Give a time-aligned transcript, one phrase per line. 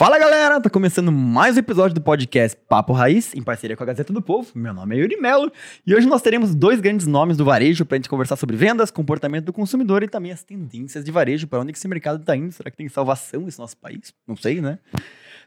[0.00, 3.86] Fala galera, tá começando mais um episódio do podcast Papo Raiz, em parceria com a
[3.86, 4.50] Gazeta do Povo.
[4.54, 5.52] Meu nome é Yuri Melo
[5.86, 9.44] e hoje nós teremos dois grandes nomes do varejo pra gente conversar sobre vendas, comportamento
[9.44, 12.50] do consumidor e também as tendências de varejo, para onde que esse mercado tá indo.
[12.50, 14.14] Será que tem salvação nesse nosso país?
[14.26, 14.78] Não sei, né?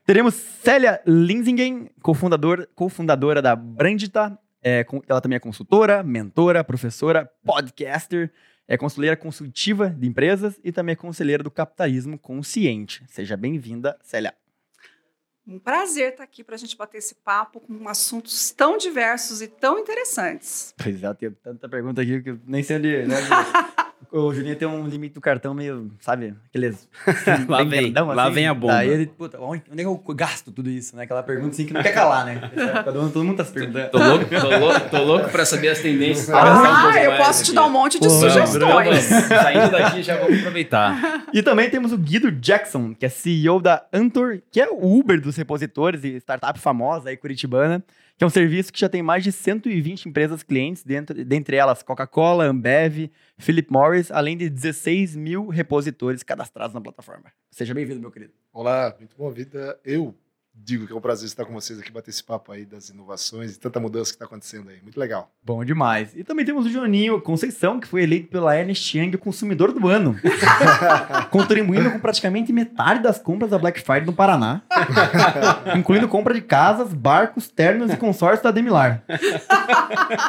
[0.05, 4.37] Teremos Célia Linsingen, cofundador, cofundadora da Brandita.
[4.63, 8.31] É, ela também é consultora, mentora, professora, podcaster,
[8.67, 13.03] é conselheira consultiva de empresas e também é conselheira do capitalismo consciente.
[13.07, 14.31] Seja bem-vinda, Célia.
[15.45, 19.47] Um prazer estar aqui para a gente bater esse papo com assuntos tão diversos e
[19.47, 20.73] tão interessantes.
[20.81, 23.05] Pois é, eu tenho tanta pergunta aqui que eu nem sei onde.
[23.05, 23.15] Né?
[24.11, 26.33] o Juninho tem um limite do cartão meio, sabe?
[26.49, 26.87] Aqueles.
[27.47, 28.33] Lá bem vem, grandão, lá assim.
[28.33, 28.73] vem a bomba.
[28.73, 31.03] Daí ele, puta, onde, onde é que eu gasto tudo isso, né?
[31.03, 32.51] Aquela pergunta assim que não quer calar, né?
[32.83, 33.89] Todo mundo, todo mundo tá se perguntando.
[33.89, 36.29] Tô louco, tô louco, tô louco pra saber as tendências.
[36.29, 37.55] Ah, gastar um eu posso te aqui.
[37.55, 39.09] dar um monte de Pô, sugestões.
[39.09, 41.25] Vamos, Saindo daqui, já vamos aproveitar.
[41.33, 45.19] E também temos o Guido Jackson, que é CEO da Antor, que é o Uber
[45.19, 47.83] dos repositores e startup famosa aí curitibana,
[48.17, 51.81] que é um serviço que já tem mais de 120 empresas clientes, dentro, dentre elas
[51.81, 57.31] Coca-Cola, Ambev, Philip Morris, além de 16 mil repositores cadastrados na plataforma.
[57.51, 58.33] Seja bem-vindo, meu querido.
[58.51, 59.79] Olá, muito boa vida.
[59.83, 60.15] Eu
[60.55, 63.55] digo que é um prazer estar com vocês aqui, bater esse papo aí das inovações
[63.55, 64.81] e tanta mudança que está acontecendo aí.
[64.81, 65.31] Muito legal.
[65.43, 66.11] Bom demais.
[66.15, 69.87] E também temos o Joninho Conceição, que foi eleito pela Ernest Young o consumidor do
[69.87, 70.15] ano,
[71.31, 74.61] contribuindo com praticamente metade das compras da Black Friday no Paraná,
[75.75, 79.03] incluindo compra de casas, barcos, ternos e consórcios da Demilar.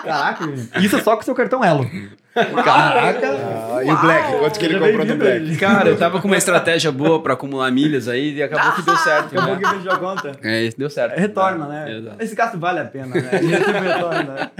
[0.02, 0.44] Caraca,
[0.80, 1.88] isso só com seu cartão Elo.
[2.34, 3.28] Caraca.
[3.30, 5.56] Ah, e o Black, quanto que ele comprou do Black?
[5.56, 8.96] Cara, eu tava com uma estratégia boa pra acumular milhas aí e acabou que deu
[8.96, 9.34] certo.
[9.34, 9.74] Daqui a pouco Né?
[9.74, 10.32] ele já conta.
[10.42, 11.18] É, deu certo.
[11.18, 11.98] Retorna, né?
[11.98, 12.16] Exato.
[12.22, 13.30] Esse gasto vale a pena, né?
[13.32, 14.34] A retorna.
[14.34, 14.50] né?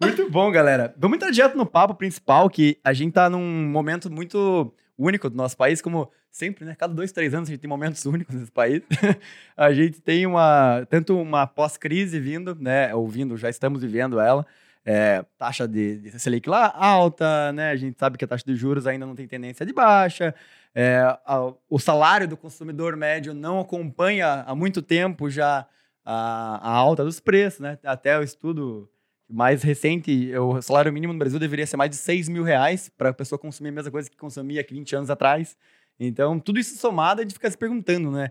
[0.00, 0.94] muito bom, galera.
[0.98, 5.36] Vamos entrar direto no papo principal, que a gente tá num momento muito único do
[5.36, 6.74] nosso país, como sempre, né?
[6.78, 8.82] Cada dois, três anos a gente tem momentos únicos nesse país.
[9.56, 12.94] a gente tem uma, tanto uma pós-crise vindo, né?
[12.94, 14.46] Ouvindo, já estamos vivendo ela.
[14.84, 17.70] É, taxa de, de Selic lá alta, né?
[17.70, 20.34] A gente sabe que a taxa de juros ainda não tem tendência de baixa.
[20.74, 25.66] É, a- o salário do consumidor médio não acompanha há muito tempo já
[26.04, 27.78] a, a alta dos preços, né?
[27.84, 28.90] Até o estudo
[29.30, 33.10] mais recente, o salário mínimo no Brasil deveria ser mais de 6 mil reais para
[33.10, 35.56] a pessoa consumir a mesma coisa que consumia há 20 anos atrás.
[35.98, 38.30] Então, tudo isso somado, a gente fica se perguntando, né?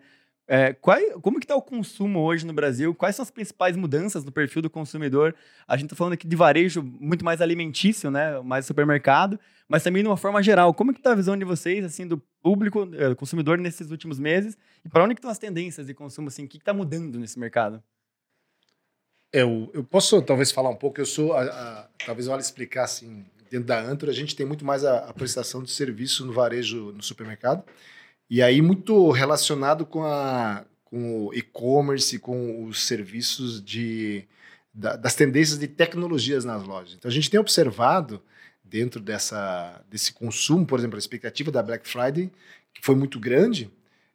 [0.54, 2.94] É, qual, como que está o consumo hoje no Brasil?
[2.94, 5.34] Quais são as principais mudanças no perfil do consumidor?
[5.66, 8.38] A gente está falando aqui de varejo muito mais alimentício, né?
[8.42, 10.74] Mais supermercado, mas também de uma forma geral.
[10.74, 14.58] Como que está a visão de vocês, assim, do público, eh, consumidor nesses últimos meses?
[14.84, 16.44] E para onde estão as tendências de consumo, assim?
[16.44, 17.82] O que está mudando nesse mercado?
[19.32, 23.26] Eu, eu posso talvez falar um pouco, eu sou, a- a- talvez vale explicar assim,
[23.50, 26.92] dentro da Antro, a gente tem muito mais a, a prestação de serviço no varejo,
[26.92, 27.64] no supermercado,
[28.34, 34.24] e aí muito relacionado com, a, com o e-commerce, com os serviços de,
[34.74, 36.96] da- das tendências de tecnologias nas lojas.
[36.98, 38.22] Então a gente tem observado
[38.64, 42.32] dentro dessa, desse consumo, por exemplo, a expectativa da Black Friday,
[42.74, 43.70] que foi muito grande,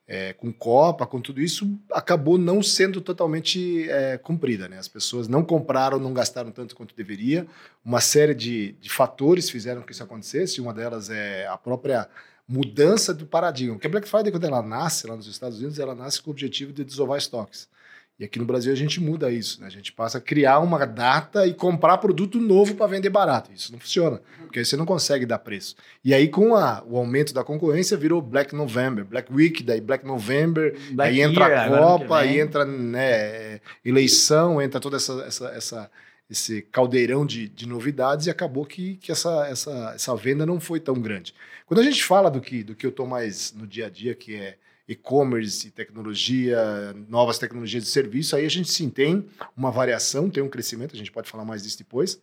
[0.08, 4.66] é, com Copa, com tudo isso, acabou não sendo totalmente é, cumprida.
[4.66, 4.78] Né?
[4.78, 7.46] As pessoas não compraram, não gastaram tanto quanto deveria.
[7.84, 10.60] Uma série de, de fatores fizeram que isso acontecesse.
[10.60, 12.08] Uma delas é a própria
[12.48, 13.74] mudança do paradigma.
[13.74, 16.32] Porque a Black Friday, quando ela nasce lá nos Estados Unidos, ela nasce com o
[16.32, 17.68] objetivo de desovar estoques.
[18.18, 19.66] E aqui no Brasil a gente muda isso, né?
[19.66, 23.50] A gente passa a criar uma data e comprar produto novo para vender barato.
[23.52, 25.76] Isso não funciona, porque aí você não consegue dar preço.
[26.02, 30.06] E aí, com a- o aumento da concorrência, virou Black November, Black Week, daí Black
[30.06, 35.48] November, Black aí entra Year, a Copa, aí entra né, eleição, entra toda essa, essa,
[35.48, 35.90] essa-
[36.28, 40.80] esse caldeirão de, de novidades e acabou que, que essa, essa, essa venda não foi
[40.80, 41.32] tão grande.
[41.66, 44.14] Quando a gente fala do que, do que eu estou mais no dia a dia,
[44.14, 49.26] que é e-commerce, tecnologia, novas tecnologias de serviço, aí a gente sim tem
[49.56, 52.20] uma variação, tem um crescimento, a gente pode falar mais disso depois,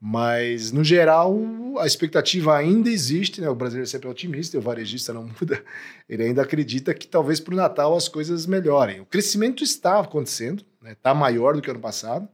[0.00, 1.36] mas no geral
[1.78, 3.48] a expectativa ainda existe, né?
[3.48, 5.64] O brasileiro sempre é otimista, o varejista não muda,
[6.08, 9.00] ele ainda acredita que talvez para o Natal as coisas melhorem.
[9.00, 12.28] O crescimento está acontecendo, está maior do que ano passado,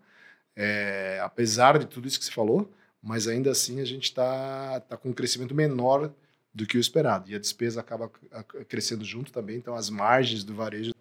[0.56, 2.70] é, apesar de tudo isso que você falou,
[3.02, 6.12] mas ainda assim a gente está tá com um crescimento menor
[6.52, 7.31] do que o esperado.
[7.31, 8.11] E a despesa acaba
[8.69, 10.93] crescendo junto também, então as margens do varejo.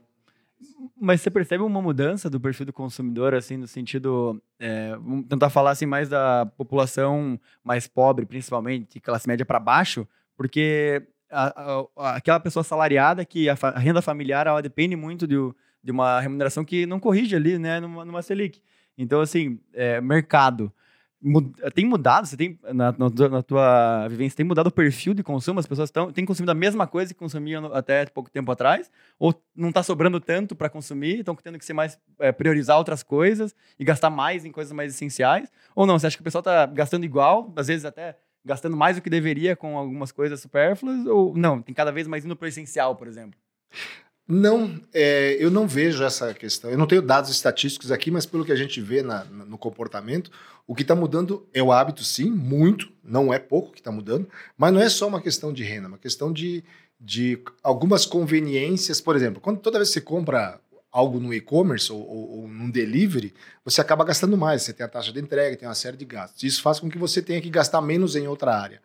[0.99, 4.41] Mas você percebe uma mudança do perfil do consumidor, assim, no sentido.
[4.59, 10.07] é, vamos tentar falar assim, mais da população mais pobre, principalmente, classe média para baixo,
[10.35, 15.35] porque a- a- aquela pessoa salariada que a, a renda familiar depende muito de,
[15.83, 18.61] de uma remuneração que não corrige ali, né, numa, numa Selic.
[18.99, 20.71] Então, assim, é, mercado.
[21.73, 22.27] tem mudado?
[22.27, 25.57] Você tem, na, na na tua vivência, tem mudado o perfil de consumo?
[25.57, 28.91] As pessoas tão, têm consumido a mesma coisa que consumiam até pouco tempo atrás?
[29.17, 31.19] Ou não tá sobrando tanto para consumir?
[31.19, 34.93] Estão tendo que ser mais, é, priorizar outras coisas e gastar mais em coisas mais
[34.93, 35.49] essenciais?
[35.73, 35.97] Ou não?
[35.97, 39.09] Você acha que o pessoal tá gastando igual, às vezes até gastando mais do que
[39.09, 41.05] deveria com algumas coisas supérfluas?
[41.05, 41.61] Ou não?
[41.61, 43.39] Tem cada vez mais indo pro essencial, por exemplo?
[44.31, 46.69] Não, é, eu não vejo essa questão.
[46.69, 50.29] Eu não tenho dados estatísticos aqui, mas pelo que a gente vê na- no comportamento,
[50.67, 54.29] o que está mudando é o hábito, sim, muito, não é pouco que está mudando,
[54.55, 56.63] mas não é só uma questão de renda, é uma questão de,
[57.01, 59.01] de algumas conveniências.
[59.01, 60.61] Por exemplo, quando toda vez que você compra
[60.91, 63.33] algo no e-commerce ou, ou, ou num delivery,
[63.65, 64.61] você acaba gastando mais.
[64.61, 66.43] Você tem a taxa de entrega, tem uma série de gastos.
[66.43, 68.79] Isso faz com que você tenha que gastar menos em outra área.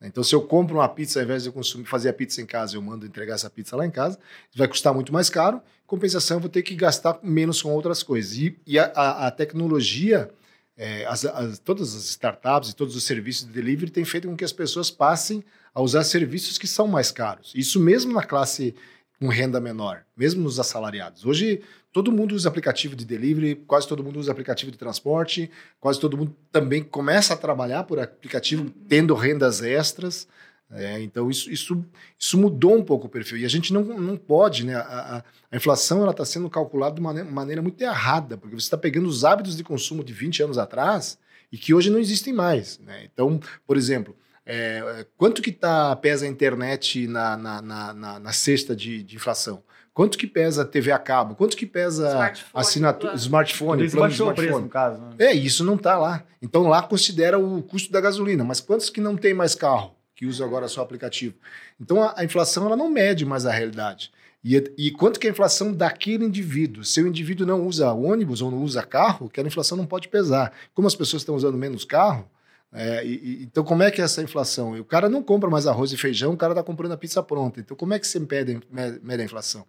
[0.00, 2.46] Então, se eu compro uma pizza, ao invés de eu consumir, fazer a pizza em
[2.46, 4.18] casa, eu mando entregar essa pizza lá em casa,
[4.54, 5.60] vai custar muito mais caro.
[5.86, 8.36] Compensação, eu vou ter que gastar menos com outras coisas.
[8.36, 10.30] E, e a, a- a tecnologia,
[10.76, 14.36] é, as- as- todas as startups e todos os serviços de delivery têm feito com
[14.36, 15.42] que as pessoas passem
[15.74, 17.52] a usar serviços que são mais caros.
[17.54, 18.74] Isso mesmo na classe
[19.18, 21.24] com renda menor, mesmo nos assalariados.
[21.26, 21.60] Hoje,
[21.92, 25.50] todo mundo usa aplicativo de delivery, quase todo mundo usa aplicativo de transporte,
[25.80, 30.28] quase todo mundo também começa a trabalhar por aplicativo, tendo rendas extras.
[30.70, 31.82] É, então, isso, isso,
[32.18, 33.38] isso mudou um pouco o perfil.
[33.38, 34.74] E a gente não, não pode, né?
[34.76, 34.80] A,
[35.16, 38.66] a- a inflação ela está sendo calculada de uma maneira, maneira muito errada, porque você
[38.66, 41.18] está pegando os hábitos de consumo de 20 anos atrás
[41.50, 42.78] e que hoje não existem mais.
[42.80, 43.08] Né?
[43.10, 44.14] Então, por exemplo,
[44.48, 49.16] é, quanto que tá, pesa a internet na, na, na, na- na cesta de, de
[49.16, 49.62] inflação?
[49.92, 51.34] Quanto que pesa a TV a cabo?
[51.34, 53.18] Quanto que pesa Smartphone, assinatura, plano.
[53.18, 54.64] smartphone, isso plano de baixou o preço, smartphone?
[54.64, 55.16] no caso.
[55.18, 55.26] Né?
[55.26, 56.22] É, isso não está lá.
[56.40, 58.42] Então lá considera o custo da gasolina.
[58.44, 61.34] Mas quantos que não tem mais carro, que usam agora só aplicativo?
[61.80, 64.10] Então a, a inflação ela não mede mais a realidade.
[64.44, 66.84] E, e quanto que é a inflação daquele indivíduo?
[66.84, 70.52] Se o indivíduo não usa ônibus ou não usa carro, aquela inflação não pode pesar.
[70.72, 72.30] Como as pessoas estão usando menos carro,
[72.72, 74.76] é, e- então como é que é essa inflação?
[74.76, 77.22] E o cara não compra mais arroz e feijão, o cara está comprando a pizza
[77.22, 77.60] pronta.
[77.60, 78.60] Então como é que você mede
[79.02, 79.66] mede a inflação?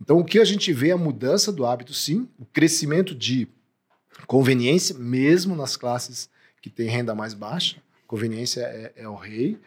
[0.00, 3.48] Então o que a gente vê é a mudança do hábito, sim, o crescimento de
[4.26, 6.28] conveniência, mesmo nas classes
[6.62, 7.76] que têm renda mais baixa.
[8.06, 9.58] Conveniência é, é o rei,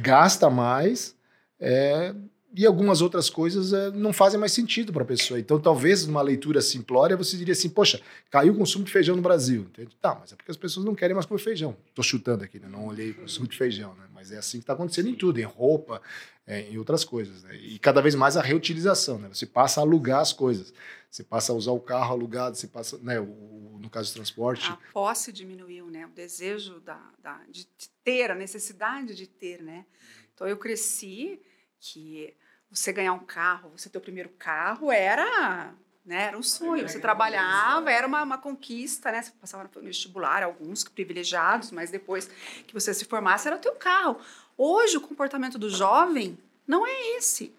[0.00, 1.14] gasta mais,
[1.60, 2.12] é,
[2.56, 5.38] e algumas outras coisas é, não fazem mais sentido para a pessoa.
[5.38, 8.00] Então, talvez numa leitura simplória, você diria assim: poxa,
[8.30, 9.62] caiu o consumo de feijão no Brasil.
[9.62, 9.94] Entende?
[10.00, 11.76] Tá, mas é porque as pessoas não querem mais comer feijão.
[11.88, 12.66] Estou chutando aqui, né?
[12.68, 14.06] não olhei o consumo de feijão, né?
[14.14, 16.00] mas é assim que está acontecendo em tudo, em roupa,
[16.46, 17.42] é, em outras coisas.
[17.42, 17.56] Né?
[17.56, 19.18] E cada vez mais a reutilização.
[19.18, 19.28] Né?
[19.30, 20.72] Você passa a alugar as coisas.
[21.10, 24.68] Você passa a usar o carro alugado, você passa, né, o, no caso do transporte.
[24.70, 26.04] A posse diminuiu, né?
[26.04, 29.86] O desejo da, da- de de ter, a necessidade de ter, né?
[30.34, 31.40] Então eu cresci
[31.80, 32.34] que
[32.70, 35.72] você ganhar um carro, você ter o primeiro carro era,
[36.04, 36.24] né?
[36.24, 36.88] Era um sonho.
[36.88, 39.22] Você trabalhava, era uma, uma conquista, né?
[39.22, 42.30] Você passava no vestibular, alguns privilegiados, mas depois
[42.66, 44.18] que você se formasse era o teu carro.
[44.56, 47.54] Hoje o comportamento do jovem não é esse.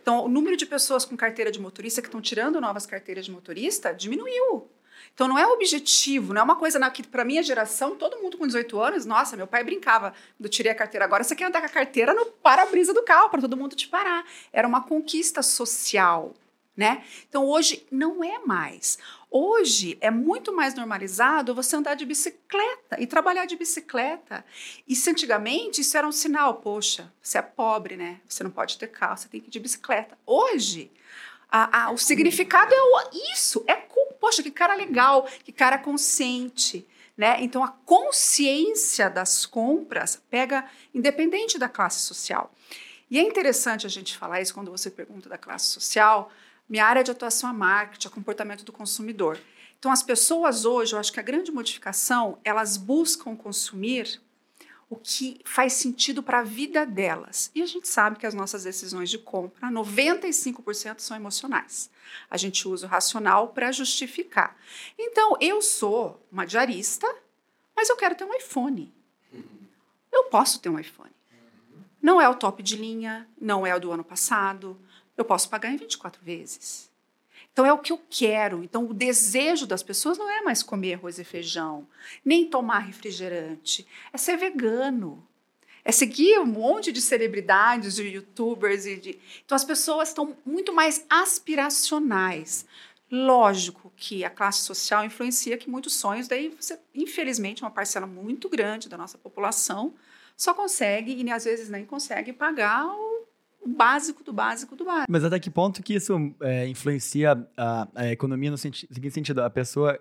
[0.00, 3.30] Então, o número de pessoas com carteira de motorista que estão tirando novas carteiras de
[3.30, 4.68] motorista diminuiu.
[5.14, 8.38] Então, não é objetivo, não é uma coisa na, que, para minha geração, todo mundo
[8.38, 11.04] com 18 anos, nossa, meu pai brincava eu tirei a carteira.
[11.04, 13.88] Agora você quer andar com a carteira no para-brisa do carro, para todo mundo te
[13.88, 14.24] parar.
[14.52, 16.34] Era uma conquista social,
[16.76, 17.04] né?
[17.28, 18.98] Então, hoje não é mais.
[19.30, 24.44] Hoje é muito mais normalizado você andar de bicicleta e trabalhar de bicicleta.
[24.86, 28.20] E se antigamente isso era um sinal, poxa, você é pobre, né?
[28.28, 30.18] Você não pode ter carro, você tem que ir de bicicleta.
[30.26, 30.90] Hoje,
[31.50, 34.01] a- a- o significado é o- isso, é cool.
[34.22, 36.86] Poxa, que cara legal, que cara consciente.
[37.16, 37.38] Né?
[37.40, 40.64] Então, a consciência das compras pega
[40.94, 42.54] independente da classe social.
[43.10, 46.30] E é interessante a gente falar isso quando você pergunta da classe social.
[46.68, 49.40] Minha área de atuação é marketing, é comportamento do consumidor.
[49.76, 54.20] Então, as pessoas hoje, eu acho que a grande modificação, elas buscam consumir
[54.92, 57.50] o que faz sentido para a vida delas.
[57.54, 61.88] E a gente sabe que as nossas decisões de compra, 95% são emocionais.
[62.28, 64.54] A gente usa o racional para justificar.
[64.98, 67.06] Então, eu sou uma diarista,
[67.74, 68.92] mas eu quero ter um iPhone.
[70.12, 71.10] Eu posso ter um iPhone.
[72.02, 74.78] Não é o top de linha, não é o do ano passado.
[75.16, 76.91] Eu posso pagar em 24 vezes.
[77.52, 78.62] Então é o que eu quero.
[78.64, 81.86] Então o desejo das pessoas não é mais comer arroz e feijão,
[82.24, 85.26] nem tomar refrigerante, é ser vegano.
[85.84, 89.18] É seguir um monte de celebridades, de youtubers e de.
[89.44, 92.64] Então as pessoas estão muito mais aspiracionais.
[93.10, 98.48] Lógico que a classe social influencia que muitos sonhos, daí você, infelizmente, uma parcela muito
[98.48, 99.92] grande da nossa população
[100.36, 103.11] só consegue, e às vezes nem consegue, pagar o,
[103.62, 105.10] o básico do básico do básico.
[105.10, 109.42] Mas até que ponto que isso é, influencia a, a economia no senti seguinte sentido?
[109.42, 109.98] A pessoa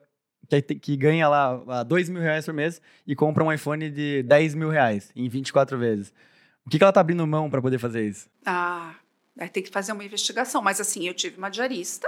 [0.50, 4.24] que, que ganha lá ah, 2 mil reais por mês e compra um iPhone de
[4.24, 6.13] 10 mil reais em 24 vezes.
[6.65, 8.30] O que, que ela tá abrindo mão para poder fazer isso?
[8.46, 8.96] Ah,
[9.51, 10.62] ter que fazer uma investigação.
[10.62, 12.08] Mas assim, eu tive uma diarista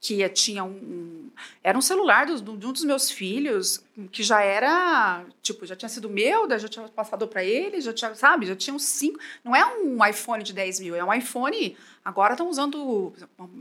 [0.00, 1.30] que tinha um, um
[1.62, 3.82] era um celular do, de um dos meus filhos
[4.12, 8.14] que já era tipo já tinha sido meu, já tinha passado para ele, já tinha
[8.14, 9.18] sabe, já tinha uns cinco.
[9.42, 11.76] Não é um iPhone de 10 mil, é um iPhone.
[12.04, 13.12] Agora estão usando,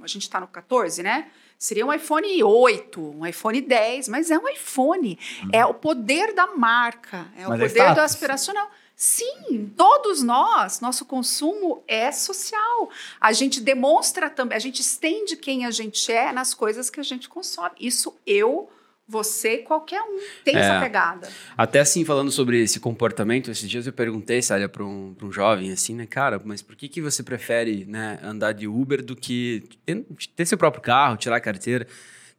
[0.01, 1.29] a gente está no 14, né?
[1.57, 5.17] Seria um iPhone 8, um iPhone 10, mas é um iPhone.
[5.43, 5.49] Hum.
[5.53, 8.69] É o poder da marca, é mas o é poder é do aspiracional.
[8.95, 12.89] Sim, todos nós, nosso consumo é social.
[13.19, 17.03] A gente demonstra também, a gente estende quem a gente é nas coisas que a
[17.03, 17.73] gente consome.
[17.79, 18.69] Isso eu,
[19.07, 21.27] você, qualquer um tem é, essa pegada.
[21.57, 25.71] Até assim, falando sobre esse comportamento, esses dias eu perguntei, Sália, para um, um jovem
[25.71, 29.63] assim, né, cara, mas por que, que você prefere né, andar de Uber do que
[29.85, 31.87] ter, ter seu próprio carro, tirar a carteira?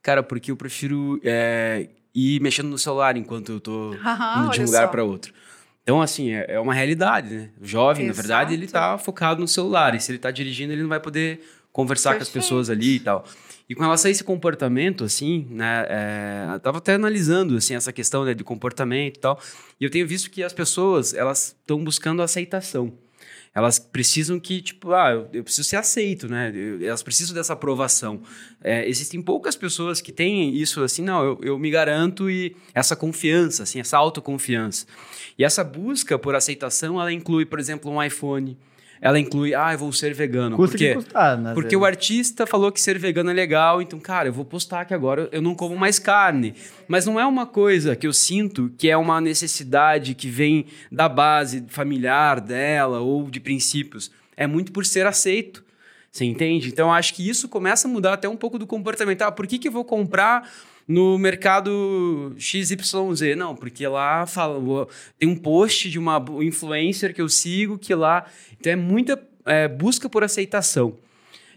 [0.01, 4.67] Cara, porque eu prefiro é, ir mexendo no celular enquanto eu tô indo de um
[4.67, 5.33] lugar para outro.
[5.85, 7.51] Então, assim, é, é uma realidade, né?
[7.61, 8.17] O jovem, Exato.
[8.17, 9.95] na verdade, ele tá focado no celular.
[9.95, 12.33] E se ele tá dirigindo, ele não vai poder conversar Perfeito.
[12.33, 13.25] com as pessoas ali e tal.
[13.69, 15.87] E com relação a esse comportamento, assim, né?
[15.89, 19.39] É, eu tava até analisando, assim, essa questão né, de comportamento e tal.
[19.79, 22.93] E eu tenho visto que as pessoas, elas estão buscando aceitação
[23.55, 26.51] elas precisam que, tipo, ah, eu, eu preciso ser aceito, né?
[26.53, 28.21] Eu, elas precisam dessa aprovação.
[28.63, 32.97] É, existem poucas pessoas que têm isso assim, não, eu, eu me garanto e essa
[32.97, 34.87] confiança, assim, essa autoconfiança.
[35.39, 38.59] E essa busca por aceitação, ela inclui, por exemplo, um iPhone,
[39.01, 40.57] ela inclui, ah, eu vou ser vegano.
[40.57, 40.95] Custa Por quê?
[40.95, 41.83] Custar, né, Porque vezes.
[41.83, 45.29] o artista falou que ser vegano é legal, então, cara, eu vou postar que agora
[45.31, 46.55] eu não como mais carne.
[46.89, 51.09] Mas não é uma coisa que eu sinto que é uma necessidade que vem da
[51.09, 54.11] base familiar dela ou de princípios.
[54.37, 55.65] É muito por ser aceito.
[56.11, 56.69] Você entende?
[56.69, 59.23] Então, acho que isso começa a mudar até um pouco do comportamento.
[59.23, 60.49] Ah, por que, que eu vou comprar
[60.87, 63.37] no mercado XYZ.
[63.37, 64.87] Não, porque lá fala,
[65.19, 68.27] tem um post de uma influencer que eu sigo que lá.
[68.59, 70.97] Então é muita é, busca por aceitação.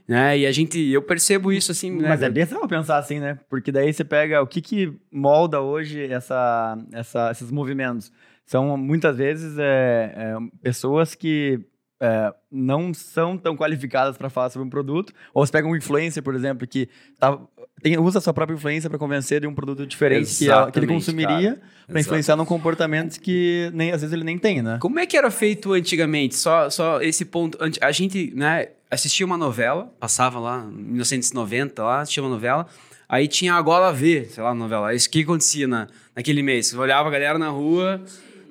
[0.08, 0.40] Né?
[0.40, 1.92] E a gente, eu percebo isso assim.
[1.92, 2.08] Né?
[2.08, 3.38] Mas é bem pensar assim, né?
[3.50, 8.12] Porque daí você pega o que, que molda hoje essa, essa, esses movimentos.
[8.46, 11.60] São muitas vezes é, é, pessoas que
[12.00, 16.22] é, não são tão qualificadas para falar sobre um produto, ou você pega um influencer,
[16.22, 16.88] por exemplo, que
[17.20, 17.40] tá,
[17.82, 20.88] tem, usa a sua própria influência para convencer de um produto diferente que, que, ele
[20.88, 24.78] consumiria para influenciar num comportamento que nem às vezes ele nem tem, né?
[24.82, 26.36] Como é que era feito antigamente?
[26.36, 27.58] Só, só esse ponto.
[27.82, 32.68] A gente né, assistia uma novela, passava lá em 1990, lá, assistia uma novela.
[33.10, 34.94] Aí tinha a Gola V, sei lá, a novela.
[34.94, 36.68] Isso que acontecia na, naquele mês.
[36.68, 38.02] Você olhava a galera na rua,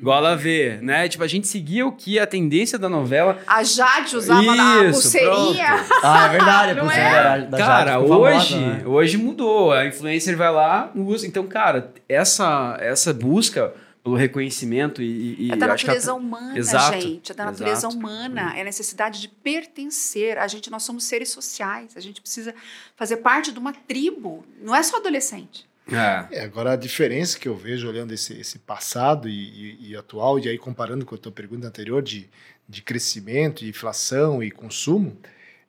[0.01, 1.09] Gola V, né?
[1.09, 3.41] Tipo, a gente seguia o que a tendência da novela.
[3.47, 5.85] A Jade usava Isso, a pulseirinha.
[5.89, 6.01] Pronto.
[6.03, 7.23] Ah, é verdade, a pulseirinha é?
[7.23, 8.83] da, da Cara, Jade hoje, famosa, né?
[8.87, 9.73] hoje mudou.
[9.73, 11.27] A influencer vai lá, usa.
[11.27, 13.73] Então, cara, essa, essa busca
[14.07, 17.01] pelo reconhecimento e, e é da natureza humana, Exato.
[17.01, 17.33] gente.
[17.33, 17.97] É da natureza Exato.
[17.97, 18.57] humana.
[18.57, 20.39] É a necessidade de pertencer.
[20.39, 21.97] A gente, nós somos seres sociais.
[21.97, 22.55] A gente precisa
[22.95, 24.45] fazer parte de uma tribo.
[24.63, 25.67] Não é só adolescente.
[25.91, 26.39] É.
[26.39, 26.45] é.
[26.45, 30.49] agora, a diferença que eu vejo olhando esse, esse passado e, e, e, atual, e
[30.49, 32.29] aí comparando com a tua pergunta anterior de,
[32.69, 35.17] de crescimento, inflação e consumo,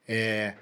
[0.06, 0.54] é,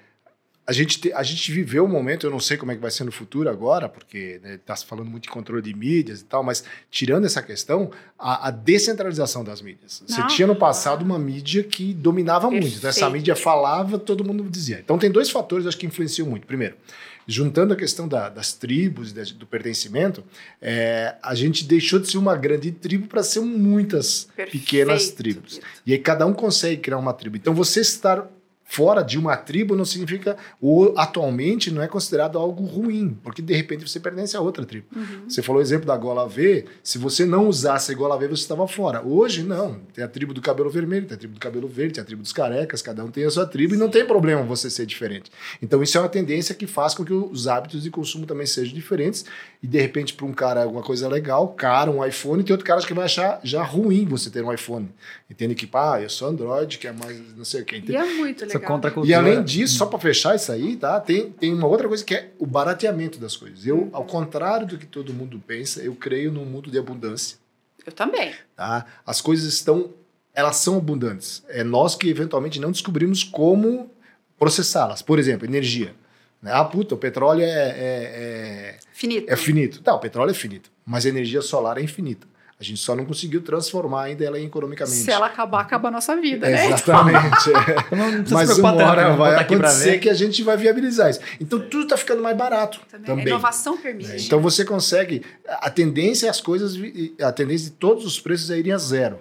[0.67, 2.91] a, gente te, a gente viveu um momento, eu não sei como é que vai
[2.91, 6.21] ser no futuro agora, porque está né, tá se falando muito de controle de mídias
[6.21, 10.03] e tal, mas tirando essa questão, a, a descentralização das mídias.
[10.07, 10.27] Você não.
[10.27, 12.63] tinha no passado uma mídia que dominava Perfeito.
[12.63, 14.81] muito, então essa mídia falava, todo mundo dizia.
[14.81, 16.47] Então tem dois fatores acho que influenciam muito.
[16.47, 16.77] Primeiro,
[17.27, 20.23] juntando a questão da, das tribos, do pertencimento,
[20.61, 24.53] é, a gente deixou de ser uma grande tribo para ser muitas Perfeito.
[24.53, 25.61] pequenas tribos.
[25.85, 27.37] E aí cada um consegue criar uma tribo.
[27.37, 28.27] Então você estar
[28.67, 33.55] fora de uma tribo não significa, ou atualmente não é considerado algo ruim, porque de
[33.55, 34.87] repente você pertence a outra tribo.
[34.95, 35.29] Uhum.
[35.29, 38.43] Você falou o exemplo da gola V, se você não usasse a gola V, você
[38.43, 39.03] estava fora.
[39.03, 39.81] Hoje, não.
[39.95, 42.23] Tem a tribo do cabelo vermelho, tem a tribo do cabelo verde, tem a tribo
[42.23, 43.77] dos carecas, cada um tem a sua tribo Sim.
[43.77, 45.31] e não tem problema você ser diferente.
[45.63, 48.75] Então, isso é uma tendência que faz com que os hábitos de consumo também sejam
[48.75, 49.25] diferentes
[49.63, 52.81] e de repente para um cara alguma coisa legal, caro, um iPhone, tem outro cara
[52.83, 54.89] que vai achar já ruim você ter um iPhone.
[55.31, 57.83] Entende que, pá, eu sou Android, que é mais não sei o que.
[57.89, 59.11] E é muito legal contra a cultura.
[59.11, 61.01] E além disso, só para fechar isso aí, tá?
[61.01, 63.67] Tem, tem uma outra coisa que é o barateamento das coisas.
[63.67, 67.39] Eu, ao contrário do que todo mundo pensa, eu creio num mundo de abundância.
[67.85, 68.33] Eu também.
[68.55, 68.87] Tá?
[69.05, 69.91] As coisas estão,
[70.35, 71.45] elas são abundantes.
[71.49, 73.91] É nós que eventualmente não descobrimos como
[74.39, 75.03] processá-las.
[75.03, 75.95] Por exemplo, energia.
[76.43, 76.51] Né?
[76.53, 79.31] Ah, puta, o petróleo é, é, é finito.
[79.31, 79.83] É finito.
[79.83, 82.27] Tá, o petróleo é finito, mas a energia solar é infinita.
[82.59, 84.97] A gente só não conseguiu transformar ainda ela economicamente.
[84.97, 86.67] Se ela acabar, acaba a nossa vida, né?
[86.67, 87.51] Exatamente.
[87.51, 87.77] é.
[87.95, 89.17] Não Mas uma preocupar tanto, hora né?
[89.17, 91.21] vai acontecer que a gente vai viabilizar isso.
[91.39, 93.07] Então tudo está ficando mais barato Também.
[93.07, 93.25] também.
[93.27, 94.11] A inovação permite.
[94.11, 95.23] É, Então você consegue.
[95.47, 96.75] A tendência é as coisas.
[97.21, 99.19] A tendência de todos os preços é irem a zero.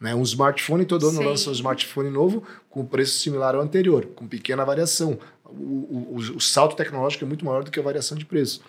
[0.00, 0.14] Né?
[0.14, 1.24] Um smartphone, todo ano Sim.
[1.24, 5.18] lança um smartphone novo com preço similar ao anterior, com pequena variação.
[5.44, 8.60] O, o- o- o salto tecnológico é muito maior do que a variação de preço.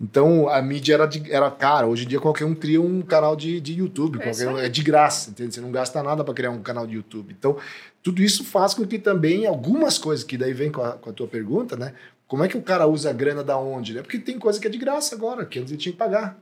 [0.00, 1.86] Então a mídia era, de- era cara.
[1.86, 4.18] Hoje em dia qualquer um cria um canal de, de YouTube.
[4.22, 5.54] É um- é de graça, entende?
[5.54, 7.34] Você não gasta nada para criar um canal de YouTube.
[7.38, 7.56] Então
[8.02, 11.12] tudo isso faz com que também algumas coisas, que daí vem com a, com a
[11.12, 11.94] tua pergunta, né?
[12.26, 13.92] Como é que o cara usa a grana da onde?
[13.94, 14.02] Né?
[14.02, 16.38] Porque tem coisa que é de graça agora, que antes ele tinha que pagar.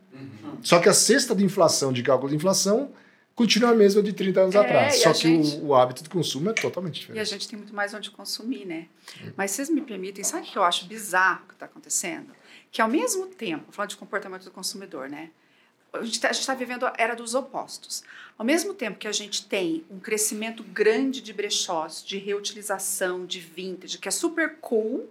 [0.62, 2.90] Só que a cesta de inflação, de cálculo de inflação,
[3.34, 4.96] continua a mesma de 30 anos É, atrás.
[5.02, 7.30] Só que gente- o, o hábito de consumo é totalmente E a diferente.
[7.30, 8.86] gente tem muito mais onde consumir, né?
[9.36, 12.28] Mas vocês me permitem, sabe o que eu acho bizarro que está acontecendo?
[12.72, 15.30] Que ao mesmo tempo, falando de comportamento do consumidor, né?
[15.92, 18.02] A gente está vivendo a era dos opostos.
[18.38, 23.40] Ao mesmo tempo que a gente tem um crescimento grande de brechós, de reutilização, de
[23.40, 25.06] vintage, que é super cool,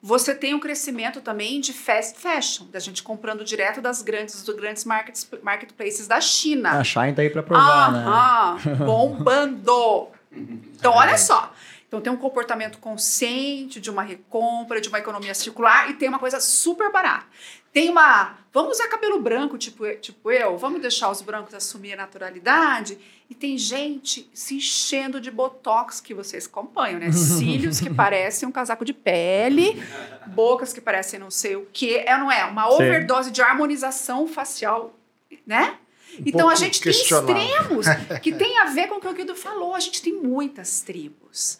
[0.00, 4.56] você tem um crescimento também de fast fashion, da gente comprando direto das grandes, dos
[4.56, 6.80] grandes markets, marketplaces da China.
[6.80, 7.98] A Shine tá aí pra provar, né?
[7.98, 10.08] Aham, bombando.
[10.32, 11.52] Então, olha só.
[11.92, 16.18] Então, tem um comportamento consciente de uma recompra, de uma economia circular e tem uma
[16.18, 17.26] coisa super barata.
[17.70, 18.38] Tem uma.
[18.50, 22.96] Vamos usar cabelo branco, tipo, tipo eu, vamos deixar os brancos assumir a naturalidade.
[23.28, 27.12] E tem gente se enchendo de botox que vocês acompanham, né?
[27.12, 29.82] Cílios que parecem um casaco de pele,
[30.28, 32.04] bocas que parecem não sei o quê.
[32.06, 32.42] É, não é?
[32.46, 32.74] Uma Sim.
[32.76, 34.98] overdose de harmonização facial,
[35.46, 35.76] né?
[36.24, 37.86] Então a gente tem extremos
[38.22, 39.74] que tem a ver com o que o Guido falou.
[39.74, 41.58] A gente tem muitas tribos.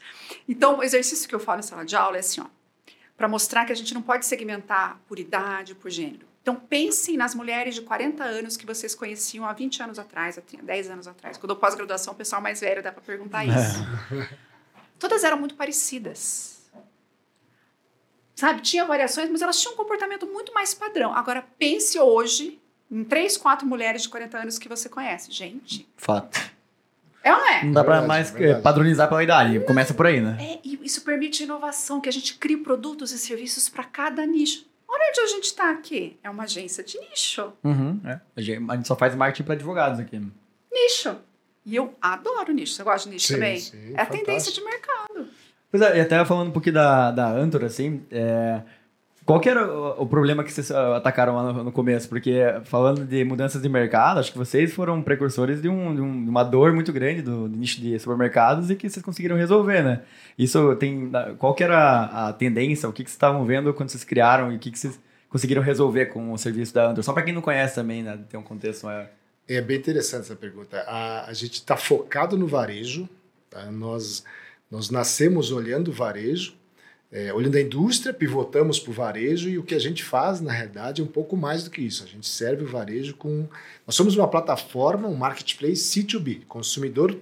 [0.48, 2.46] Então, o exercício que eu falo em sala de aula é assim, ó,
[3.16, 6.26] para mostrar que a gente não pode segmentar por idade, por gênero.
[6.42, 10.40] Então, pensem nas mulheres de 40 anos que vocês conheciam há 20 anos atrás, há
[10.40, 11.38] 30, 10 anos atrás.
[11.38, 13.78] Quando eu pós-graduação, o pessoal mais velho dá para perguntar isso.
[14.98, 16.62] Todas eram muito parecidas.
[18.34, 18.60] Sabe?
[18.60, 21.14] Tinha variações, mas elas tinham um comportamento muito mais padrão.
[21.14, 22.61] Agora, pense hoje
[22.92, 25.32] em três, quatro mulheres de 40 anos que você conhece.
[25.32, 26.38] Gente, Fato.
[27.24, 27.64] é ou não é?
[27.64, 28.58] Não dá pra Verdade, mais verdade.
[28.58, 29.58] eh, padronizar pela idade.
[29.60, 30.36] Começa por aí, né?
[30.38, 34.66] É, e isso permite inovação, que a gente crie produtos e serviços para cada nicho.
[34.86, 36.18] Olha onde a gente está aqui.
[36.22, 37.50] É uma agência de nicho.
[37.64, 38.20] Uhum, é.
[38.36, 40.20] A gente a gente só faz marketing pra advogados aqui.
[40.70, 41.16] Nicho.
[41.64, 42.74] E eu adoro nicho.
[42.74, 43.58] Você gosta de nicho Sim, também?
[43.58, 44.58] sim, é a tendência fantástico.
[44.60, 45.28] de mercado.
[45.70, 48.60] Pois é, e até falando um pouquinho da, da Antor, assim, é,
[49.24, 49.64] qual que era
[50.00, 52.08] o, problema que vocês ah, atacaram lá no, começo?
[52.08, 56.28] Porque falando de mudanças de mercado, acho que vocês foram precursores de, um, de, um-
[56.28, 60.02] uma dor muito grande do, do nicho de supermercados e que vocês conseguiram resolver, né?
[60.38, 61.10] Isso tem...
[61.38, 64.56] Qual que era a, tendência, o que, que vocês estavam vendo quando vocês criaram e
[64.56, 67.04] o que, que vocês conseguiram resolver com o serviço da Antor?
[67.04, 68.18] Só para quem não conhece também, né?
[68.28, 69.08] Tem um contexto maior.
[69.48, 70.78] É bem interessante essa pergunta.
[70.86, 73.08] A, a gente está focado no varejo.
[73.50, 73.70] tá?
[73.70, 74.24] Nós,
[74.70, 76.54] nós nascemos olhando o varejo,
[77.12, 80.50] é, olhando a indústria, pivotamos para o varejo e o que a gente faz, na
[80.50, 82.02] realidade, é um pouco mais do que isso.
[82.02, 83.46] A gente serve o varejo com.
[83.86, 87.14] Nós somos uma plataforma, um marketplace C2B, consumidor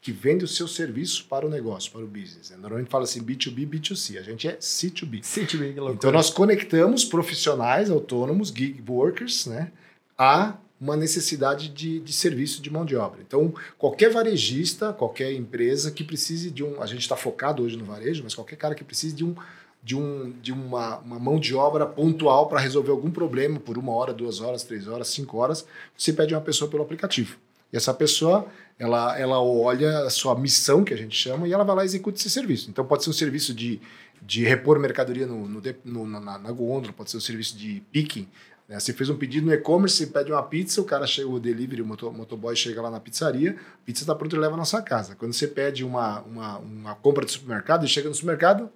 [0.00, 2.50] que vende o seu serviço para o negócio, para o business.
[2.50, 2.56] né?
[2.58, 4.18] Normalmente fala assim B2B, B2C.
[4.18, 5.22] A gente é C2B.
[5.22, 5.94] City que loucura.
[5.94, 9.72] Então nós conectamos profissionais autônomos, gig workers, né,
[10.16, 13.20] a uma necessidade de, de serviço de mão de obra.
[13.26, 17.84] Então qualquer varejista, qualquer empresa que precise de um, a gente está focado hoje no
[17.84, 19.34] varejo, mas qualquer cara que precise de um
[19.82, 23.92] de, um, de uma, uma mão de obra pontual para resolver algum problema por uma
[23.92, 25.64] hora, duas horas, três horas, cinco horas,
[25.96, 27.36] você pede uma pessoa pelo aplicativo.
[27.72, 28.46] E essa pessoa,
[28.78, 31.86] ela, ela olha a sua missão, que a gente chama, e ela vai lá e
[31.86, 32.68] executa esse serviço.
[32.70, 33.80] Então pode ser um serviço de,
[34.20, 36.54] de repor mercadoria no, no, no- na, na
[36.92, 38.26] pode ser um serviço de picking.
[38.68, 38.78] Né?
[38.78, 41.80] Você fez um pedido no e-commerce, você pede uma pizza, o cara chega, o delivery,
[41.80, 44.82] o moto- motoboy chega lá na pizzaria, a pizza está pronta e leva na sua
[44.82, 45.16] casa.
[45.16, 48.68] Quando você pede uma, uma, uma compra de supermercado, ele chega no supermercado,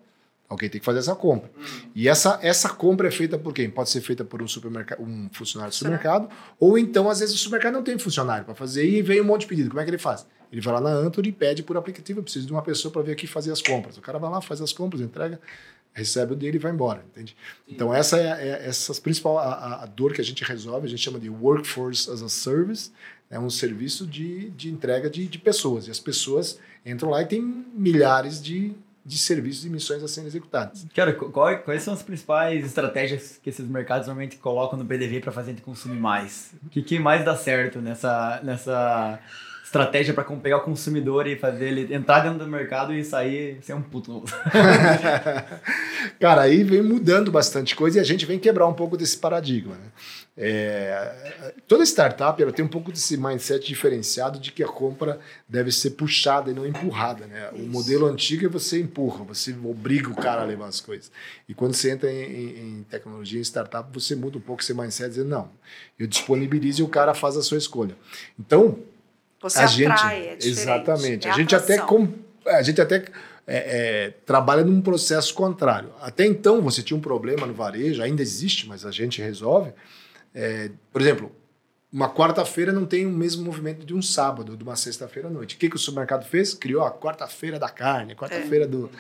[0.48, 1.50] alguém tem que fazer essa compra.
[1.94, 3.68] E essa, essa compra é feita por quem?
[3.68, 6.28] Pode ser feita por um, supermercado, um funcionário do supermercado,
[6.59, 9.42] ou então, às vezes, o supermercado não tem funcionário para fazer e vem um monte
[9.42, 9.68] de pedido.
[9.68, 10.26] Como é que ele faz?
[10.50, 13.00] Ele vai lá na Antor e pede por aplicativo, eu preciso de uma pessoa para
[13.00, 13.96] vir aqui fazer as compras.
[13.96, 15.40] O cara vai lá, faz as compras, entrega,
[15.92, 17.37] recebe o dele e vai embora, entende?
[17.68, 21.00] Então essa é, é essa principal a, a- dor que a gente resolve, a gente
[21.02, 22.90] chama de Workforce as a Service,
[23.31, 25.87] é um serviço de, de entrega de, de pessoas.
[25.88, 27.40] E as pessoas entram lá e tem
[27.74, 28.72] milhares de,
[29.05, 30.87] de serviços e missões a serem executadas.
[30.94, 35.20] Cara, qu- qual- quais são as principais estratégias que esses mercados normalmente colocam no PDV
[35.20, 36.52] para fazer a gente consumir mais?
[36.66, 39.18] O que, que mais dá certo nessa, nessa
[39.72, 43.72] estratégia para pegar o consumidor e fazer ele entrar dentro do mercado e sair ser
[43.72, 44.22] um puto.
[46.20, 49.74] Cara, aí vem mudando bastante coisa e a gente vem quebrar um pouco desse paradigma.
[49.74, 49.87] Né?
[50.37, 55.72] É, toda startup ela tem um pouco desse mindset diferenciado de que a compra deve
[55.72, 57.26] ser puxada e não empurrada.
[57.26, 57.48] Né?
[57.54, 61.11] O modelo antigo é você empurra, você obriga o cara a levar as coisas.
[61.48, 64.74] E quando você entra em, em, em tecnologia, em startup, você muda um pouco esse
[64.74, 65.50] mindset, dizendo, não,
[65.98, 67.96] eu disponibilizo e o cara faz a sua escolha.
[68.38, 68.78] Então,
[69.42, 71.28] Você a atrai, gente, é exatamente.
[71.28, 71.85] É a gente até
[72.46, 73.05] a gente até
[73.46, 75.90] é, é, trabalha num processo contrário.
[76.00, 79.72] Até então você tinha um problema no varejo, ainda existe, mas a gente resolve.
[80.35, 81.33] É, por exemplo,
[81.92, 85.57] uma quarta-feira não tem o mesmo movimento de um sábado, de uma sexta-feira à noite.
[85.57, 86.55] O que, que o supermercado fez?
[86.55, 88.90] Criou a quarta-feira da carne, a quarta-feira do.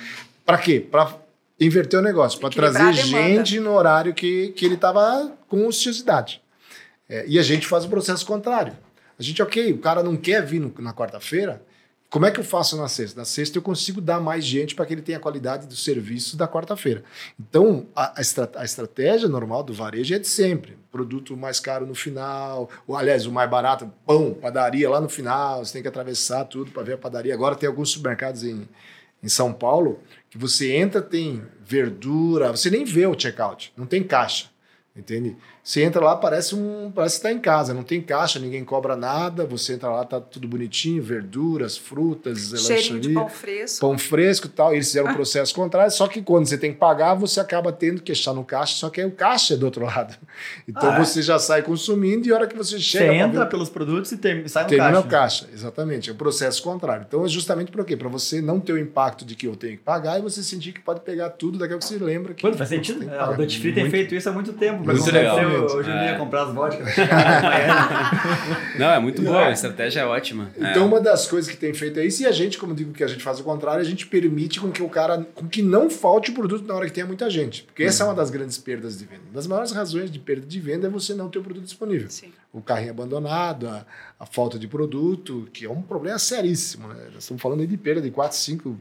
[0.44, 0.80] Para quê?
[0.80, 1.16] Para
[1.58, 6.42] inverter o negócio, para trazer a gente no horário que, que ele estava com ociosidade.
[7.08, 8.76] É, e a gente faz o processo contrário.
[9.22, 11.62] A gente, ok, o cara não quer vir no- na quarta-feira,
[12.10, 13.20] como é que eu faço na sexta?
[13.20, 16.36] Na sexta eu consigo dar mais gente para que ele tenha a qualidade do serviço
[16.36, 17.04] da quarta-feira.
[17.38, 20.76] Então, a, a a estratégia normal do varejo é de sempre.
[20.90, 25.64] Produto mais caro no final, ou aliás, o mais barato, pão, padaria lá no final,
[25.64, 27.32] você tem que atravessar tudo para ver a padaria.
[27.32, 28.68] Agora tem alguns supermercados em,
[29.22, 34.02] em São Paulo que você entra, tem verdura, você nem vê o checkout, não tem
[34.02, 34.50] caixa.
[34.94, 35.34] Entende?
[35.64, 38.96] Você entra lá, parece um, parece que está em casa, não tem caixa, ninguém cobra
[38.96, 39.46] nada.
[39.46, 43.80] Você entra lá, tá tudo bonitinho, verduras, frutas, Cheirinho de pão fresco.
[43.80, 44.72] pão fresco e tal.
[44.74, 48.02] Eles fizeram o processo contrário, só que quando você tem que pagar, você acaba tendo
[48.02, 50.16] que estar no caixa, só que aí o caixa é do outro lado.
[50.66, 51.04] Então Ah, é?
[51.04, 53.68] você já sai consumindo e a hora que você Você chega pra entra ver- pelos
[53.70, 55.06] produtos e termina, sai no Termina caixa.
[55.06, 56.10] o caixa, exatamente.
[56.10, 57.04] É o processo contrário.
[57.08, 57.96] Então é justamente para quê?
[57.96, 60.72] Para você não ter o impacto de que eu tenho que pagar e você sentir
[60.72, 62.42] que pode pegar tudo daqui a pouco você lembra que.
[62.42, 62.98] Pô, faz sentido.
[62.98, 63.22] tem que É.
[63.22, 64.84] O Duty Free tem feito isso há muito tempo.
[64.84, 65.51] Muito legal.
[65.60, 66.12] O- Hoje eu É.
[66.12, 66.86] ia comprar as vodkas.
[68.78, 70.50] Não, é muito boa, a estratégia é ótima.
[70.56, 70.86] Então, é.
[70.86, 73.06] uma das coisas que tem feito é isso, e a gente, como digo que a
[73.06, 76.30] gente faz o contrário, a gente permite com que o cara, com que não falte
[76.30, 77.64] o produto na hora que tenha muita gente.
[77.64, 79.22] Porque essa é uma das grandes perdas de venda.
[79.26, 82.08] Uma das maiores razões de perda de venda é você não ter o produto disponível.
[82.10, 82.32] Sim.
[82.52, 83.84] O carrinho abandonado, a,
[84.20, 86.88] a falta de produto, que é um problema seríssimo.
[86.88, 86.96] Né?
[87.14, 88.74] Nós estamos falando aí de perda de 4, 5%,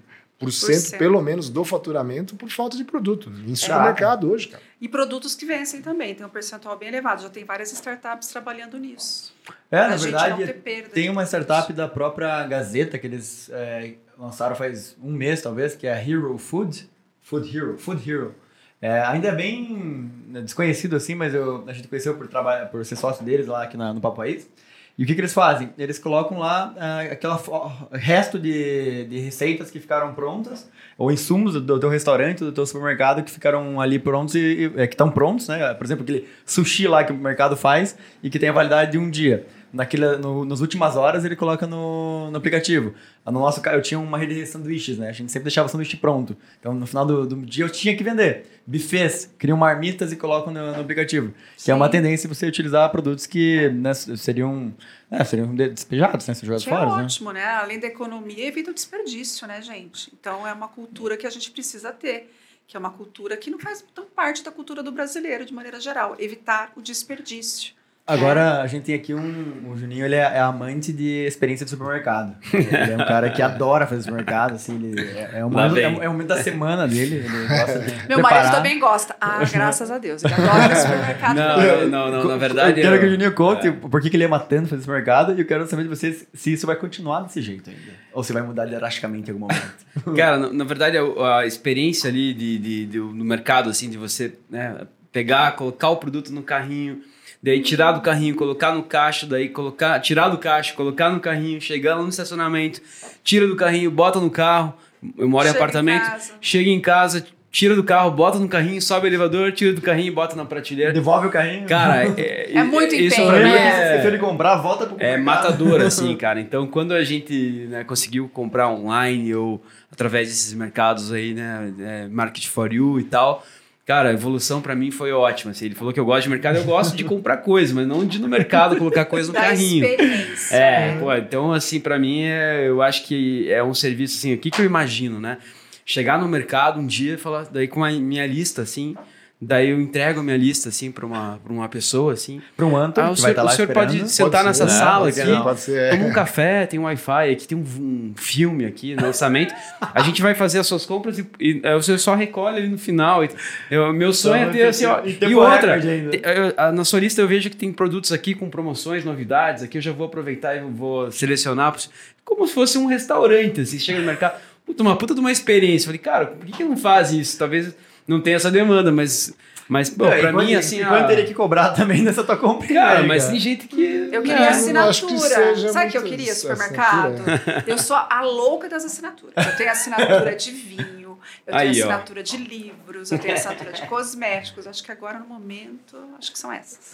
[0.49, 0.97] cento.
[0.97, 3.29] pelo menos do faturamento por falta de produto.
[3.45, 4.63] Em supermercado hoje, cara.
[4.79, 7.21] E produtos que vencem também, tem um percentual bem elevado.
[7.21, 9.33] Já tem várias startups trabalhando nisso.
[9.69, 13.05] É, Pra na gente não ter verdade, perda tem uma startup da própria Gazeta que
[13.05, 16.89] eles é, lançaram faz um mês, talvez, que é a Hero Food.
[17.21, 17.77] Food Hero.
[17.77, 18.33] Food Hero.
[18.81, 20.11] É, ainda é bem
[20.43, 23.77] desconhecido assim, mas eu, a gente conheceu por, trabalhar, por ser sócio deles lá aqui
[23.77, 24.49] na- no Papo País.
[24.97, 25.69] E o que, que eles fazem?
[25.77, 31.53] Eles colocam lá ah, aquela fo- resto de, de receitas que ficaram prontas, ou insumos
[31.53, 34.93] do, do teu restaurante, do teu supermercado que ficaram ali prontos e, e- é, que
[34.93, 35.73] estão prontos, né?
[35.73, 38.97] Por exemplo, aquele sushi lá que o mercado faz e que tem a validade de
[38.97, 39.47] um dia.
[39.73, 42.93] Naquele, no, nas últimas horas ele coloca no, no aplicativo.
[43.25, 45.09] No nosso eu tinha uma rede de sanduíches, né?
[45.09, 46.35] A gente sempre deixava o sanduíche pronto.
[46.59, 48.61] Então, no final do, do dia, eu tinha que vender.
[48.67, 51.33] Buffets, criam marmitas e colocam no, no aplicativo.
[51.57, 51.91] Que é uma Sim.
[51.91, 54.73] tendência você utilizar produtos que né, seriam,
[55.09, 56.33] é, seriam de- despejados, né?
[56.33, 57.03] Ser jogados é fora, né?
[57.03, 57.45] ótimo, né?
[57.45, 60.11] Além da economia, evita o desperdício, né, gente?
[60.19, 62.33] Então é uma cultura que a gente precisa ter,
[62.67, 65.79] que é uma cultura que não faz tão parte da cultura do brasileiro, de maneira
[65.79, 66.15] geral.
[66.19, 67.73] Evitar o desperdício.
[68.05, 69.69] Agora, a gente tem aqui um...
[69.71, 72.35] O Juninho, ele é, é amante de experiência de supermercado.
[72.53, 74.75] Ele é um cara que adora fazer supermercado, assim.
[74.75, 77.17] Ele, é, é, um Lá momento, é, um- é um momento da semana dele.
[77.23, 78.31] Ele gosta de Meu preparar.
[78.43, 79.15] marido também gosta.
[79.21, 80.23] Ah, graças a Deus.
[80.25, 81.35] Ele adora supermercado.
[81.37, 82.81] Não, não, não, na verdade.
[82.81, 84.89] Eu quero que o eu- Juninho conte por que, que ele ama tanto fazer esse
[84.89, 87.81] mercado e eu quero saber de vocês se isso vai continuar desse jeito ainda.
[88.13, 89.71] Ou se vai mudar drasticamente em algum momento.
[90.17, 93.97] Cara, na, na verdade, a, a experiência ali de, de- de- no mercado, assim, de
[93.97, 94.81] você né,
[95.13, 97.01] pegar, colocar o produto no carrinho,
[97.41, 101.59] daí tirar do carrinho, colocar no caixa, daí colocar, tirar do caixa, colocar no carrinho,
[101.59, 102.81] chegar lá no estacionamento,
[103.23, 104.73] tira do carrinho, bota no carro.
[105.17, 106.33] Eu moro em Chega em apartamento, casa.
[106.39, 110.13] chega em casa, tira do carro, bota no carrinho, sobe o elevador, tira do carrinho,
[110.13, 110.93] bota na prateleira.
[110.93, 111.67] Devolve o carrinho.
[111.67, 113.99] Cara, é, É muito isso empenho, pra mim né?
[114.01, 116.39] Se é, ele comprar, volta pro é matador, assim, cara.
[116.39, 119.59] Então, quando a gente né, conseguiu comprar online ou
[119.91, 123.43] através desses mercados aí, né, é, Market for You e tal,
[123.85, 125.51] cara, a evolução pra mim foi ótima.
[125.51, 128.05] Assim, ele falou que eu gosto de mercado, eu gosto de comprar coisa, mas não
[128.05, 129.85] de ir no mercado colocar coisa no da carrinho.
[129.85, 130.55] experiência.
[130.55, 134.37] É, pô, então assim, pra mim, é, eu acho que é um serviço assim, o
[134.37, 135.37] que, que eu imagino, né?
[135.85, 138.95] Chegar no mercado um dia e falar, daí com a minha lista, assim,
[139.43, 142.39] Daí eu entrego a minha lista, assim, pra uma, pra uma pessoa, assim.
[142.55, 145.05] Para um Anton, Ah, o senhor, lá o senhor pode sentar Pode nessa ser, sala
[145.05, 145.89] pode aqui, Pode ser.
[145.89, 149.51] toma um café, tem um Wi-Fi, aqui tem um, um filme aqui no orçamento.
[149.81, 152.77] A gente vai fazer as suas compras e, e, é, você só recolhe ali no
[152.77, 153.25] final.
[153.25, 153.29] E,
[153.71, 155.01] eu, meu sonho é ter assim, ó.
[155.03, 158.35] E tempo outra, te- eu- a- na sua lista eu vejo que tem produtos aqui
[158.35, 159.63] com promoções, novidades.
[159.63, 161.75] Aqui eu já vou aproveitar e vou selecionar.
[162.23, 164.39] Como se fosse um restaurante, assim, chega no mercado.
[164.67, 165.87] Puta, uma puta de uma experiência.
[165.87, 167.39] Falei, cara, por que, que não faz isso?
[167.39, 167.73] Talvez
[168.07, 169.33] não tenha essa demanda, mas.
[169.69, 170.79] Mas, pô, Não, e pra mim, assim.
[170.83, 172.67] quanto a- teria que cobrar também nessa tua compra?
[172.67, 174.09] Cara, mas tem gente que.
[174.11, 174.89] Eu queria É, assinatura.
[174.89, 176.31] acho que seja Sabe o que eu queria?
[176.33, 176.67] assinatura.
[176.67, 177.67] Supermercado.
[177.67, 179.33] Eu sou a louca das assinaturas.
[179.47, 181.85] Eu tenho assinatura de vinho, eu tenho Aí, ó.
[181.85, 184.67] assinatura de livros, eu tenho assinatura de cosméticos.
[184.67, 186.91] Acho que agora, no momento, acho que são essas.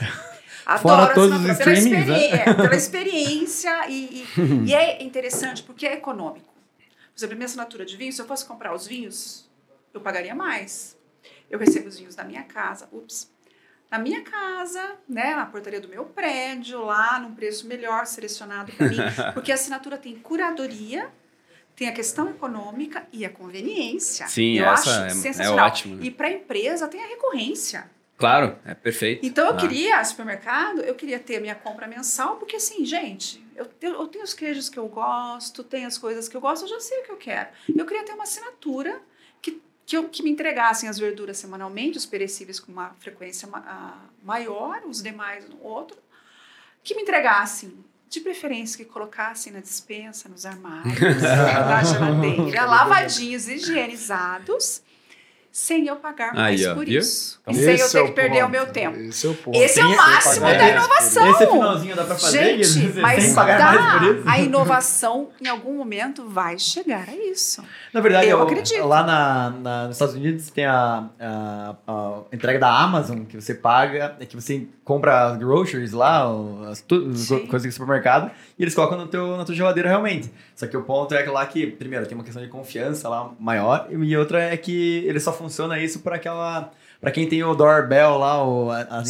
[0.64, 2.42] Adoro Fora todos assinatura os pela, streamings, né?
[2.42, 6.46] é, pela experiência e, e, e é interessante porque é econômico.
[6.46, 9.50] Por exemplo, minha assinatura de vinho, se eu fosse comprar os vinhos,
[9.94, 10.96] eu pagaria mais.
[11.50, 12.88] Eu recebo os vinhos da minha casa.
[12.92, 13.32] Ups
[13.90, 18.90] na minha casa, né, na portaria do meu prédio, lá num preço melhor selecionado para
[18.90, 18.98] mim,
[19.34, 21.10] porque a assinatura tem curadoria,
[21.74, 24.28] tem a questão econômica e a conveniência.
[24.28, 26.04] Sim, eu essa acho é- é ótimo, né?
[26.06, 27.90] E para a empresa tem a recorrência.
[28.18, 29.26] Claro, é perfeito.
[29.26, 29.58] Então eu Ah.
[29.58, 34.08] queria, supermercado, eu queria ter a minha compra mensal, porque assim, gente, eu, tenho- eu
[34.10, 37.00] tenho os queijos que eu gosto, tenho as coisas que eu gosto, eu já sei
[37.00, 37.48] o que eu quero.
[37.74, 39.00] Eu queria ter uma assinatura
[39.88, 44.82] que, eu, que me entregassem as verduras semanalmente, os perecíveis com uma frequência ma- maior,
[44.86, 45.98] os demais no outro,
[46.84, 47.74] que me entregassem,
[48.10, 54.82] de preferência, que colocassem na dispensa, nos armários, na geladeira, lavadinhos, higienizados,
[55.60, 57.00] sem eu pagar mais Aí, por viu?
[57.00, 57.40] isso.
[57.42, 58.52] Então, E sem eu esse ter é que perder o ponto.
[58.52, 59.00] meu tempo.
[59.00, 59.58] Esse é o ponto.
[59.58, 61.32] Esse é o máximo da inovação.
[61.32, 62.64] Esse finalzinho dá pra fazer?
[62.64, 64.24] Gente, mas pagar mais por isso?
[64.24, 64.32] dá.
[64.34, 67.64] A inovação, em algum momento, vai chegar a isso.
[67.92, 68.86] Na verdade, Eu o- acredito.
[68.86, 73.56] lá na, na- nos Estados Unidos tem a, a- a entrega da Amazon, que você
[73.56, 76.26] paga, é que você compra as groceries lá,
[76.72, 80.32] as, coisas do supermercado, e eles colocam no teu, na tua geladeira realmente.
[80.56, 83.32] Só que o ponto é que lá que, primeiro, tem uma questão de confiança lá
[83.38, 86.72] maior, e outra é que ele só funciona isso para aquela.
[87.02, 89.04] Pra quem tem o doorbell lá, o, a,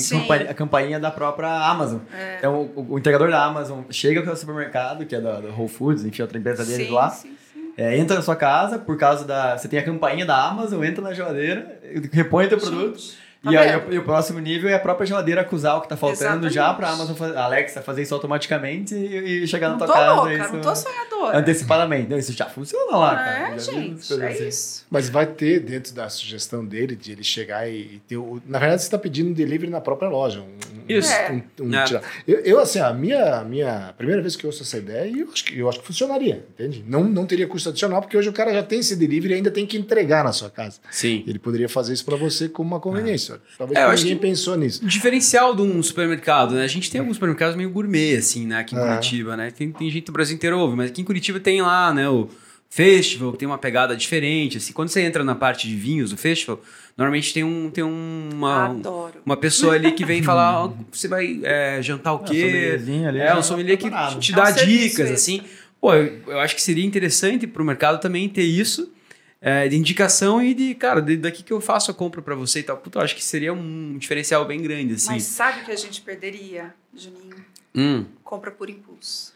[0.50, 2.00] a, campainha da própria Amazon.
[2.12, 2.38] É.
[2.40, 5.70] Então, o, o entregador da Amazon chega com o supermercado, que é da, da Whole
[5.70, 7.10] Foods, enfim, outra empresa deles Sim, lá.
[7.12, 7.72] sim, sim.
[7.78, 9.58] É, entra na sua casa, por causa da.
[9.58, 11.80] Você tem a campainha da Amazon, entra na geladeira,
[12.12, 13.00] repõe teu produto.
[13.00, 13.90] Gente, tá e, aí, vendo?
[13.90, 16.62] o, e o próximo nível é a própria geladeira acusar o que tá faltando já
[16.64, 16.78] Exatamente.
[16.78, 20.14] pra Amazon, fa- a Alexa fazer isso automaticamente e, e chegar Não na tua casa.
[20.16, 21.38] louca, isso, não tô sonhadora.
[21.38, 22.10] Antecipadamente.
[22.10, 23.30] Não, isso já funciona lá, cara.
[23.30, 24.48] É, Já vi umas gente, coisas é assim.
[24.48, 24.86] isso.
[24.90, 28.42] Mas vai ter dentro da sugestão dele de ele chegar e, e ter o.
[28.46, 30.40] Na verdade, você está pedindo um delivery na própria loja.
[30.40, 31.12] Um, um- Isso.
[31.12, 31.32] É.
[31.60, 32.02] um- um É.
[32.28, 35.44] eu, eu, assim, a minha, minha primeira vez que eu ouço essa ideia, eu acho
[35.46, 36.84] que, eu acho que funcionaria, entende?
[36.88, 39.52] Não, não teria custo adicional, porque hoje o cara já tem esse delivery e ainda
[39.52, 40.80] tem que entregar na sua casa.
[40.92, 41.24] Sim.
[41.28, 43.40] Ele poderia fazer isso para você como uma conveniência.
[43.58, 44.84] Talvez É, eu porque acho ninguém que- pensou nisso.
[44.84, 46.64] O diferencial de um supermercado, né?
[46.64, 48.60] A gente tem alguns supermercados meio gourmet, assim, né?
[48.60, 48.82] Aqui em É.
[48.88, 49.52] Curitiba, né?
[49.52, 52.08] Tem, tem gente do Brasil inteiro ouve, mas aqui em Curitiba tem lá, né?
[52.10, 52.30] O
[52.70, 54.74] Festival, que tem uma pegada diferente, assim.
[54.74, 56.60] Quando você entra na parte de vinhos do Festival,
[56.98, 59.22] normalmente tem, um, tem um- uma, Adoro.
[59.26, 62.42] uma pessoa ali que vem falar, ó, você vai é, jantar o Ah, quê?
[62.42, 65.14] sommelierzinho ali É, um sommelier que te É um dá serviço dicas, esse.
[65.40, 65.44] assim.
[65.80, 68.92] Pô, eu, eu acho que seria interessante pro mercado também ter isso,
[69.40, 72.60] é, de indicação e de, cara, de- daqui que eu faço a compra pra você
[72.62, 72.78] e tal.
[72.78, 75.12] Puta, eu acho que seria um diferencial bem grande, assim.
[75.12, 77.36] Mas sabe o que a gente perderia, Juninho?
[77.76, 78.06] Hum.
[78.24, 79.36] Compra por impulso.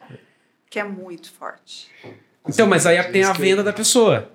[0.68, 1.88] Que é muito forte.
[2.50, 4.32] Então, mas aí tem a venda da pessoa.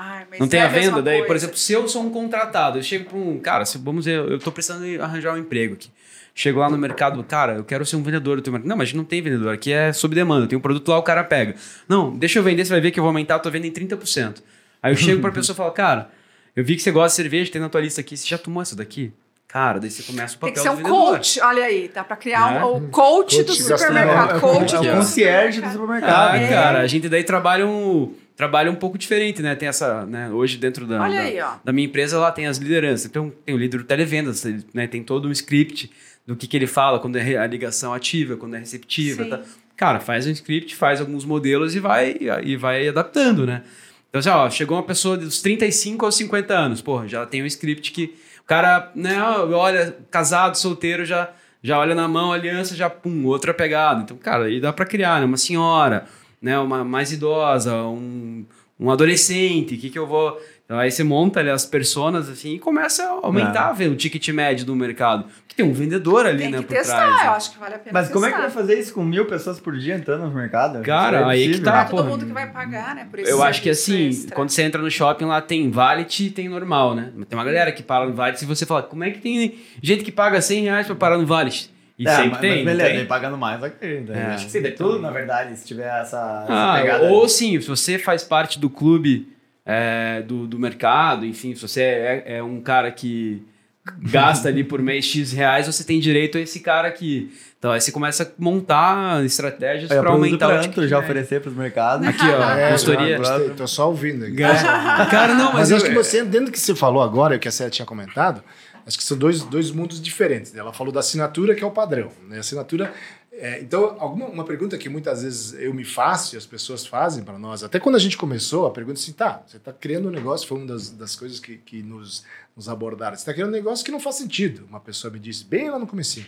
[0.00, 1.18] Ai, Não tem é a mesma venda daí?
[1.18, 1.44] Por coisa.
[1.46, 3.38] exemplo, se eu sou um contratado, eu chego para um.
[3.40, 5.90] Cara, se, vamos dizer, eu tô precisando arranjar um emprego aqui.
[6.34, 8.68] Chego lá no mercado, cara, eu quero ser um vendedor do teu mercado.
[8.68, 10.46] Não, mas não tem vendedor, aqui é sob demanda.
[10.46, 11.56] Tem um produto lá, o cara pega.
[11.88, 13.72] Não, deixa eu vender, você vai ver que eu vou aumentar a tua venda em
[13.72, 14.36] 30%.
[14.80, 16.10] Aí eu chego pra pessoa e falo, cara,
[16.54, 18.62] eu vi que você gosta de cerveja, tem na tua lista aqui, você já tomou
[18.62, 19.12] essa daqui?
[19.48, 21.12] Cara, daí você começa o Tem papel que ser do um vendedor.
[21.16, 21.40] coach.
[21.40, 22.64] Olha aí, dá pra criar Né?
[22.64, 24.30] um, o coach do Coach supermercado.
[24.30, 25.72] É o- Coach é o do concierge do supermercado.
[25.72, 26.30] supermercado.
[26.34, 26.48] Ah, É.
[26.48, 29.56] cara, a gente daí trabalha um, trabalha um pouco diferente, né?
[29.56, 30.30] Tem essa, né?
[30.30, 33.04] Hoje dentro da, da, aí, da minha empresa lá tem as lideranças.
[33.04, 34.86] Então tem o líder do televendas, ele, né?
[34.86, 35.90] Tem todo um script
[36.24, 39.24] do que, que ele fala quando é a ligação ativa, quando é receptiva.
[39.24, 39.40] Tá?
[39.76, 43.64] Cara, faz um script, faz alguns modelos e vai e vai adaptando, né?
[44.08, 47.46] Então, assim, ó, chegou uma pessoa dos 35 aos 50 anos, porra, já tem um
[47.46, 51.28] script que o cara, né, olha, casado, solteiro, já,
[51.62, 54.00] já olha na mão, aliança, já, pum, outra pegada.
[54.02, 55.26] Então, cara, aí dá pra criar, né?
[55.26, 56.06] Uma senhora,
[56.40, 58.44] né, uma mais idosa, um,
[58.78, 60.40] um adolescente, o que que eu vou...
[60.64, 63.74] Então aí você monta ali as personas assim e começa a aumentar É.
[63.74, 65.24] ver o ticket médio do mercado.
[65.24, 67.10] Porque tem um vendedor ali, Tem né, que por testar, trás.
[67.10, 67.36] eu né?
[67.36, 68.48] acho que vale a pena Mas como é que testar.
[68.52, 70.82] vai fazer isso com mil pessoas por dia entrando no mercado?
[70.82, 73.08] Cara, é aí que tá, é todo mundo que vai pagar, né?
[73.10, 74.36] Por Eu acho que assim, extra.
[74.36, 77.12] quando você entra no shopping lá tem valet e tem normal, né?
[77.26, 80.04] Tem uma galera que para no valet e você fala, como é que tem gente
[80.04, 81.70] que paga 100 reais pra parar no valet?
[81.98, 83.06] E É, sempre mas, tem, mas beleza, tem?
[83.06, 84.04] pagando mais, ok.
[84.06, 84.24] Daí É.
[84.26, 87.04] Acho que sim, daí tudo, na verdade, se tiver essa, essa Ah, pegada.
[87.06, 89.28] ou sim, se você faz parte do clube
[89.66, 93.42] é, do, do mercado, enfim, se você é, é um cara que
[94.10, 97.32] gasta ali por mês X reais, você tem direito a esse cara aqui.
[97.58, 100.98] Então aí você começa a montar estratégias para aumentar o ticket já médio.
[101.00, 102.06] oferecer pros mercados.
[102.06, 103.18] Aqui, ó, É, consultoria.
[103.56, 104.36] tô só ouvindo aqui.
[104.36, 107.36] Cara, não, Mas mas, acho eu- que você, dentro do que você falou agora, e
[107.38, 108.42] o que a Célia tinha comentado,
[108.88, 110.52] acho que são dois, dois mundos diferentes.
[110.52, 110.60] né?
[110.60, 112.10] Ela falou da assinatura, que é o padrão.
[112.26, 112.38] Né?
[112.38, 112.92] Assinatura.
[113.30, 117.22] é, então, alguma, uma pergunta que muitas vezes eu me faço e as pessoas fazem
[117.22, 120.08] para nós, até quando a gente começou, a pergunta é assim: tá, você está criando
[120.08, 122.24] um negócio, foi uma das, das coisas que, que nos,
[122.56, 123.14] nos abordaram.
[123.14, 124.64] Você está criando um negócio que não faz sentido.
[124.68, 126.26] Uma pessoa me disse, bem lá no comecinho.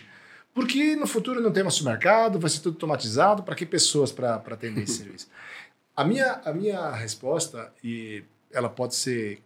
[0.53, 4.35] Porque no futuro não tem mais supermercado, vai ser tudo automatizado, para que pessoas para
[4.35, 5.27] atender esse serviço?
[5.95, 9.41] A minha, a minha resposta, e ela pode ser,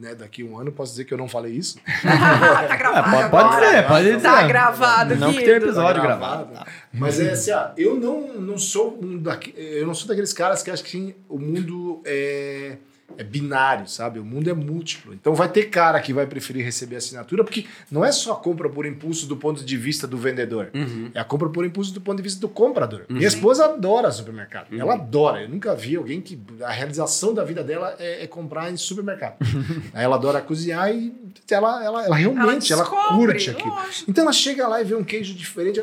[0.00, 1.78] né, daqui a um ano, posso dizer que eu não falei isso.
[2.02, 4.20] tá gravado pode, pode ser, pode ser.
[4.20, 6.66] Tá gravado, Não que tem episódio Tá gravado.
[6.92, 10.62] Mas é assim, ó, eu não, não sou um daqui, eu não sou daqueles caras
[10.62, 12.78] que acham que sim, o mundo é,
[13.16, 14.18] é binário, sabe?
[14.18, 15.12] O mundo é múltiplo.
[15.14, 18.68] Então vai ter cara que vai preferir receber assinatura, porque não é só a compra
[18.68, 20.70] por impulso do ponto de vista do vendedor.
[20.74, 21.10] Uhum.
[21.14, 23.02] É a compra por impulso do ponto de vista do comprador.
[23.08, 24.66] Minha esposa adora supermercado.
[24.76, 25.42] Ela adora.
[25.42, 29.36] Eu nunca vi alguém que a realização da vida dela é, é comprar em supermercado.
[29.92, 31.12] Aí ela adora cozinhar e
[31.50, 33.70] ela, ela, ela realmente ela, descobre, curte aquilo.
[33.70, 34.10] lógico.
[34.10, 35.82] Então ela chega lá e vê um queijo diferente.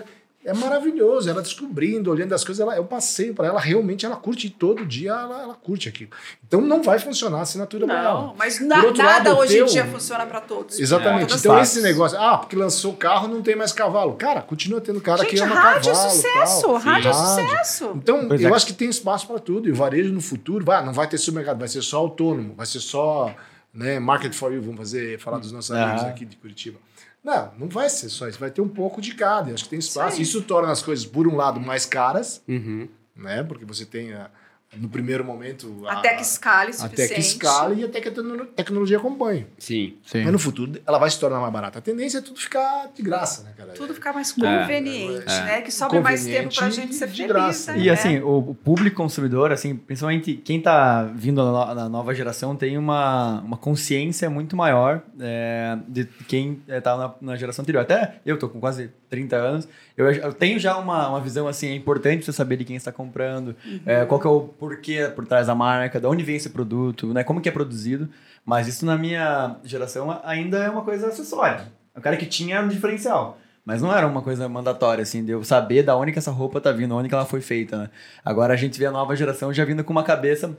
[0.50, 4.16] É maravilhoso, ela descobrindo, olhando as coisas, ela, é um passeio para ela, realmente ela
[4.16, 6.12] curte e todo dia, ela, ela curte aquilo.
[6.48, 8.22] Então não vai funcionar a assinatura para ela.
[8.22, 10.80] Não, mas na- nada lado, hoje teu- em dia funciona para todos.
[10.80, 11.28] Exatamente.
[11.28, 14.14] Todas então esse negócio, ah, porque lançou o carro, não tem mais cavalo.
[14.14, 16.10] Cara, continua tendo cara que Gente, ama rádio é cavalo.
[16.12, 16.78] sucesso, tal.
[16.78, 17.46] rádio é Rádio.
[17.46, 17.92] sucesso.
[17.96, 18.56] Então, Pois eu é.
[18.56, 19.68] acho que tem espaço para tudo.
[19.68, 22.66] E o varejo no futuro, vai, não vai ter supermercado, vai ser só autônomo, vai
[22.66, 23.36] ser só
[23.74, 26.80] né, market for you, vamos fazer, falar dos nossos amigos aqui de Curitiba.
[27.28, 29.50] Não, não vai ser só isso, vai ter um pouco de cada.
[29.50, 30.16] Eu acho que tem espaço.
[30.16, 30.22] Sim.
[30.22, 32.88] Isso torna as coisas, por um lado, mais caras, Uhum.
[33.14, 33.44] né?
[33.44, 34.30] Porque você tem, a-
[34.76, 35.84] no primeiro momento...
[35.88, 37.14] a- Até que escale o até suficiente.
[37.14, 39.48] que escale e até que a tecno- tecnologia acompanhe.
[39.58, 39.96] Sim.
[40.06, 40.24] Sim.
[40.24, 41.80] Mas no futuro ela vai se tornar mais barata.
[41.80, 43.72] A tendência é tudo ficar de graça, né, cara?
[43.74, 45.44] Tudo ficar mais conveniente, É.
[45.44, 45.62] né?
[45.62, 47.28] Que sobra mais tempo pra gente ser de feliz.
[47.28, 47.72] graça.
[47.74, 47.80] né?
[47.80, 53.42] E assim, o, público consumidor, assim, principalmente quem tá vindo na nova geração, tem uma,
[53.42, 57.82] uma consciência muito maior é, de quem é, tá na, na geração anterior.
[57.82, 61.68] Até eu tô com quase 30 anos, eu, eu tenho já uma, uma visão assim,
[61.68, 65.26] é importante você saber de quem está comprando, é, qual que é o porquê por
[65.26, 68.10] trás da marca, de onde vem esse produto, né, como que é produzido.
[68.46, 71.66] Mas isso na minha geração ainda é uma coisa acessória.
[71.96, 73.38] O cara que tinha um diferencial.
[73.66, 76.62] Mas não era uma coisa mandatória, assim, de eu saber da onde que essa roupa
[76.62, 77.90] tá vindo, onde que ela foi feita, né?
[78.24, 80.58] Agora a gente vê a nova geração já vindo com uma cabeça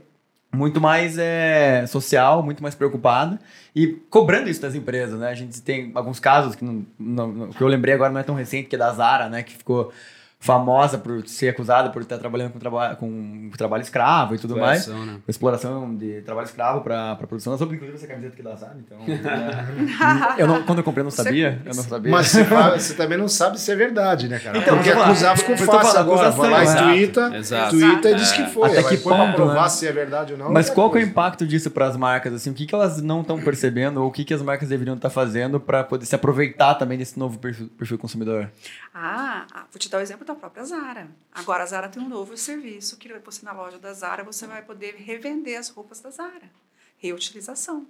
[0.53, 3.39] muito mais é, social, muito mais preocupada
[3.77, 5.29] e cobrando isso das empresas, né?
[5.29, 8.35] A gente tem alguns casos que, não, não- que eu lembrei agora não é tão
[8.35, 9.43] recente, que é da Zara, né?
[9.43, 9.93] Que ficou
[10.41, 14.81] famosa por ser acusada por estar trabalhando com, traba com trabalho escravo e tudo mais.
[14.83, 15.21] Exploração, né?
[15.27, 17.53] Exploração de trabalho escravo para produção.
[17.53, 18.99] Eu soube, inclusive, essa camiseta aqui da Zara, então...
[18.99, 20.37] né?
[20.39, 21.61] eu não, quando eu comprei, eu não Você- sabia.
[21.65, 22.11] Eu não sabia.
[22.13, 24.59] Mas você, fala- você também não sabe se é verdade, né, cara?
[24.59, 26.31] Então, Porque acusar ficou fácil agora.
[26.31, 27.71] Vai lá e tuita, exato.
[27.77, 28.47] tuita e diz que É.
[28.47, 28.69] foi.
[28.71, 29.69] Até que pra ponto, provar né?
[29.69, 30.53] se é verdade ou não.
[30.53, 32.33] Mas outra qual que é o impacto disso para as marcas?
[32.33, 34.95] Assim, o que, que elas não estão percebendo ou o que, que as marcas deveriam
[34.95, 38.49] estar fazendo para poder se aproveitar também desse novo perfil, perfil consumidor?
[38.95, 41.09] Ah, ah, vou te dar o exemplo da própria Zara.
[41.33, 44.63] Agora a Zara tem um novo serviço que você na loja da Zara você vai
[44.63, 46.51] poder revender as roupas da Zara.
[46.99, 47.87] Reutilização.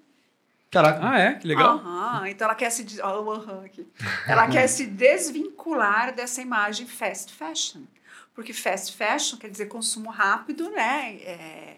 [0.70, 1.01] Caraca.
[1.03, 1.35] Ah, é?
[1.35, 1.79] Que legal.
[1.79, 3.24] Aham, então ela quer se des- ó, o
[3.64, 3.87] aqui.
[4.27, 7.83] Ela quer se desvincular dessa imagem fast fashion.
[8.35, 11.14] Porque fast fashion quer dizer consumo rápido, né?
[11.22, 11.77] É,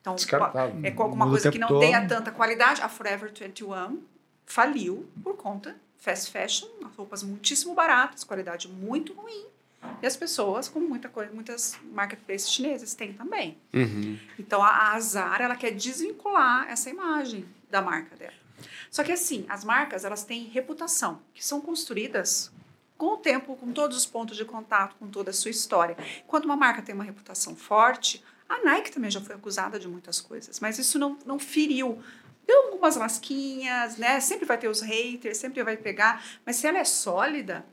[0.00, 0.80] então, Descartável.
[0.82, 1.80] é com alguma coisa que não todo.
[1.80, 2.82] tenha tanta qualidade.
[2.82, 4.02] A Forever 21
[4.44, 9.46] faliu por conta fast fashion, roupas muitíssimo baratas, qualidade muito ruim.
[10.00, 13.58] E as pessoas, como muita coisa, muitas marketplaces chineses têm também.
[13.72, 14.18] Uhum.
[14.38, 18.34] Então a, a Zara ela quer desvincular essa imagem da marca dela.
[18.90, 22.52] Só que assim, as marcas elas têm reputação, que são construídas
[22.98, 25.96] com o tempo, com todos os pontos de contato, com toda a sua história.
[26.26, 30.20] Quando uma marca tem uma reputação forte, a Nike também já foi acusada de muitas
[30.20, 32.00] coisas, mas isso não, não feriu.
[32.46, 34.20] Deu algumas lasquinhas, né?
[34.20, 37.64] Sempre vai ter os haters, sempre vai pegar, mas se ela é sólida,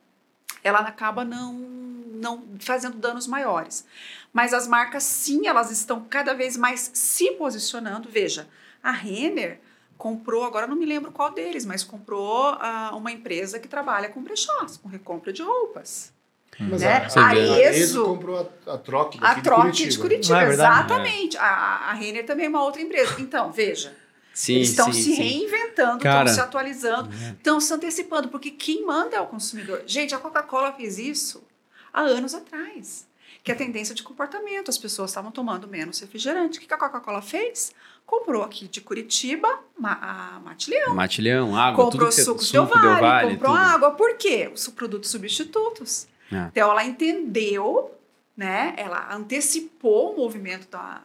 [0.63, 3.85] ela acaba não, não fazendo danos maiores.
[4.33, 8.07] Mas as marcas, sim, elas estão cada vez mais se posicionando.
[8.09, 8.47] Veja,
[8.83, 9.59] a Renner
[9.97, 14.21] comprou, agora não me lembro qual deles, mas comprou ah, uma empresa que trabalha com
[14.21, 16.13] brechós, com recompra de roupas.
[16.59, 16.93] Mas Né?
[16.93, 19.89] a, A a Arezzo- comprou a, a Troque A Troque de Curitiba.
[19.91, 20.75] de Curitiba, é verdade?
[20.85, 21.37] exatamente.
[21.37, 23.15] A, a Renner também é uma outra empresa.
[23.19, 23.95] Então, veja,
[24.39, 25.13] Sim, eles estão se sim.
[25.15, 29.83] reinventando, estão se atualizando, estão se antecipando, porque quem manda é o consumidor.
[29.85, 31.43] Gente, a Coca-Cola fez isso
[31.91, 33.05] há anos atrás,
[33.43, 34.69] que é a tendência de comportamento.
[34.69, 36.57] As pessoas estavam tomando menos refrigerante.
[36.57, 37.73] O que a Coca-Cola fez?
[38.05, 40.95] Comprou aqui de Curitiba ma- a Matilhão.
[40.95, 43.61] Matilhão, água, comprou tudo que sucos de suco Del Valle, comprou tudo.
[43.61, 43.91] água.
[43.91, 44.49] Por quê?
[44.53, 46.07] Os produtos substitutos.
[46.31, 46.45] É.
[46.47, 47.91] Então, ela entendeu,
[48.37, 48.73] né?
[48.77, 51.01] Ela antecipou o movimento da,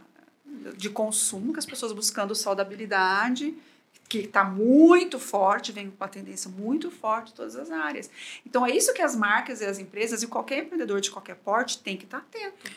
[0.73, 3.55] de consumo, que as pessoas buscando saudabilidade,
[4.09, 8.11] que está muito forte, vem com uma tendência muito forte em todas as áreas.
[8.47, 11.79] Então, é isso que as marcas e as empresas e qualquer empreendedor de qualquer porte
[11.79, 12.71] tem que estar atento.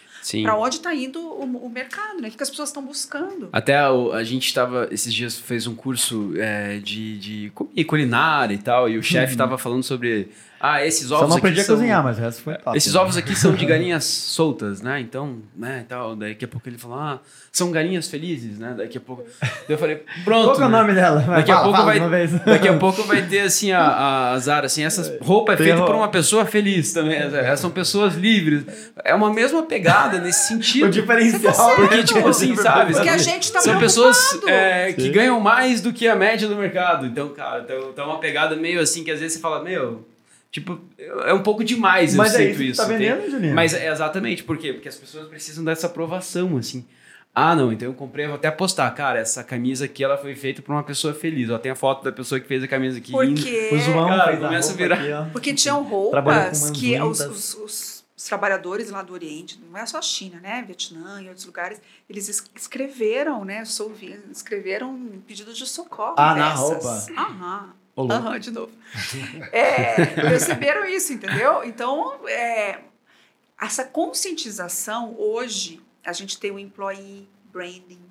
[0.44, 2.28] Para onde está indo o, o mercado, né?
[2.28, 3.50] O que que as pessoas estão buscando.
[3.52, 7.84] Até o- a gente estava, esses dias, fez um curso é, de, de cu- e
[7.84, 10.30] culinária e tal, e o chefe estava falando sobre.
[10.60, 12.76] Ah, esses Só ovos não aqui aprendi a são- cozinhar, mas o resto foi top.
[12.76, 15.00] Esses ovos aqui são de galinhas soltas, né?
[15.00, 16.16] Então, né, tal.
[16.16, 17.20] Daqui a pouco ele falou, ah,
[17.52, 18.74] são galinhas felizes, né?
[18.76, 19.24] Daqui a pouco.
[19.40, 20.46] Daí eu falei, pronto.
[20.46, 20.78] Qual que é o né?
[20.80, 21.22] nome dela?
[21.22, 22.28] Daqui a fala, pouco fala vai-.
[22.28, 25.76] Daqui a pouco vai ter assim a, a, a Zara, assim, essas roupa é feita
[25.76, 25.92] roupa.
[25.92, 27.18] por uma pessoa feliz também.
[27.20, 28.66] Essas são pessoas livres.
[29.06, 30.88] É uma mesma pegada nesse sentido.
[30.88, 31.76] O diferencial.
[31.76, 32.94] Porque, tipo assim, sabe?
[32.94, 36.48] Porque a São- gente está São pessoas é, que ganham mais do que a média
[36.48, 37.06] do mercado.
[37.06, 40.06] Então, cara, então, então é uma pegada meio assim que às vezes você fala, meu,
[40.52, 40.80] tipo,
[41.26, 42.82] é um pouco demais eu Mas é sinto isso que isso.
[42.82, 43.56] tá vendendo, Juninho.
[43.56, 44.74] Mas é exatamente, por quê?
[44.74, 46.86] Porque as pessoas precisam dessa aprovação, assim.
[47.40, 48.90] Ah, não, então eu comprei, vou até postar.
[48.96, 51.52] Cara, essa camisa aqui, ela foi feita por uma pessoa feliz.
[51.52, 53.12] Ó, tem a foto da pessoa que fez a camisa aqui.
[53.12, 53.70] Porque...
[53.72, 55.32] O João Cara, começa a roupa virar- aqui.
[55.32, 57.97] Porque tinham roupas que os- os- os
[58.28, 60.62] trabalhadores lá do Oriente, não é só a China, né?
[60.66, 63.64] Vietnã e outros lugares, eles es- escreveram, né?
[63.66, 66.16] Sou vi- escreveram pedidos de socorro.
[66.18, 67.08] Ah, na dessas.
[67.10, 67.74] Aham.
[67.96, 68.14] Ô, louco.
[68.14, 68.72] Aham, de novo.
[69.52, 71.64] É, perceberam isso, entendeu?
[71.64, 72.82] Então, é,
[73.60, 78.02] essa conscientização, hoje, a gente tem o employee branding.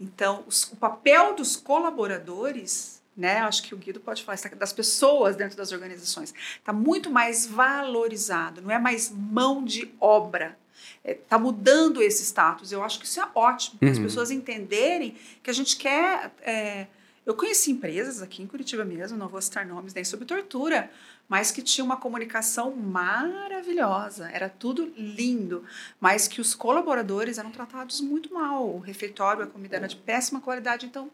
[0.00, 3.38] Então, os- o papel dos colaboradores, né?
[3.38, 7.44] Acho que o Guido pode falar, isso, das pessoas dentro das organizações, está muito mais
[7.46, 10.56] valorizado, não é mais mão de obra.
[11.04, 12.70] Está mudando esse status.
[12.70, 14.04] Eu acho que isso é ótimo, para as Uhum.
[14.04, 16.32] pessoas entenderem que a gente quer.
[16.42, 16.86] é,
[17.26, 20.90] eu conheci empresas aqui em Curitiba mesmo, não vou citar nomes nem sobre tortura,
[21.28, 25.62] mas que tinha uma comunicação maravilhosa, era tudo lindo,
[26.00, 28.66] mas que os colaboradores eram tratados muito mal.
[28.74, 31.10] O refeitório, a comida era de péssima qualidade, então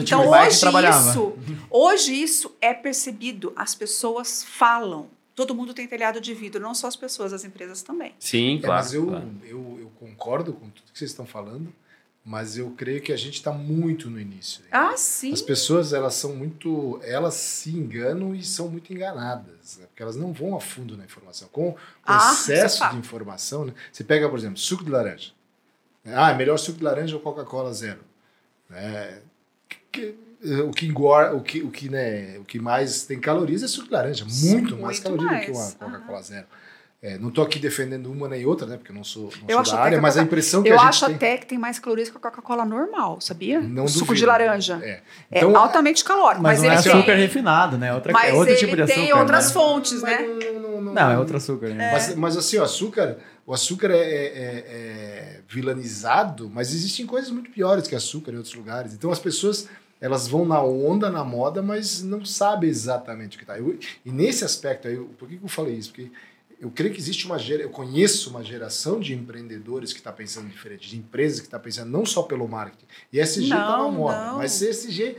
[0.00, 1.10] então hoje trabalhava.
[1.10, 1.34] isso,
[1.70, 5.08] hoje isso é percebido, as pessoas falam.
[5.34, 8.14] Todo mundo tem telhado de vidro, não só as pessoas, as empresas também.
[8.18, 8.74] Sim, É, claro.
[8.82, 9.30] mas eu, claro.
[9.44, 11.72] eu, eu concordo com tudo que vocês estão falando,
[12.22, 14.62] mas eu creio que a gente está muito no início.
[14.70, 15.32] Ah, sim.
[15.32, 17.00] As pessoas, elas são muito.
[17.02, 19.86] Elas se enganam e são muito enganadas, né?
[19.86, 21.48] porque elas não vão a fundo na informação.
[21.50, 23.72] Com o Ah, é excesso de informação, né?
[23.90, 25.32] você pega, por exemplo, suco de laranja.
[26.04, 28.00] Ah, é melhor suco de laranja ou Coca-Cola zero.
[28.70, 29.20] É,
[29.92, 30.14] que-
[30.66, 33.86] o que engorda, o que, o, que, né, o que mais tem calorias é suco
[33.86, 34.24] de laranja.
[34.24, 35.74] Muito, mais muito caloria do que uma mais.
[35.74, 36.46] Coca-Cola zero.
[37.04, 38.76] É, não estou aqui defendendo uma nem outra, né?
[38.76, 40.68] Porque eu não sou, não Eu sou acho da área, a mas a impressão que
[40.68, 41.14] Eu a gente acho tem...
[41.16, 43.60] até que tem mais calorias que a Coca-Cola normal, sabia?
[43.60, 44.78] Não o suco de laranja.
[44.80, 44.88] É.
[44.88, 47.92] É, Então, altamente calórico, Mas mas, não é açúcar tem, refinado, né?
[47.92, 49.00] Outra, mas é outro ele tipo de açúcar.
[49.00, 49.52] tem outras né?
[49.52, 50.26] fontes, mas né?
[50.28, 51.70] não- não- não- Não, é outro açúcar.
[51.70, 51.90] Né?
[51.90, 57.50] Mas, mas assim, o açúcar, o açúcar é, é- é vilanizado, mas existem coisas muito
[57.50, 58.94] piores que açúcar em outros lugares.
[58.94, 59.68] Então as pessoas
[60.00, 63.56] elas vão na onda, na moda, mas não sabem exatamente o que está.
[64.04, 65.90] E nesse aspecto aí, por que, que eu falei isso?
[65.90, 66.10] Porque
[66.62, 70.48] eu creio que existe uma geração, eu conheço uma geração de empreendedores que está pensando
[70.48, 72.86] diferente, de empresas que está pensando não só pelo marketing.
[73.12, 74.36] E SG está na moda, não.
[74.38, 75.16] mas SG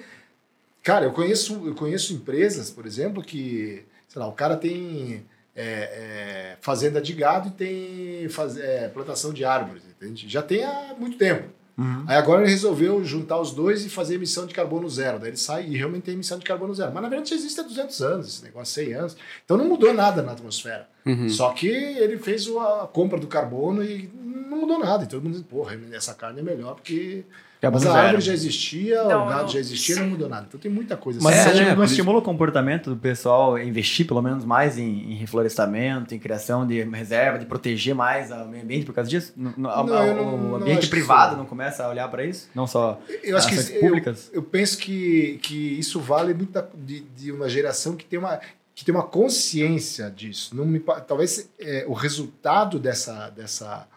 [0.83, 5.25] Cara, eu conheço, eu conheço empresas, por exemplo, que, sei lá, o cara tem
[5.55, 10.27] é, é, fazenda de gado e tem faz, é, plantação de árvores, entende?
[10.27, 11.49] Já tem há muito tempo.
[11.77, 12.05] Uhum.
[12.07, 15.19] Aí agora ele resolveu juntar os dois e fazer emissão de carbono zero.
[15.19, 16.91] Daí ele sai e realmente tem emissão de carbono zero.
[16.93, 19.17] Mas na verdade já existe há 200 anos, esse negócio, 100 anos.
[19.43, 20.87] Então não mudou nada na atmosfera.
[21.05, 21.27] Uhum.
[21.29, 25.03] Só que ele fez a compra do carbono e não mudou nada.
[25.03, 27.25] Então todo mundo diz, porra, essa carne é melhor porque...
[27.63, 28.05] Carbono Mas a zero.
[28.07, 30.45] árvore já existia, Não, o gado não, já existia, não mudou nada.
[30.49, 31.19] Então tem muita coisa.
[31.21, 31.75] Mas É, isso né?
[31.75, 36.19] não estimula o comportamento do pessoal a investir pelo menos mais em, em reflorestamento, em
[36.19, 39.31] criação de reserva, de proteger mais o meio ambiente por causa disso?
[39.37, 42.49] No- no- a- Não, a- não- o ambiente privado não começa a olhar para isso?
[42.53, 44.29] Não só Eu acho que ações eu, públicas?
[44.33, 48.41] eu penso que, que isso vale muito da- de, de uma geração que tem uma,
[48.75, 50.55] que tem uma consciência disso.
[50.55, 53.87] Não me, talvez é, o resultado dessa, dessa,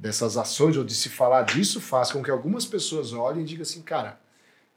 [0.00, 3.62] dessas ações ou de se falar disso faz com que algumas pessoas olhem e digam
[3.62, 4.18] assim, cara,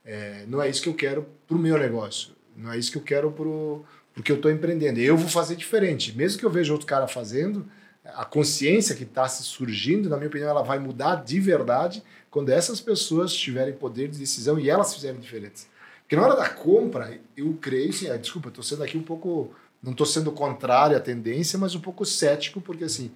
[0.06, 2.34] É, não é isso que eu quero para o meu negócio.
[2.58, 5.00] Não é isso que eu quero pro, porque eu estou empreendendo.
[5.00, 6.12] Eu vou fazer diferente.
[6.14, 7.66] Mesmo que eu veja outro cara fazendo,
[8.04, 12.50] a consciência que está se surgindo, na minha opinião, ela vai mudar de verdade quando
[12.50, 15.68] essas pessoas tiverem poder de decisão e elas fizerem diferença.
[16.02, 19.56] Porque na hora da compra, eu creio, sim, ah, desculpa, estou sendo aqui um pouco,
[19.82, 23.10] não estou sendo contrário à tendência, mas um pouco cético, porque assim,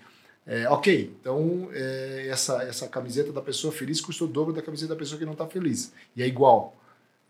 [0.48, 4.94] é, ok, então é, essa, essa camiseta da pessoa feliz custa o dobro da camiseta
[4.94, 5.92] da pessoa que não está feliz.
[6.16, 6.76] E é igual.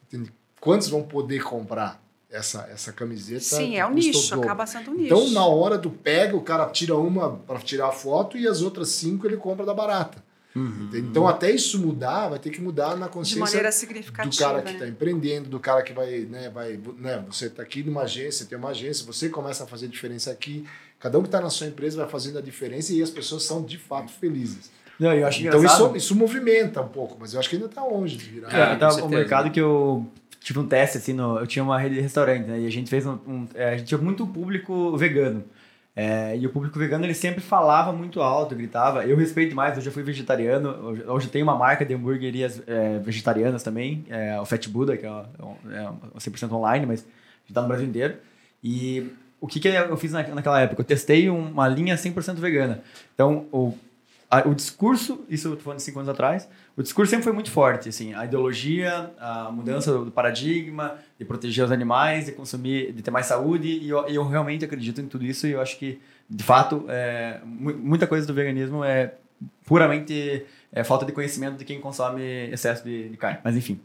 [0.07, 0.31] Entende?
[0.59, 2.01] Quantos vão poder comprar?
[2.29, 3.39] essa, essa camiseta.
[3.39, 5.05] Sim, é o nicho, acaba sendo um nicho.
[5.05, 8.61] Então, na hora do pega, o cara tira uma para tirar a foto e as
[8.61, 10.23] outras cinco ele compra da barata.
[10.55, 10.89] Uhum.
[10.93, 14.89] Então, até isso mudar, vai ter que mudar na consciência do cara que está né?
[14.89, 18.69] empreendendo, do cara que vai, né, vai, né, você está aqui numa agência, tem uma
[18.69, 20.65] agência, você começa a fazer diferença aqui.
[20.99, 23.63] Cada um que está na sua empresa vai fazendo a diferença e as pessoas são
[23.63, 24.71] de fato felizes.
[24.99, 27.83] Não, eu acho então isso, isso movimenta um pouco, mas eu acho que ainda está
[27.83, 28.51] longe de virar.
[28.51, 30.07] É, tá, o mercado que eu
[30.39, 32.59] tive um teste, assim, no, eu tinha uma rede de restaurante, né?
[32.61, 33.19] E a gente fez um.
[33.27, 35.43] um é, a gente tinha muito público vegano.
[35.95, 39.05] É, e o público vegano ele sempre falava muito alto, gritava.
[39.05, 40.69] Eu respeito mais, eu já fui vegetariano.
[40.69, 45.05] Hoje, hoje tem uma marca de hamburguerias é, vegetarianas também, é, o Fat Buddha, que
[45.05, 47.05] é, é 100% online, mas
[47.47, 48.15] está no Brasil inteiro.
[48.63, 50.81] E o que, que eu fiz naquela época?
[50.81, 52.81] Eu testei uma linha 100% vegana.
[53.13, 53.73] Então, o
[54.29, 57.31] a, o discurso, isso eu tô falando de cinco anos atrás, o discurso sempre foi
[57.31, 62.91] muito forte, assim, a ideologia, a mudança do paradigma, de proteger os animais, de consumir,
[62.91, 65.77] de ter mais saúde, e eu, eu realmente acredito em tudo isso e eu acho
[65.77, 69.13] que, de fato, é, muita coisa do veganismo é
[69.65, 73.79] puramente é, falta de conhecimento de quem consome excesso de, de carne, mas enfim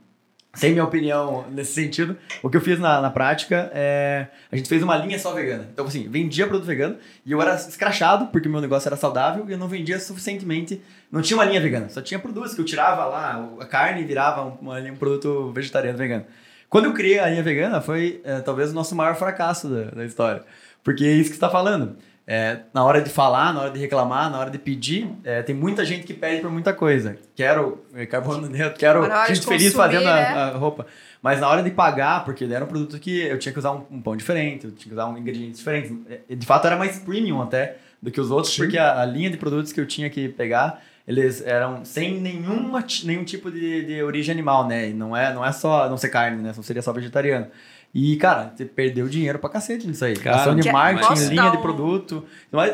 [0.55, 4.27] sem minha opinião nesse sentido, o que eu fiz na, na prática é.
[4.51, 5.67] A gente fez uma linha só vegana.
[5.73, 9.53] Então, assim, vendia produto vegano e eu era escrachado, porque meu negócio era saudável e
[9.53, 10.83] eu não vendia suficientemente.
[11.11, 14.45] Não tinha uma linha vegana, só tinha produtos que eu tirava lá, a carne virava
[14.45, 16.27] um, um produto vegetariano vegano.
[16.69, 20.05] Quando eu criei a linha vegana, foi é, talvez o nosso maior fracasso da, da
[20.05, 20.43] história.
[20.83, 21.97] Porque é isso que você está falando.
[22.35, 25.55] É, na hora de falar, na hora de reclamar, na hora de pedir, é, tem
[25.55, 27.19] muita gente que pede por muita coisa.
[27.35, 30.29] Quero é, carbono neutro, quero gente feliz fazendo né?
[30.29, 30.87] a, a, roupa.
[31.21, 33.85] Mas na hora de pagar, porque era um produto que eu tinha que usar um,
[33.91, 35.95] um pão diferente, eu tinha que usar um ingrediente diferente.
[36.09, 38.63] É, de fato, era mais premium até do que os outros, Sim.
[38.63, 42.83] porque a, a, linha de produtos que eu tinha que pegar, eles eram sem nenhuma,
[43.05, 44.89] nenhum tipo de, de origem animal, né?
[44.89, 46.51] E não é, não é só não ser carne, né?
[46.57, 47.49] Não seria só vegetariano.
[47.95, 50.17] E, cara, você perdeu dinheiro pra cacete nisso aí.
[50.17, 52.25] Cara, Ação de marketing, linha de produto.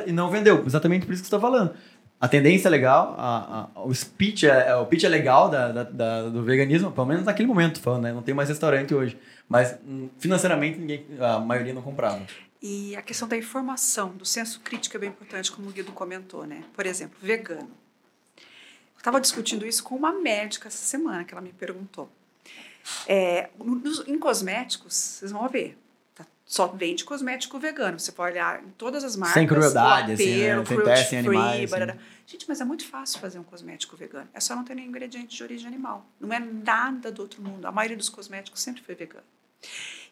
[0.06, 0.64] E não vendeu.
[0.64, 1.74] Exatamente por isso que você tá falando.
[2.20, 5.70] A tendência é legal, a, a, o speech é, é, o pitch é legal da,
[5.70, 8.12] da, da, do veganismo, pelo menos naquele momento, falando, né?
[8.12, 9.16] Não tem mais restaurante hoje.
[9.48, 12.20] Mas hum, financeiramente ninguém, a maioria não comprava.
[12.60, 16.44] E a questão da informação, do senso crítico é bem importante, como o Guido comentou,
[16.44, 16.64] né?
[16.74, 17.70] Por exemplo, vegano.
[18.36, 22.10] Eu estava discutindo isso com uma médica essa semana, que ela me perguntou.
[23.06, 25.76] É, nos, em cosméticos, vocês vão ver,
[26.14, 27.98] tá, só vende cosmético vegano.
[27.98, 29.34] Você pode olhar em todas as marcas.
[29.34, 30.64] Sem crueldade, assim, né?
[30.64, 31.72] Sem teste em animais.
[31.72, 31.98] Assim.
[32.26, 34.28] Gente, mas é muito fácil fazer um cosmético vegano.
[34.34, 36.06] É só não ter nenhum ingrediente de origem animal.
[36.20, 37.66] Não é nada do outro mundo.
[37.66, 39.24] A maioria dos cosméticos sempre foi vegano.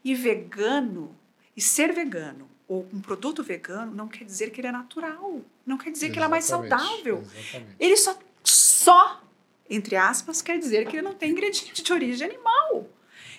[0.05, 1.15] E vegano,
[1.57, 5.41] e ser vegano, ou um produto vegano, não quer dizer que ele é natural.
[5.65, 7.25] Não quer dizer exatamente, que ele é mais saudável.
[7.35, 7.77] Exatamente.
[7.79, 9.23] Ele só, só
[9.69, 12.89] entre aspas, quer dizer que ele não tem ingrediente de origem animal.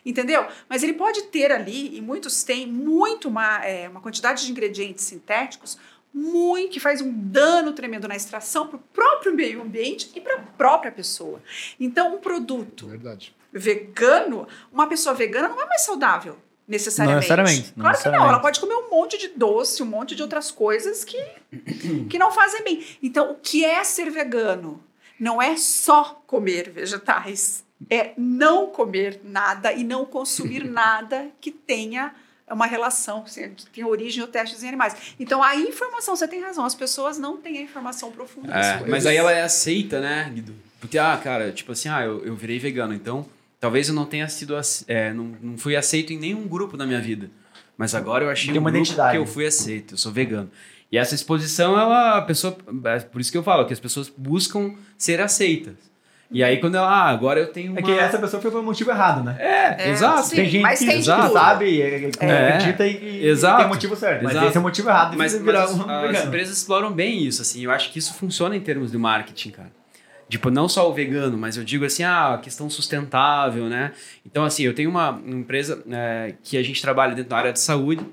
[0.05, 0.47] Entendeu?
[0.69, 5.03] Mas ele pode ter ali, e muitos têm, muito uma, é, uma quantidade de ingredientes
[5.03, 5.77] sintéticos
[6.13, 10.35] muito que faz um dano tremendo na extração para o próprio meio ambiente e para
[10.35, 11.41] a própria pessoa.
[11.79, 13.35] Então, um produto Verdade.
[13.51, 17.13] vegano, uma pessoa vegana não é mais saudável necessariamente.
[17.13, 17.73] Não necessariamente.
[17.75, 18.03] Não claro necessariamente.
[18.03, 18.33] que não.
[18.33, 21.23] Ela pode comer um monte de doce, um monte de outras coisas que,
[22.09, 22.85] que não fazem bem.
[23.01, 24.83] Então, o que é ser vegano?
[25.19, 32.13] Não é só comer vegetais, é não comer nada e não consumir nada que tenha
[32.49, 34.95] uma relação, que tenha origem ou testes em animais.
[35.19, 38.53] Então, a informação, você tem razão, as pessoas não têm a informação profunda.
[38.53, 40.55] É, mas aí ela é aceita, né, Guido?
[40.79, 43.25] Porque, ah, cara, tipo assim, ah, eu, eu virei vegano, então
[43.59, 44.55] talvez eu não tenha sido,
[44.87, 47.29] é, não, não fui aceito em nenhum grupo da minha vida.
[47.77, 49.11] Mas agora eu achei tem uma um identidade.
[49.11, 50.49] que eu fui aceito, eu sou vegano.
[50.91, 54.11] E essa exposição, ela, a pessoa, é por isso que eu falo, que as pessoas
[54.15, 55.75] buscam ser aceitas.
[56.29, 57.71] E aí, quando ela, ah, agora eu tenho.
[57.71, 57.79] Uma...
[57.79, 59.37] É que essa pessoa foi pelo motivo errado, né?
[59.39, 60.27] É, é exato.
[60.27, 63.57] Sim, tem gente mas que tem exato, sabe, é, é, acredita e, e exato.
[63.57, 64.23] tem o motivo certo.
[64.23, 64.47] Mas exato.
[64.47, 65.17] esse é o motivo errado.
[65.17, 67.63] Mas, mas as, um as empresas exploram bem isso, assim.
[67.63, 69.71] Eu acho que isso funciona em termos de marketing, cara.
[70.27, 73.93] Tipo, não só o vegano, mas eu digo assim, ah, a questão sustentável, né?
[74.25, 77.61] Então, assim, eu tenho uma empresa é, que a gente trabalha dentro da área de
[77.61, 78.05] saúde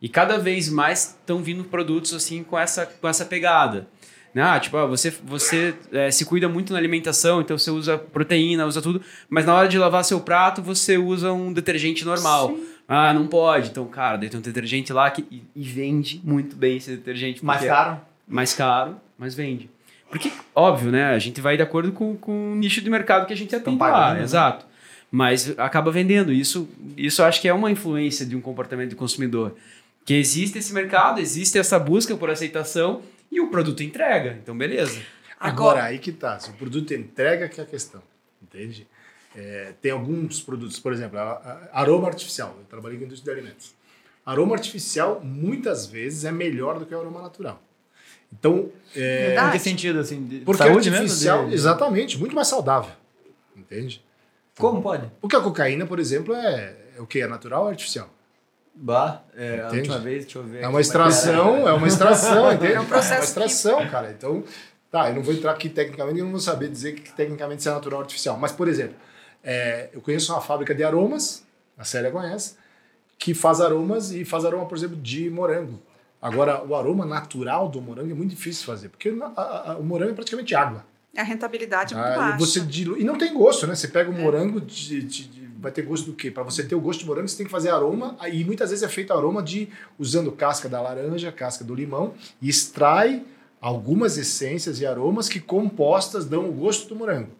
[0.00, 3.88] e cada vez mais estão vindo produtos assim com essa, com essa pegada.
[4.34, 8.64] Ah, tipo, ah, você, você é, se cuida muito na alimentação, então você usa proteína,
[8.64, 12.48] usa tudo, mas na hora de lavar seu prato, você usa um detergente normal.
[12.48, 12.64] Sim.
[12.86, 13.70] Ah, não pode.
[13.70, 17.44] Então, cara, daí tem um detergente lá que e, e vende muito bem esse detergente.
[17.44, 18.00] Mais é caro?
[18.26, 19.68] Mais caro, mas vende.
[20.08, 21.06] Porque, óbvio, né?
[21.06, 23.78] A gente vai de acordo com, com o nicho de mercado que a gente atende
[23.78, 24.14] lá.
[24.14, 24.22] né?
[24.22, 24.66] Exato.
[25.10, 26.32] Mas acaba vendendo.
[26.32, 29.56] Isso, isso eu acho que é uma influência de um comportamento do consumidor.
[30.10, 33.00] Que existe esse mercado, existe essa busca por aceitação
[33.30, 34.36] e o produto entrega.
[34.42, 35.00] Então, beleza.
[35.38, 36.36] Agora, Agora, aí que tá.
[36.40, 38.02] Se o produto entrega, que é a questão.
[38.42, 38.88] Entende?
[39.36, 42.56] É, tem alguns produtos, por exemplo, a- a- aroma artificial.
[42.58, 43.72] Eu trabalhei com indústria de alimentos.
[44.26, 47.62] Aroma artificial, muitas vezes, é melhor do que o aroma natural.
[48.32, 50.24] Então, é, Em que sentido, assim?
[50.24, 51.50] De porque saúde artificial, mesmo?
[51.50, 52.90] De- exatamente, muito mais saudável.
[53.56, 54.04] Entende?
[54.58, 55.08] Como pode?
[55.20, 57.20] Porque a cocaína, por exemplo, é, é o que?
[57.20, 58.12] É natural ou artificial?
[58.74, 60.62] Bah, é, a última vez, deixa eu ver.
[60.62, 62.72] É uma que extração, é uma extração, entende?
[62.74, 64.10] É um processo É uma extração, cara.
[64.10, 64.42] Então,
[64.90, 67.68] tá, eu não vou entrar aqui tecnicamente, eu não vou saber dizer que tecnicamente isso
[67.68, 68.36] é natural ou artificial.
[68.38, 68.94] Mas, por exemplo,
[69.44, 71.44] é, eu conheço uma fábrica de aromas,
[71.76, 72.54] a Célia conhece,
[73.18, 75.80] que faz aromas e faz aroma, por exemplo, de morango.
[76.22, 79.76] Agora, o aroma natural do morango é muito difícil de fazer, porque na- a- a-
[79.78, 80.84] o morango é praticamente água.
[81.16, 82.38] a rentabilidade é muito Ah, e baixa.
[82.38, 83.74] você dilui, e não tem gosto, né?
[83.74, 86.30] Você pega o morango, de, de- de- vai ter gosto do quê?
[86.30, 88.82] Para você ter o gosto de morango, você tem que fazer aroma, e muitas vezes
[88.82, 93.24] é feito aroma de usando casca da laranja, casca do limão, e extrai
[93.60, 97.30] algumas essências e aromas que compostas dão o gosto do morango.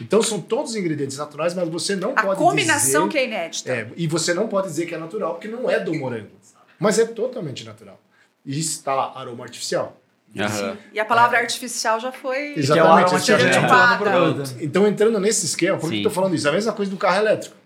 [0.00, 3.72] Então são todos ingredientes naturais, mas você não A pode combinação dizer, que é inédita.
[3.72, 6.30] é, e você não pode dizer que é natural, porque não é do morango.
[6.78, 8.00] Mas é totalmente natural.
[8.44, 10.00] E está lá, aroma artificial.
[10.38, 10.76] Aham.
[10.92, 12.54] E a palavra artificial já foi.
[12.56, 14.64] Exatamente, Que é.
[14.64, 16.02] Então, entrando nesse esquema, por que Sim.
[16.02, 16.48] eu tô falando isso?
[16.48, 17.56] A mesma coisa do carro elétrico.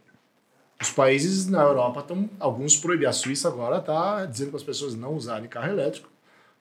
[0.81, 3.09] Os países na Europa estão, alguns proibindo.
[3.09, 6.09] A Suíça agora está dizendo para as pessoas não usarem carro elétrico,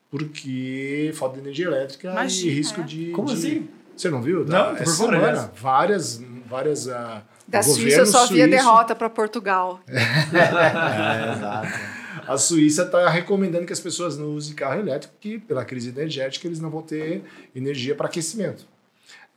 [0.09, 2.83] porque falta de energia elétrica Imagina, e risco é.
[2.83, 3.11] de.
[3.11, 3.69] Como de- assim?
[3.95, 4.39] Você não viu?
[4.45, 4.81] Não, Tá?
[4.81, 9.79] Essa semana, várias, várias ah, Da Suíça só via derrota para Portugal.
[9.87, 11.96] É, exato.
[12.27, 16.45] A Suíça está recomendando que as pessoas não usem carro elétrico, que pela crise energética
[16.45, 17.23] eles não vão ter
[17.55, 18.67] energia para aquecimento.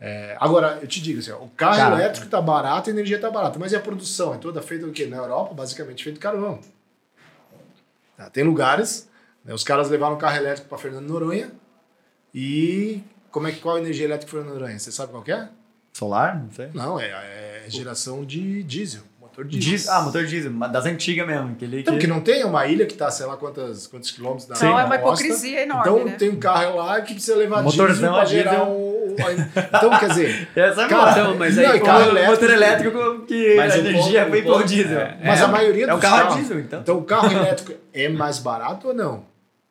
[0.01, 1.95] É, agora, eu te digo assim, ó, o carro Cara.
[1.97, 4.35] elétrico está barato, a energia está barata, mas e a produção?
[4.35, 5.07] É toda feita do quê?
[5.07, 6.59] Na Europa, basicamente feito de carvão.
[8.17, 9.09] Tá, tem lugares,
[9.45, 11.51] né, os caras levaram o carro elétrico para Fernando Noronha
[12.35, 14.79] e como é que qual a energia elétrica de Fernando Noronha?
[14.79, 15.49] Você sabe qual que é?
[15.93, 16.43] Solar?
[16.43, 16.71] Não sei.
[16.73, 19.71] Não, é, é geração de diesel, motor diesel.
[19.73, 21.53] Diz- ah, motor diesel, mas das antigas mesmo.
[21.53, 22.01] Aquele Então, que...
[22.01, 24.85] que não tem uma ilha que está, sei lá, quantos, quantos quilômetros da Então é
[24.85, 26.17] uma hipocrisia enorme, Então né?
[26.19, 28.67] tem um carro lá que precisa levar Motorzão diesel gerar diesel.
[28.69, 29.17] o...
[29.57, 30.49] Então, quer dizer...
[30.57, 31.11] Essa é Cara.
[31.13, 32.31] Então, mas não, aí- e carro o elétrico...
[32.33, 35.01] motor elétrico que Mas a o energia vem o ponto- diesel.
[35.01, 36.37] é, Mas a maioria É um dos carro a carros...
[36.37, 36.81] diesel, então.
[36.81, 39.25] Então o carro elétrico é mais barato ou não?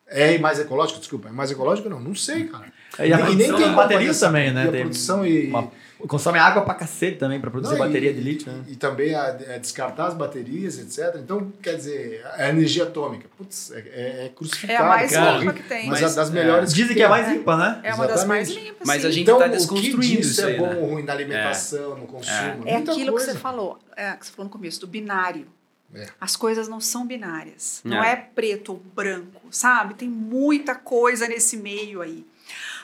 [0.06, 1.28] É mais ecológico, desculpa.
[1.28, 2.00] É mais ecológico ou não?
[2.00, 2.64] Não sei, cara.
[2.98, 4.64] E a nem produção tem fazer também, né?
[4.64, 5.46] E a Tem produção e...
[5.46, 5.68] uma-
[6.08, 8.64] Consome água pra cacete também pra produzir Não, e- bateria de lítio, né?
[8.68, 11.16] E, também a, a descartar as baterias, etc.
[11.22, 13.82] Então, quer dizer, a energia atômica, putz, é, é,
[14.22, 14.84] é É crucificado.
[14.84, 15.38] a mais cara.
[15.38, 15.88] limpa que tem.
[15.88, 17.02] Mas, Mas, a das é, melhores Dizem que tem.
[17.04, 17.80] é mais limpa, né?
[17.82, 18.86] É uma das mais limpas.
[18.86, 19.08] Mas sim.
[19.08, 20.76] a gente Então, tá o que desconstruindo disso isso é aí, bom né?
[20.76, 23.26] ou ruim na alimentação, no consumo, É aquilo coisa.
[23.26, 25.46] que você falou, é, que você falou no começo, do binário.
[25.92, 26.06] É.
[26.20, 27.80] As coisas não são binárias.
[27.84, 28.12] Não É.
[28.12, 29.94] é preto ou branco, sabe?
[29.94, 32.24] Tem muita coisa nesse meio aí.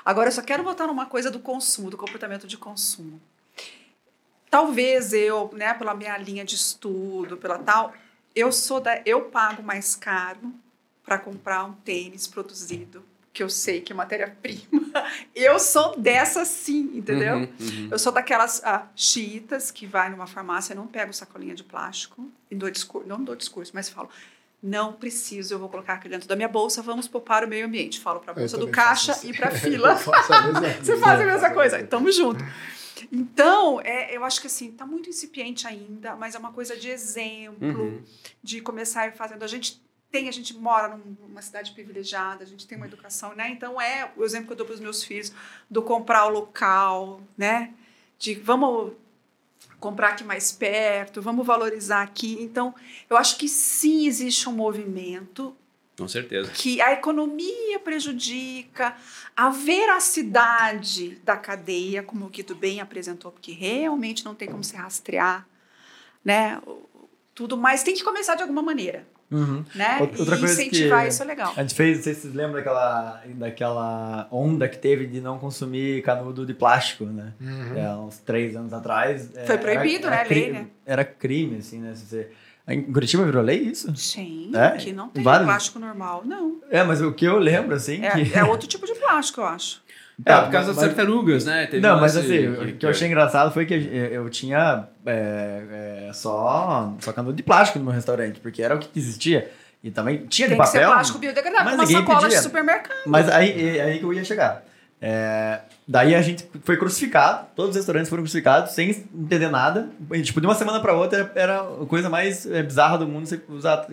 [0.06, 3.20] Agora, eu só quero botar numa coisa do consumo, do comportamento de consumo.
[4.48, 7.92] Talvez eu, né, pela minha linha de estudo, pela tal,
[8.32, 10.54] eu sou da, eu pago mais caro
[11.04, 14.86] para comprar um tênis produzido, que eu sei que é matéria-prima.
[15.34, 17.36] Eu sou dessa sim, entendeu?
[17.36, 17.88] Uhum, uhum.
[17.90, 22.54] Eu sou daquelas ah, chiitas que vai numa farmácia, não pego sacolinha de plástico e
[22.54, 24.08] dou discurso, não dou discurso, mas falo,
[24.62, 28.00] não preciso, eu vou colocar aqui dentro da minha bolsa, vamos poupar o meio ambiente.
[28.00, 29.30] Falo para a bolsa do caixa assim.
[29.30, 29.92] e para fila.
[29.92, 30.82] A coisa.
[30.82, 32.42] Você faz a mesma coisa, tamo junto.
[33.12, 36.88] Então, é, eu acho que assim, tá muito incipiente ainda, mas é uma coisa de
[36.88, 38.02] exemplo, Uhum.
[38.42, 39.42] de começar fazendo.
[39.42, 43.34] A gente tem, a gente mora num- numa cidade privilegiada, a gente tem uma educação,
[43.34, 43.50] né?
[43.50, 45.32] Então é o exemplo que eu dou para os meus filhos
[45.70, 47.74] do comprar o local, né?
[48.18, 48.94] De vamos
[49.78, 52.36] comprar aqui mais perto, vamos valorizar aqui.
[52.40, 52.74] Então,
[53.08, 55.56] eu acho que sim existe um movimento
[55.96, 56.50] Com certeza.
[56.50, 58.96] que a economia prejudica,
[59.36, 64.76] a veracidade da cadeia, como o Guido bem apresentou, porque realmente não tem como se
[64.76, 65.46] rastrear,
[66.24, 66.60] né?
[67.34, 69.64] Tudo, mas tem que começar de alguma maneira, Uhum.
[69.74, 69.98] né?
[70.00, 71.52] Outra- e coisa incentivar que- isso é legal.
[71.56, 75.38] A gente fez, não sei se vocês lembram daquela, daquela onda que teve de não
[75.38, 77.32] consumir canudo de plástico, né?
[77.40, 77.76] Uhum.
[77.76, 79.34] É, uns três anos atrás.
[79.34, 80.66] é, Foi proibido, né, a lei, crime, né?
[80.84, 81.94] Era crime, assim, né?
[81.94, 82.28] se Você...
[82.68, 83.94] Em Curitiba virou lei isso?
[83.94, 84.72] Sim, É?
[84.72, 86.56] que não tem Vários- plástico normal, não.
[86.68, 88.34] É, mas o que eu lembro, assim, que...
[88.34, 89.80] É, é outro tipo de plástico, eu acho.
[90.24, 91.66] É, por causa das mas- tartarugas, né?
[91.66, 93.80] Teve Não, mas assim, o que eu achei engraçado foi que eu,
[94.24, 98.78] eu tinha é, é, só, só canudo de plástico no meu restaurante, porque era o
[98.78, 99.50] que existia.
[99.84, 100.92] E também tinha de Tem que ser papel.
[100.92, 102.36] plástico biodegradável, mas uma sacola pedia.
[102.38, 102.96] de supermercado.
[103.06, 104.64] Mas aí, é aí que eu ia chegar.
[105.00, 109.90] É, daí a gente foi crucificado, todos os restaurantes foram crucificados sem entender nada.
[110.12, 113.26] E, tipo, de uma semana para outra era a coisa mais é, bizarra do mundo
[113.26, 113.86] você usar.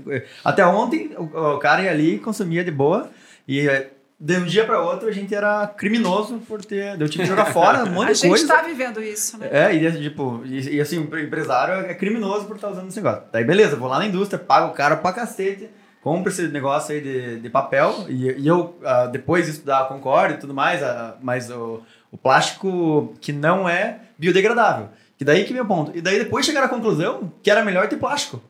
[0.43, 3.09] Até ontem o, o cara ia ali consumia de boa
[3.47, 3.91] e é,
[4.23, 6.99] de um dia para outro a gente era criminoso por ter.
[6.99, 8.45] Eu tinha que jogar fora um monte A de gente coisa.
[8.45, 9.49] está vivendo isso, né?
[9.51, 13.23] É, e tipo, e, e assim, o empresário é criminoso por estar usando esse negócio.
[13.33, 15.69] Daí beleza, vou lá na indústria, pago o cara pra cacete,
[16.01, 19.85] compro esse negócio aí de, de papel, e, e eu ah, depois de estudar a
[19.85, 24.87] Concorde e tudo mais, ah, mas o, o plástico que não é biodegradável.
[25.17, 25.91] Que daí que o ponto.
[25.93, 28.41] E daí depois chegaram à conclusão que era melhor ter plástico.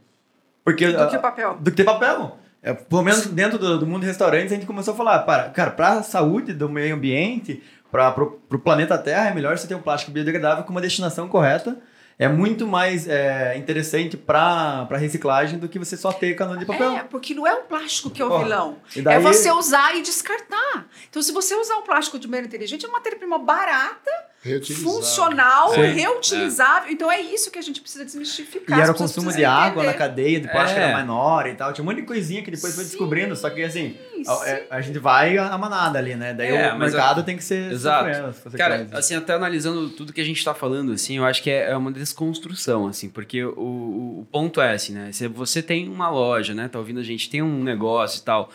[0.63, 1.57] Porque, Do que ah, papel.
[1.59, 2.37] do que ter papel.
[2.63, 5.49] É, pelo menos dentro do, do mundo de restaurantes, a gente começou a falar, para,
[5.49, 7.61] cara, para a saúde do meio ambiente,
[7.91, 11.77] para o planeta Terra, é melhor você ter um plástico biodegradável com uma destinação correta.
[12.19, 16.91] É muito mais é, interessante para reciclagem do que você só ter canudo de papel.
[16.97, 18.43] É, porque não é o plástico que é o Porra.
[18.43, 18.77] vilão.
[18.97, 20.85] Daí- É você usar e descartar.
[21.09, 24.11] Então, se você usar o plástico de maneira inteligente, é uma matéria-prima barata,
[24.43, 24.91] Reutilizável.
[24.93, 25.81] funcional, Sim.
[25.93, 26.91] reutilizável.
[26.91, 28.77] Então, é isso que a gente precisa desmistificar.
[28.77, 30.83] E era o consumo de água na cadeia, de plástico É.
[30.83, 31.71] era menor e tal.
[31.73, 32.89] Tinha um monte de coisinha que depois foi Sim.
[32.91, 33.35] descobrindo.
[33.35, 36.33] Só que assim, Sim, a, é, a gente vai a manada ali, né?
[36.33, 37.71] Daí É, o mercado tem que ser.
[37.71, 38.33] Exato.
[38.57, 41.63] Cara, assim, até analisando tudo que a gente tá falando, assim, eu acho que é
[41.71, 45.11] é uma desconstrução, assim, porque o, o, ponto é assim, né?
[45.11, 46.67] Se você tem uma loja, né?
[46.67, 48.51] Tá ouvindo a gente, tem um negócio e tal,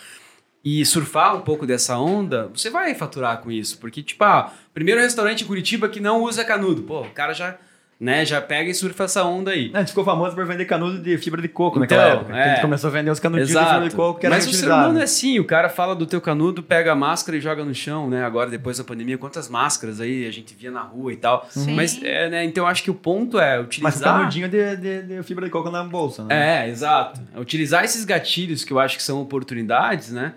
[0.64, 3.78] e surfar um pouco dessa onda, você vai faturar com isso.
[3.78, 6.82] Porque, tipo, ah, primeiro restaurante em Curitiba que não usa canudo.
[6.82, 7.58] Pô, o cara já,
[8.00, 9.72] né, já pega e surfa essa onda aí.
[9.74, 12.36] A gente ficou famoso por vender canudo de fibra de coco Então, naquela época.
[12.36, 12.42] é.
[12.44, 14.52] A gente começou a vender os canudinhos de fibra de coco que eram Mas o
[14.52, 17.64] ser humano é assim, o cara fala do teu canudo, pega a máscara e joga
[17.64, 18.24] no chão, né?
[18.24, 21.44] Agora, depois da pandemia, quantas máscaras aí a gente via na rua e tal.
[21.50, 21.74] Sim.
[21.74, 24.16] Mas, é, né, então eu acho que o ponto é Mas utilizar...
[24.18, 26.66] canudinho de, de, de fibra de coco na bolsa, né?
[26.66, 27.20] É, exato.
[27.34, 30.34] É Utilizar esses gatilhos que eu acho que são oportunidades, né?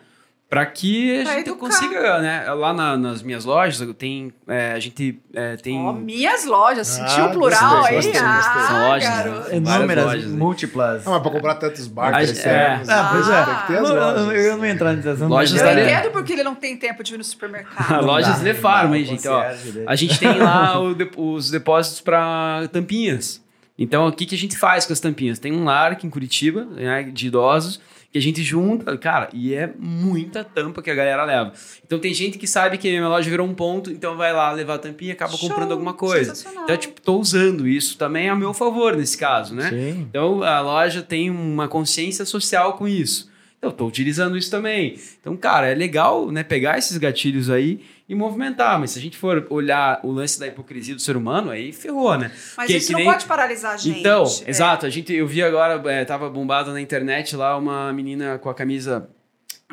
[0.51, 1.59] Pra que a Pra gente educar.
[1.61, 2.43] consiga, né?
[2.53, 5.79] Lá na- nas minhas lojas, eu tenho, é, a gente é, tem...
[5.79, 7.95] Ó, minhas lojas, sentiu Ah, o plural gostei, aí?
[7.95, 8.61] gostei, ah, gostei.
[8.63, 9.43] São lojas, né?
[9.49, 10.37] Tem Inúmeras, lojas, né?
[10.37, 11.05] múltiplas.
[11.05, 12.81] Não, mas pra comprar tantos barcos, gente- é.
[12.85, 13.45] Ah, pois é.
[13.45, 14.57] tem que ter as Não, eu- lojas.
[14.57, 15.29] Não ia entrar nesse assunto.
[15.29, 18.03] Lojas Eu da é- entendo porque ele não tem tempo de ir no supermercado.
[18.05, 19.27] Lojas dá, Le não Farm, dá, hein, gente?
[19.29, 19.43] Ó,
[19.87, 23.41] a gente tem lá o de- os depósitos para tampinhas.
[23.79, 25.39] Então, o que, que a gente faz com as tampinhas?
[25.39, 27.79] Tem um lar aqui em Curitiba, né, de idosos,
[28.11, 31.53] que a gente junta, cara, e é muita tampa que a galera leva.
[31.85, 34.51] Então, tem gente que sabe que a minha loja virou um ponto, então vai lá
[34.51, 36.33] levar a tampinha e acaba Show, comprando alguma coisa.
[36.63, 39.69] Então, tipo, tô usando isso também a meu favor nesse caso, né?
[39.69, 40.07] Sim.
[40.09, 43.31] Então a loja tem uma consciência social com isso.
[43.57, 44.99] Então, eu tô utilizando isso também.
[45.21, 47.79] Então, cara, é legal, né, pegar esses gatilhos aí
[48.11, 48.77] e movimentar.
[48.77, 52.17] Mas se a gente for olhar o lance da hipocrisia do ser humano, aí ferrou,
[52.17, 52.29] né?
[52.57, 53.99] Mas Que- isso que não nem- pode paralisar a gente.
[54.01, 54.49] Então, É.
[54.49, 54.85] exato.
[54.85, 58.53] A gente, eu vi agora, é, tava bombado na internet lá uma menina com a
[58.53, 59.09] camisa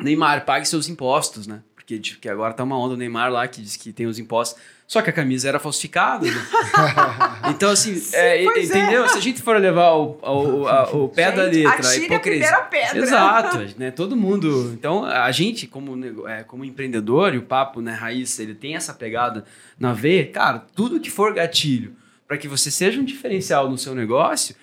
[0.01, 1.61] Neymar, pague seus impostos, né?
[1.89, 4.19] Porque tipo, que agora tá uma onda o Neymar lá que diz que tem os
[4.19, 4.61] impostos.
[4.85, 6.47] Só que a camisa era falsificada, né?
[7.49, 8.77] então, assim, é, pois é.
[8.77, 9.09] entendeu?
[9.09, 11.95] Se a gente for levar o, o, a- o pé da Gente, letra, a a
[11.95, 12.19] hipocrisia.
[12.19, 12.97] primeira pedra.
[12.99, 13.89] Exato, né?
[13.89, 14.71] Todo mundo.
[14.73, 18.93] Então, a gente, como, é, como empreendedor, e o papo, né, Raiz, ele tem essa
[18.93, 19.45] pegada
[19.79, 21.95] na veia, cara, tudo que for gatilho
[22.27, 24.55] para que você seja um diferencial no seu negócio,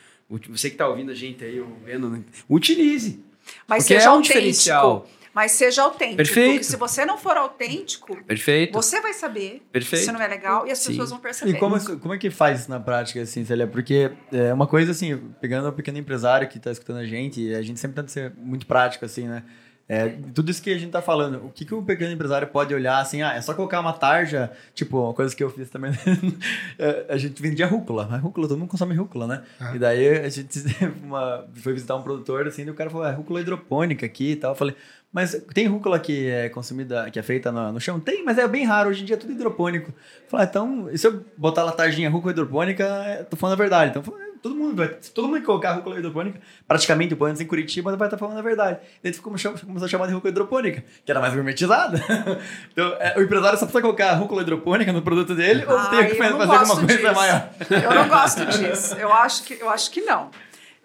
[0.49, 3.21] você que tá ouvindo a gente aí, ou vendo, né, utilize.
[3.69, 4.35] Mas Porque seja é um autêntico.
[4.39, 5.09] diferencial.
[5.37, 6.17] Mas seja autêntico.
[6.17, 6.51] Perfeito.
[6.53, 8.73] Porque se você não for autêntico, Perfeito.
[8.73, 10.07] você vai saber Perfeito.
[10.07, 10.93] se não é legal e as Sim.
[10.93, 11.51] pessoas vão perceber.
[11.51, 13.67] E como, como é que faz isso na prática, assim, Célia?
[13.67, 17.61] Porque é uma coisa, assim, pegando o pequeno empresário que está escutando a gente, a
[17.61, 19.43] gente sempre tenta ser muito prático, assim, né?
[19.89, 22.75] É, tudo isso que a gente tá falando, o que, que o pequeno empresário pode
[22.75, 25.93] olhar, assim, ah, é só colocar uma tarja, tipo, uma coisa que eu fiz também,
[26.77, 29.43] é, a gente vendia rúcula, mas rúcula, todo mundo consome rúcula, né?
[29.61, 29.77] Ah.
[29.77, 30.59] E daí a gente
[31.05, 34.37] uma, foi visitar um produtor, assim, e o cara falou, é rúcula hidropônica aqui e
[34.37, 34.75] tal, eu falei,
[35.17, 37.99] mas tem rúcula que é consumida, que é feita no, no chão?
[37.99, 39.91] Tem, mas é bem raro, hoje em dia é tudo hidropônico.
[40.29, 43.57] Falei, ah, então, e se eu botar lá tarjinha rúcula hidropônica, é, tô falando a
[43.57, 43.99] verdade.
[43.99, 46.39] Então, é, todo mundo vai, se todo mundo colocar rúcula hidropônica,
[46.69, 48.79] praticamente, pelo menos em Curitiba, vai estar falando a verdade.
[49.03, 51.99] Daí ficou- começou a chamar de rúcula hidropônica, que era mais gourmetizada.
[52.71, 56.09] então, é, o empresário só precisa colocar rúcula hidropônica no produto dele, ou Ai, tem
[56.11, 57.15] que fazer alguma coisa disso.
[57.15, 57.49] maior?
[57.71, 58.95] Eu não gosto disso.
[58.97, 60.29] Eu acho que, eu acho que não.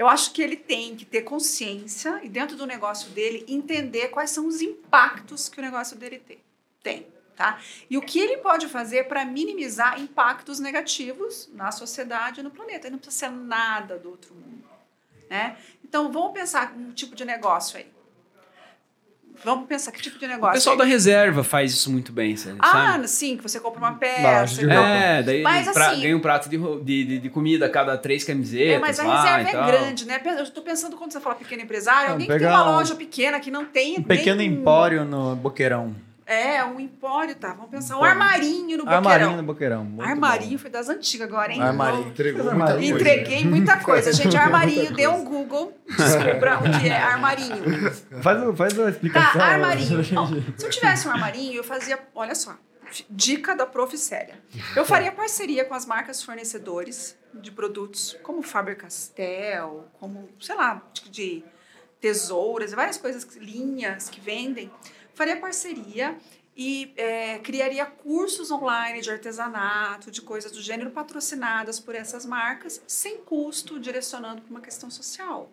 [0.01, 4.31] Eu acho que ele tem que ter consciência e, dentro do negócio dele, entender quais
[4.31, 6.39] são os impactos que o negócio dele tem.
[6.81, 7.59] tem tá?
[7.87, 12.87] E o que ele pode fazer para minimizar impactos negativos na sociedade e no planeta.
[12.87, 14.67] Ele não precisa ser nada do outro mundo.
[15.29, 15.55] Né?
[15.85, 17.85] Então, vamos pensar um tipo de negócio aí.
[19.43, 20.53] Vamos pensar que tipo de O negócio.
[20.53, 22.57] pessoal da reserva faz isso muito bem, sabe?
[22.59, 24.61] Ah, sim, que você compra uma peça.
[24.61, 24.69] E.
[24.69, 27.97] É, daí Mas, pra- assim- ganha um prato de, de, de, de comida a cada
[27.97, 28.75] três camisetas.
[28.75, 29.63] É, mas a lá reserva tal.
[29.63, 30.21] é grande, né?
[30.25, 33.39] Eu estou pensando quando você fala pequeno empresário, alguém que tem uma um- loja pequena
[33.39, 33.97] que não tem.
[33.99, 35.95] Um pequeno nem- empório no Boqueirão.
[36.25, 37.53] É, um empório, tá?
[37.53, 37.97] Vamos pensar.
[37.97, 39.37] Um armarinho no Armarinho boqueirão.
[39.37, 39.83] no Boqueirão.
[39.85, 40.57] muito Armarinho bom.
[40.59, 41.61] foi das antigas agora, hein?
[41.61, 42.07] Armarinho.
[42.07, 43.09] Entregou muita armarinho- coisa.
[43.11, 44.13] Entreguei muita coisa.
[44.13, 47.91] Gente, armarinho, dê um Google, descubra o que é armarinho.
[48.21, 49.39] Faz, faz a explicação.
[49.41, 49.99] Tá, armarinho.
[50.17, 51.99] Ó, se eu tivesse um armarinho, eu fazia.
[52.15, 52.55] Olha só.
[53.09, 53.97] Dica da Prof.
[53.97, 54.35] Célia.
[54.75, 60.81] Eu faria parceria com as marcas fornecedores de produtos como Faber Castell, como, sei lá,
[60.93, 61.41] tipo de
[62.01, 64.69] tesouras, várias coisas, linhas que vendem.
[65.13, 66.17] Faria parceria
[66.55, 72.81] e é, criaria cursos online de artesanato, de coisas do gênero, patrocinadas por essas marcas,
[72.85, 75.51] sem custo, direcionando para uma questão social.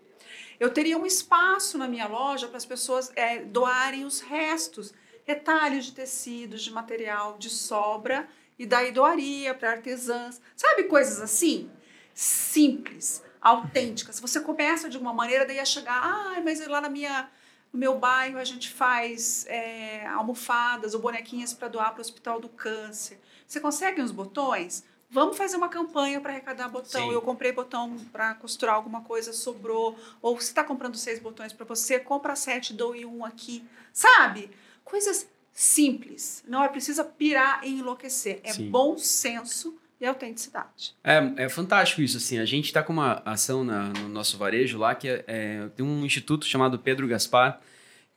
[0.58, 4.92] Eu teria um espaço na minha loja para as pessoas é, doarem os restos,
[5.24, 8.28] retalhos de tecidos, de material de sobra,
[8.58, 10.40] e daí doaria para artesãs.
[10.56, 11.70] Sabe coisas assim?
[12.12, 14.18] Simples, autênticas.
[14.18, 17.30] Você começa de uma maneira, daí a chegar, ah, mas lá na minha,
[17.72, 22.40] no meu bairro a gente faz é, almofadas ou bonequinhas para doar para o Hospital
[22.40, 23.20] do Câncer.
[23.46, 24.84] Você consegue uns botões?
[25.10, 27.08] Vamos fazer uma campanha para arrecadar botão.
[27.08, 27.12] Sim.
[27.12, 29.96] Eu comprei botão para costurar alguma coisa, sobrou.
[30.20, 33.64] Ou você está comprando seis botões para você, compra sete, doe um aqui.
[33.92, 34.50] Sabe?
[34.84, 36.44] Coisas simples.
[36.46, 38.40] Não é precisa pirar e enlouquecer.
[38.44, 38.70] É Sim.
[38.70, 40.94] bom senso e autenticidade.
[41.02, 42.38] É, é fantástico isso, assim.
[42.38, 45.84] A gente está com uma ação na- no nosso varejo lá, que é, é- tem
[45.84, 47.60] um instituto chamado Pedro Gaspar,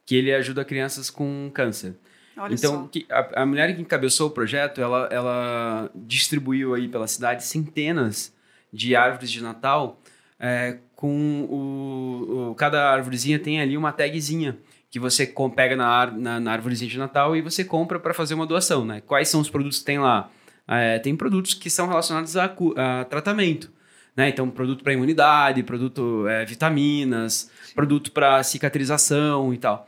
[0.05, 1.95] que ele ajuda crianças com câncer.
[2.37, 7.07] Olha então, que- a, a mulher que encabeçou o projeto, ela, ela distribuiu aí pela
[7.07, 8.33] cidade centenas
[8.71, 9.99] de árvores de Natal
[10.39, 14.57] é, com o, o- Cada árvorezinha tem ali uma tagzinha
[14.89, 18.33] que você com- pega na, na, na árvorezinha de Natal e você compra para fazer
[18.33, 19.01] uma doação, né?
[19.01, 20.29] Quais são os produtos que tem lá?
[20.71, 22.45] É, tem produtos que são relacionados a,
[22.77, 23.69] a tratamento.
[24.15, 24.29] Né?
[24.29, 29.87] Então, produto para imunidade, produto é, vitaminas, produto para cicatrização e tal.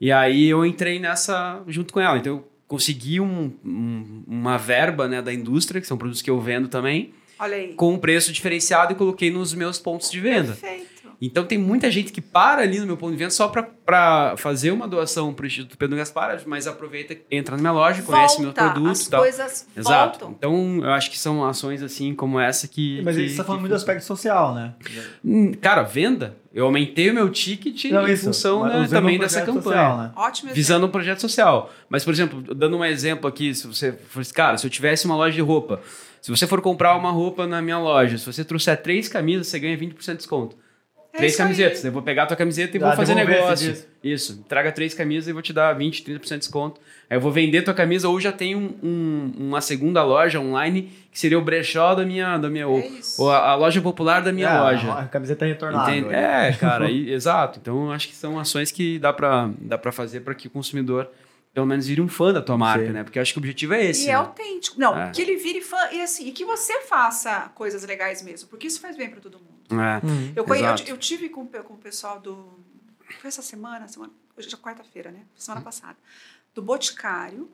[0.00, 2.18] E aí eu entrei nessa junto com ela.
[2.18, 6.40] Então eu consegui um- um- uma verba né, da indústria, que são produtos que eu
[6.40, 7.12] vendo também,
[7.74, 10.52] com um preço diferenciado e coloquei nos meus pontos de venda.
[10.54, 10.93] Perfeito.
[11.26, 14.70] Então tem muita gente que para ali no meu ponto de venda só para fazer
[14.70, 18.52] uma doação para o Instituto Pedro Gaspar, mas aproveita, entra na minha loja, conhece meu
[18.52, 19.20] Volta, produto as e tal.
[19.20, 20.18] coisas Exato.
[20.18, 20.34] voltam.
[20.36, 23.00] Então eu acho que são ações assim como essa que.
[23.02, 24.74] Mas que, você tá falando muito do aspecto social, né?
[25.24, 29.20] Hum, Cara, venda, eu aumentei o meu ticket Não, em isso, função né, também um
[29.20, 29.62] dessa campanha.
[29.62, 30.12] social, né?
[30.14, 30.54] Ótimo exemplo.
[30.54, 31.72] Visando um projeto social.
[31.88, 35.16] Mas, por exemplo, dando um exemplo aqui, se você fosse, cara, se eu tivesse uma
[35.16, 35.80] loja de roupa,
[36.20, 39.58] se você for comprar uma roupa na minha loja, se você trouxer três camisas, você
[39.58, 40.56] ganha 20% de desconto.
[41.14, 41.46] É três isso aí.
[41.46, 41.84] camisetas.
[41.84, 43.76] Eu vou pegar a tua camiseta e Ah, vou fazer negócio.
[44.02, 44.44] Isso.
[44.48, 46.80] Traga três camisas e vou te dar 20, 30% de desconto.
[47.08, 50.90] Aí eu vou vender tua camisa ou já tem um- um- uma segunda loja online
[51.12, 53.22] que seria o brechó da minha, da minha ou, É isso.
[53.22, 54.92] ou a, a loja popular da minha É, loja.
[54.92, 55.94] A camiseta retornável.
[55.94, 56.08] Entende?
[56.08, 56.48] né?
[56.48, 57.60] É, cara, e- exato.
[57.62, 60.50] Então, eu acho que são ações que dá pra, dá pra fazer para que o
[60.50, 61.08] consumidor,
[61.54, 62.92] pelo menos, vire um fã da tua marca, Sim.
[62.92, 63.04] né?
[63.04, 64.02] Porque eu acho que o objetivo é esse.
[64.02, 64.12] E né?
[64.12, 64.78] é autêntico.
[64.78, 65.10] Não, É.
[65.12, 68.80] que ele vire fã e assim, e que você faça coisas legais mesmo, porque isso
[68.80, 69.80] faz bem para todo mundo.
[69.80, 70.04] É.
[70.04, 70.32] Uhum.
[70.36, 72.58] Eu, conhe- eu, eu tive com, com o pessoal do.
[73.20, 75.20] Foi essa semana, semana hoje é quarta-feira, né?
[75.36, 75.64] Semana Uhum.
[75.64, 75.96] passada.
[76.54, 77.48] Do Boticário.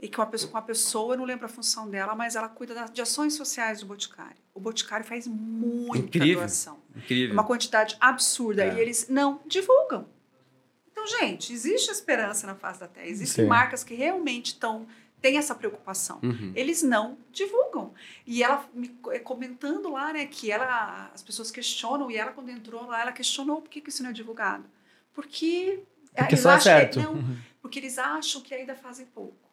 [0.00, 2.72] E que uma pessoa, uma pessoa, eu não lembro a função dela, mas ela cuida
[2.72, 4.36] da- de ações sociais do Boticário.
[4.54, 6.38] O Boticário faz muita Incrível.
[6.38, 6.78] doação.
[6.96, 7.32] Incrível.
[7.32, 8.64] Uma quantidade absurda.
[8.64, 8.74] É.
[8.76, 10.06] E eles não divulgam.
[10.98, 13.06] Então, gente, existe esperança na face da Terra.
[13.06, 13.48] Existem Sim.
[13.48, 14.86] marcas que realmente estão
[15.20, 16.20] têm essa preocupação.
[16.22, 16.52] Uhum.
[16.54, 17.92] Eles não divulgam.
[18.26, 22.50] E ela me eh, comentando lá, né, que ela, as pessoas questionam, e ela, quando
[22.50, 24.64] entrou lá, ela questionou por que, que isso não é divulgado.
[25.12, 25.82] Porque,
[26.14, 27.00] Porque eles só é acham certo.
[27.00, 29.47] Que, não, porque eles acham que ainda fazem pouco.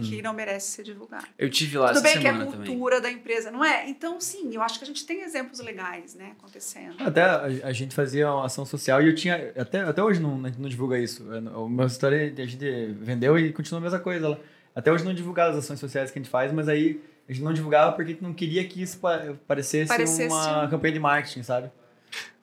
[0.00, 1.26] Que não merece ser divulgado.
[1.38, 2.50] Eu tive lá Tudo essa bem que é a também.
[2.64, 3.88] cultura da empresa, não é?
[3.90, 6.94] Então, sim, eu acho que a gente tem exemplos legais, né, acontecendo.
[6.98, 9.52] Até a, a gente fazia uma ação social e eu tinha.
[9.56, 11.22] Até, até hoje não, não divulga isso.
[11.54, 12.64] O meu história a gente
[13.00, 14.38] vendeu e continua a mesma coisa lá.
[14.74, 17.44] Até hoje não divulgava as ações sociais que a gente faz, mas aí a gente
[17.44, 20.94] não divulgava porque a gente não queria que isso pa- parecesse, Parecesse uma um- campanha
[20.94, 21.70] de marketing, sabe?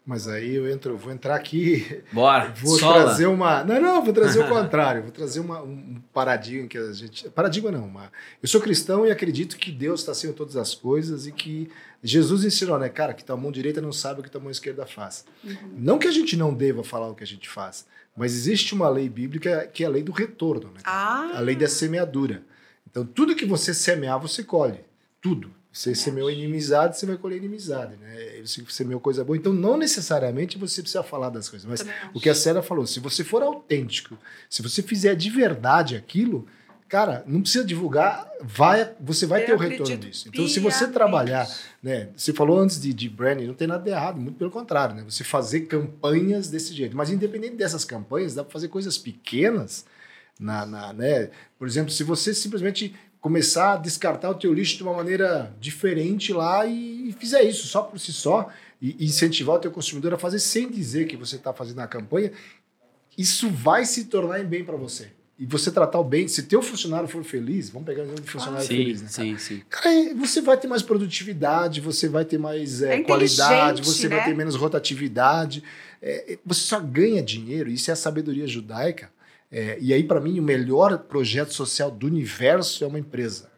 [0.09, 3.03] Mas aí eu entro, vou entrar aqui, Bora, vou sola.
[3.03, 3.63] trazer uma.
[3.63, 5.03] Não, não, vou trazer o contrário.
[5.03, 7.29] Vou trazer uma, um paradigma que a gente.
[7.29, 10.73] Paradigma não, uma, eu sou cristão e acredito que Deus está acima de todas as
[10.73, 11.69] coisas e que
[12.03, 14.83] Jesus ensinou, né, cara, que tua mão direita não sabe o que tua mão esquerda
[14.83, 15.25] faz.
[15.77, 17.85] Não que a gente não deva falar o que a gente faz,
[18.17, 20.79] mas existe uma lei bíblica que é a lei do retorno, né?
[20.85, 22.41] Ah, a lei da semeadura.
[22.89, 24.79] Então, tudo que você semear, você colhe.
[25.21, 25.58] Tudo.
[25.71, 28.41] Você semeou inimizade, você vai colher inimizade, né?
[28.43, 29.37] Você semeou coisa boa.
[29.37, 31.69] Então, não necessariamente você precisa falar das coisas.
[31.69, 34.17] Mas o que a Sera falou, se você for autêntico,
[34.49, 36.47] se você fizer de verdade aquilo,
[36.87, 40.27] cara, não precisa divulgar, vai, você vai Eu ter o retorno disso.
[40.27, 41.47] Então, se você trabalhar,
[41.83, 42.09] né?
[42.17, 45.03] Você falou antes de, de branding, não tem nada de errado, muito pelo contrário, né?
[45.07, 46.97] Você fazer campanhas desse jeito.
[46.97, 49.85] Mas independente dessas campanhas, dá para fazer coisas pequenas
[50.39, 51.29] na, na, né?
[51.59, 56.31] Por exemplo, se você simplesmente começar a descartar o teu lixo de uma maneira diferente
[56.31, 58.49] lá e, e fizer isso só por si só
[58.81, 61.87] e, e incentivar o teu consumidor a fazer sem dizer que você está fazendo a
[61.87, 62.31] campanha,
[63.17, 65.09] isso vai se tornar em bem para você.
[65.37, 68.29] E você tratar o bem, se teu funcionário for feliz, vamos pegar o exemplo de
[68.29, 69.09] funcionário Sim, feliz, né?
[69.09, 69.27] cara?
[69.29, 69.61] sim, sim.
[69.69, 74.19] Cara, você vai ter mais produtividade, você vai ter mais é, É qualidade, você vai
[74.19, 74.25] né?
[74.25, 75.63] ter menos rotatividade.
[76.01, 79.09] É, é, você só ganha dinheiro, isso é a sabedoria judaica.
[79.51, 83.49] É, e aí, para mim, o melhor projeto social do universo é uma empresa.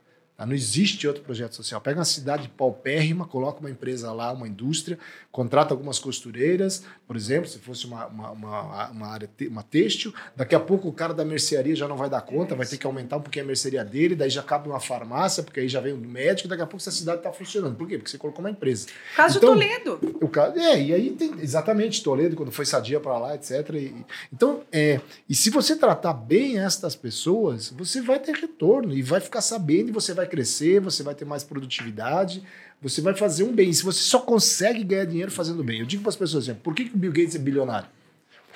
[0.42, 0.46] Tá?
[0.46, 1.80] Não existe outro projeto social.
[1.82, 4.98] Pega uma cidade paupérrima, coloca uma empresa lá, uma indústria,
[5.32, 10.56] contrata algumas costureiras, por exemplo, se fosse uma, uma, uma, uma área uma têxtil, daqui
[10.56, 13.18] a pouco o cara da mercearia já não vai dar conta, vai ter que aumentar
[13.18, 15.98] um pouquinho a mercearia dele, daí já cabe uma farmácia, porque aí já vem um
[15.98, 17.76] médico, daqui a pouco essa cidade está funcionando.
[17.76, 17.98] Por quê?
[17.98, 18.88] Porque você colocou uma empresa.
[19.16, 20.18] Caso Então- de Toledo.
[20.22, 23.70] O caso, é, e aí tem exatamente Toledo, quando foi sadia para lá, etc.
[23.76, 23.96] E-
[24.32, 29.20] então, é, e se você tratar bem estas pessoas, você vai ter retorno e vai
[29.20, 32.42] ficar sabendo, e você vai crescer, você vai ter mais produtividade,
[32.82, 33.72] você vai fazer um bem.
[33.74, 35.82] Se você só consegue ganhar dinheiro fazendo bem.
[35.82, 37.90] Eu digo para as pessoas assim, por que, que o Bill Gates é bilionário?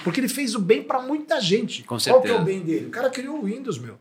[0.04, 1.84] Porque ele fez o bem para muita gente.
[1.84, 2.88] Com Qual que é o bem dele?
[2.88, 3.98] O cara criou o Windows, meu.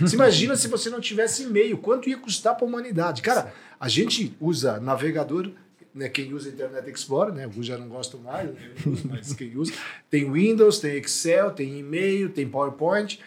[0.00, 3.22] Você imagina se você não tivesse e-mail, quanto ia custar para a humanidade?
[3.22, 5.50] Cara, a gente usa navegador,
[5.94, 9.72] né, quem usa Internet Explorer, né, eu já não gosto mais, né, mas quem usa,
[10.10, 13.20] tem Windows, tem Excel, tem e-mail, tem PowerPoint,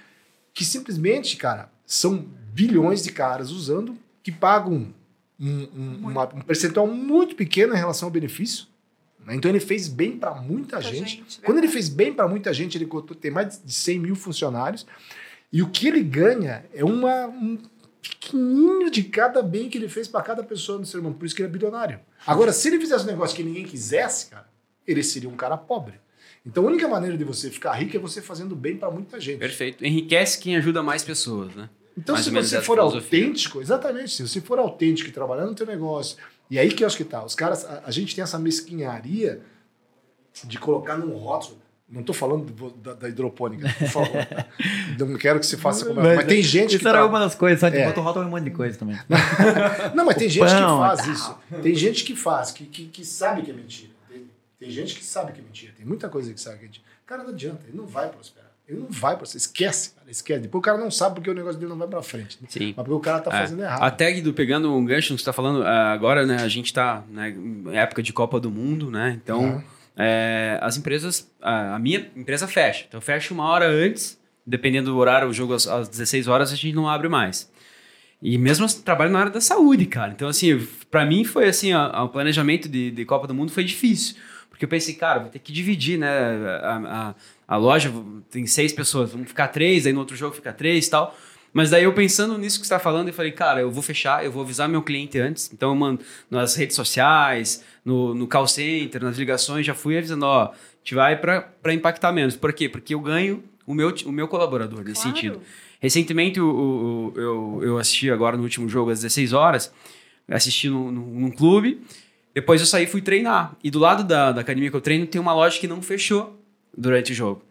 [0.54, 4.94] que simplesmente, cara, são bilhões de caras usando que pagam
[5.40, 8.68] um, um- uma- um percentual muito pequeno em relação ao benefício.
[9.26, 9.36] né?
[9.36, 11.10] Então ele fez bem para muita, Muita gente.
[11.18, 14.16] gente, Quando ele fez bem para muita gente, ele contou- tem mais de 100 mil
[14.16, 14.86] funcionários.
[15.54, 17.58] E o que ele ganha é uma, um
[18.02, 21.16] pequenininho de cada bem que ele fez para cada pessoa no ser humano.
[21.16, 22.00] Por isso que ele é bilionário.
[22.26, 24.48] Agora, se ele fizesse um negócio que ninguém quisesse, cara,
[24.88, 25.94] ele seria um cara pobre.
[26.46, 29.38] Então a única maneira de você ficar rico é você fazendo bem para muita gente.
[29.40, 29.86] Perfeito.
[29.86, 31.70] Enriquece quem ajuda mais pessoas, né?
[31.98, 33.20] Então, Mais se você for filosofia.
[33.20, 36.18] autêntico, exatamente, se você for autêntico e trabalhar no teu negócio,
[36.50, 39.42] e aí que eu acho que tá, os caras, a, a gente tem essa mesquinharia
[40.46, 44.46] de colocar num rótulo, não estou falando do- da, da hidropônica, por favor, tá?
[45.06, 47.36] não quero que você faça como mas, tem gente Isso que era tá- uma das
[47.36, 47.78] coisas, sabe?
[47.80, 47.86] É.
[47.90, 48.98] Rótulo em um monte de coisa também.
[49.94, 51.12] Não, mas tem O gente que pão faz e tal.
[51.14, 51.38] isso.
[51.62, 53.92] Tem gente que faz, que, que, que sabe que é mentira.
[54.10, 54.26] Tem,
[54.58, 55.74] tem gente que sabe que é mentira.
[55.76, 56.86] Tem muita coisa que sabe que é mentira.
[57.06, 58.51] Cara, não adianta, ele não vai prosperar.
[58.72, 59.38] Ele não vai prosperar.
[59.42, 60.40] Esquece, cara, esquece.
[60.40, 62.40] Depois o cara não sabe porque o negócio dele não vai pra frente.
[62.48, 62.68] Sim.
[62.76, 63.42] Mas porque o cara tá É.
[63.42, 63.84] fazendo errado.
[63.84, 66.68] A tag do pegando um gancho que você está falando, ah, agora, né, a gente
[66.68, 69.20] está né, em época de Copa do Mundo, né?
[69.22, 69.64] Então, Uhum.
[69.98, 72.86] é, as empresas, a, a minha empresa fecha.
[72.88, 74.18] Então, fecha uma hora antes,
[74.48, 77.52] dependendo do horário, o jogo às, às 16 horas, a gente não abre mais.
[78.22, 80.12] E mesmo assim, trabalho na área da saúde, cara.
[80.12, 83.64] Então, assim, para mim foi assim, a- o planejamento de, de Copa do Mundo foi
[83.64, 84.16] difícil.
[84.52, 86.08] Porque eu pensei, cara, vou ter que dividir, né?
[86.62, 87.16] A,
[87.48, 87.92] a, a loja
[88.30, 91.18] tem seis pessoas, vamos ficar três, aí no outro jogo fica três e tal.
[91.52, 94.24] Mas daí eu pensando nisso que você está falando, eu falei, cara, eu vou fechar,
[94.24, 95.52] eu vou avisar meu cliente antes.
[95.52, 100.26] Então eu mando nas redes sociais, no, no call center, nas ligações, já fui avisando,
[100.26, 102.36] ó, a gente vai para impactar menos.
[102.36, 102.70] Por quê?
[102.70, 105.16] Porque eu ganho o meu, o meu colaborador nesse Claro.
[105.18, 105.42] sentido.
[105.82, 109.74] Recentemente o- o- o- eu, eu assisti agora no último jogo às 16 horas,
[110.30, 111.82] assisti num, num, num clube,
[112.34, 113.56] depois eu saí e fui treinar.
[113.64, 116.40] E do lado da, da academia que eu treino tem uma loja que não fechou
[116.78, 117.44] durante o jogo.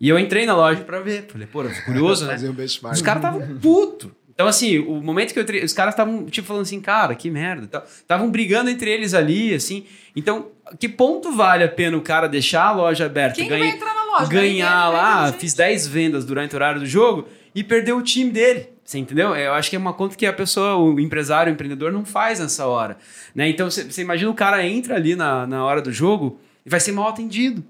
[0.00, 1.26] E eu entrei na loja pra ver.
[1.28, 2.32] Falei, pô, eu curioso, né?
[2.32, 2.94] Fazer um benchmark.
[2.96, 4.14] Os caras estavam puto.
[4.32, 7.28] Então, assim, o momento que eu entrei, os caras estavam, tipo, falando assim, cara, que
[7.28, 7.82] merda.
[7.84, 9.84] Estavam brigando entre eles ali, assim.
[10.14, 10.46] Então,
[10.78, 13.92] que ponto vale a pena o cara deixar a loja aberta, Quem ganha- vai entrar
[13.92, 14.26] na loja?
[14.30, 18.30] ganhar Ninguém, lá, fiz 10 vendas durante o horário do jogo e perdeu o time
[18.30, 18.68] dele.
[18.88, 19.36] Você entendeu?
[19.36, 22.40] Eu acho que é uma conta que a pessoa, o empresário, o empreendedor, não faz
[22.40, 22.96] nessa hora.
[23.34, 23.46] Né?
[23.50, 26.92] Então, você imagina o cara entra ali na, na hora do jogo e vai ser
[26.92, 27.62] mal atendido.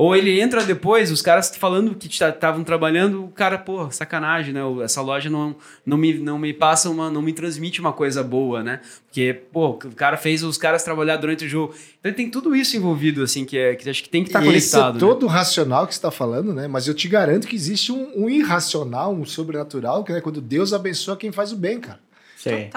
[0.00, 4.60] Ou ele entra depois, os caras falando que estavam trabalhando, o cara, pô, sacanagem, né?
[4.82, 8.62] Essa loja não, não, me, não me passa uma, não me transmite uma coisa boa,
[8.62, 8.80] né?
[9.04, 11.74] Porque, pô, o cara fez os caras trabalhar durante o jogo.
[11.98, 14.70] Então tem tudo isso envolvido, assim, que, é, que acho que tem que estar Esse
[14.70, 14.92] conectado.
[14.92, 15.00] é né?
[15.00, 16.66] todo racional que você está falando, né?
[16.66, 20.72] Mas eu te garanto que existe um, um irracional, um sobrenatural, que é quando Deus
[20.72, 22.00] abençoa quem faz o bem, cara.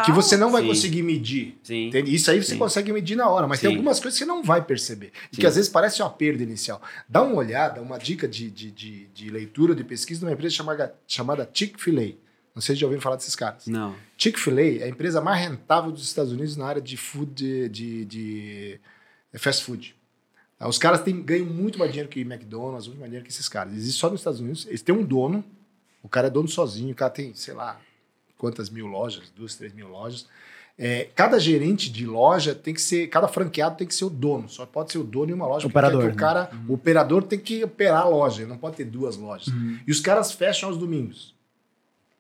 [0.03, 0.67] Que você não vai Sim.
[0.67, 1.57] conseguir medir.
[1.63, 1.87] Sim.
[1.87, 2.13] Entende?
[2.13, 2.57] Isso aí você Sim.
[2.57, 5.11] consegue medir na hora, mas tem algumas coisas que você não vai perceber.
[5.31, 6.81] E que às vezes parece uma perda inicial.
[7.07, 10.55] Dá uma olhada, uma dica de, de, de, de leitura, de pesquisa de uma empresa
[10.55, 12.13] chamada, chamada Chick-fil-A.
[12.53, 13.65] Não sei se já ouviram falar desses caras.
[13.65, 13.95] Não.
[14.17, 18.05] Chick-fil-A é a empresa mais rentável dos Estados Unidos na área de food, de, de,
[18.05, 18.79] de
[19.35, 19.95] fast food.
[20.59, 20.67] Tá?
[20.67, 23.73] Os caras têm, ganham muito mais dinheiro que McDonald's, muito mais dinheiro que esses caras.
[23.73, 24.65] Existe só nos Estados Unidos.
[24.67, 25.43] Eles têm um dono,
[26.03, 27.79] o cara é dono sozinho, o cara tem, sei lá,
[28.43, 30.27] quantas mil lojas, duas, três mil lojas.
[30.77, 34.49] É, cada gerente de loja tem que ser, cada franqueado tem que ser o dono.
[34.49, 35.65] Só pode ser o dono em uma loja.
[35.65, 36.13] Operador, quer que né?
[36.17, 39.47] o cara, o operador tem que operar a loja, não pode ter duas lojas.
[39.87, 41.33] E os caras fecham aos domingos.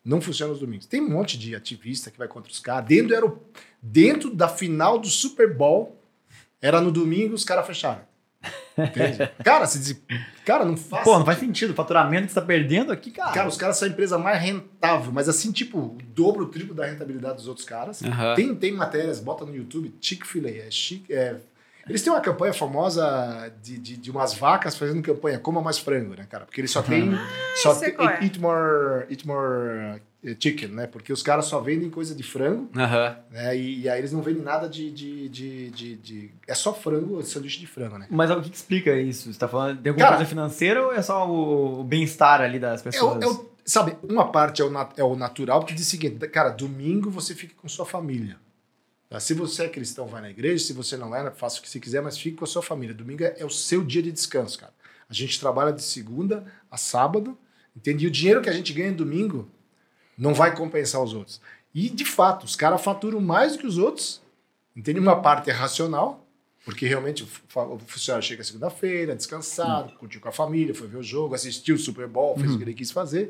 [0.05, 0.85] Não funciona aos domingos.
[0.85, 2.87] Tem um monte de ativista que vai contra os caras.
[2.87, 3.41] Dentro, do aero-
[3.81, 5.97] dentro da final do Super Bowl,
[6.61, 8.01] era no domingo, os caras fecharam.
[8.77, 9.29] Entende?
[9.43, 10.01] cara, se diz,
[10.45, 11.03] cara, não faz.
[11.03, 11.71] Pô, não faz sentido.
[11.71, 13.31] O faturamento que você tá perdendo aqui, cara.
[13.31, 16.73] Cara, os caras são a empresa mais rentável, mas assim, tipo, o dobro, o triplo
[16.73, 18.03] da rentabilidade dos outros caras.
[18.03, 18.35] Aham.
[18.35, 20.49] Tem, tem matérias, bota no YouTube, Chick-fil-A.
[20.49, 21.37] É chic, é,
[21.87, 26.15] eles têm uma campanha famosa de, de, de umas vacas fazendo campanha Coma Mais Frango,
[26.15, 26.45] né, cara?
[26.45, 27.11] Porque eles só têm.
[27.61, 28.23] só sei tem, qual é.
[28.23, 30.87] eat, more, eat more eh, chicken, né?
[30.87, 33.57] Porque os caras só vendem coisa de frango, né?
[33.57, 34.91] E, e aí eles não vendem nada de.
[34.91, 38.07] de, de, de, de- é só frango, sanduíche de frango, né?
[38.09, 39.31] Mas o que, que explica isso?
[39.31, 42.59] Você tá falando de alguma Cara- coisa financeira ou é só o, o bem-estar ali
[42.59, 43.21] das É o, pessoas?
[43.23, 46.27] é o- sabe, uma parte é o, nat- é o natural, porque diz o seguinte,
[46.27, 48.37] cara, domingo você fica com sua família.
[49.13, 49.19] Tá?
[49.19, 51.79] Se você é cristão, vai na igreja, se você não é, faça o que você
[51.79, 52.95] quiser, mas fique com a sua família.
[52.95, 54.73] Domingo é, é o seu dia de descanso, cara.
[55.07, 57.37] A gente trabalha de segunda a sábado,
[57.77, 58.05] entende?
[58.05, 59.47] E o dinheiro que a gente ganha domingo
[60.17, 61.39] não vai compensar os outros.
[61.75, 64.19] E, de fato, os caras faturam mais do que os outros,
[64.75, 64.99] entende?
[64.99, 66.25] Uma parte é racional,
[66.65, 70.97] porque realmente o fu- o funcionário chega segunda-feira, descansado, curtiu com a família, foi ver
[70.97, 73.29] o jogo, assistiu o Super Bowl, fez o que ele quis fazer.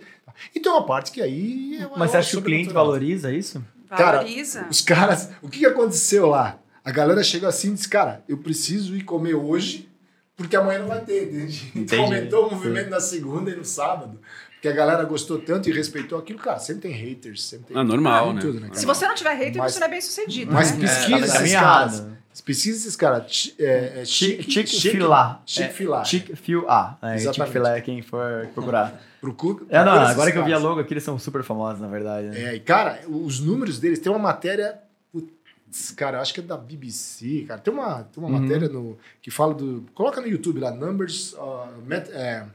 [0.55, 1.75] E tem uma parte que aí...
[1.81, 3.61] é- Mas é você acha que o cliente valoriza isso?
[3.98, 4.26] Cara.
[4.70, 6.60] Os caras, o que que aconteceu lá?
[6.84, 9.89] A galera chegou assim e disse, cara, eu preciso ir comer hoje,
[10.36, 11.72] porque amanhã não vai ter, entende?
[11.76, 14.20] Então aumentou o movimento na segunda e no sábado.
[14.54, 17.78] Porque a galera gostou tanto e respeitou aquilo, cara, sempre tem haters, sempre tem...
[17.78, 18.41] Ah, normal, né?
[18.41, 18.70] Tudo, né?
[18.72, 20.54] Se você não tiver hater, Mas- você não é bem sucedido.
[20.54, 20.80] Mas né?
[20.80, 22.08] pesquisa tá no esses caras.
[22.41, 23.31] Pesquisa esses caras.
[23.31, 25.41] Chi- É, é chique, Chick-fil-A.
[25.45, 26.03] Chick-fil-A.
[26.03, 26.97] Chick-fil-A.
[27.01, 27.36] É, Exatamente.
[27.36, 28.99] Chick-fil-A é quem for procurar.
[29.21, 31.88] Procura, É, não, agora que eu vi a logo aqui, eles são super famosos, na
[31.88, 32.27] verdade.
[32.27, 32.41] né?
[32.41, 34.77] É, e cara, os números deles, tem uma matéria.
[35.13, 37.59] putz, Cara, eu acho que é da BBC, cara.
[37.61, 38.41] Tem uma, tem uma Uhum.
[38.41, 39.86] matéria no, que fala do.
[39.93, 42.45] Coloca no YouTube lá, Numbers, uh, met- é,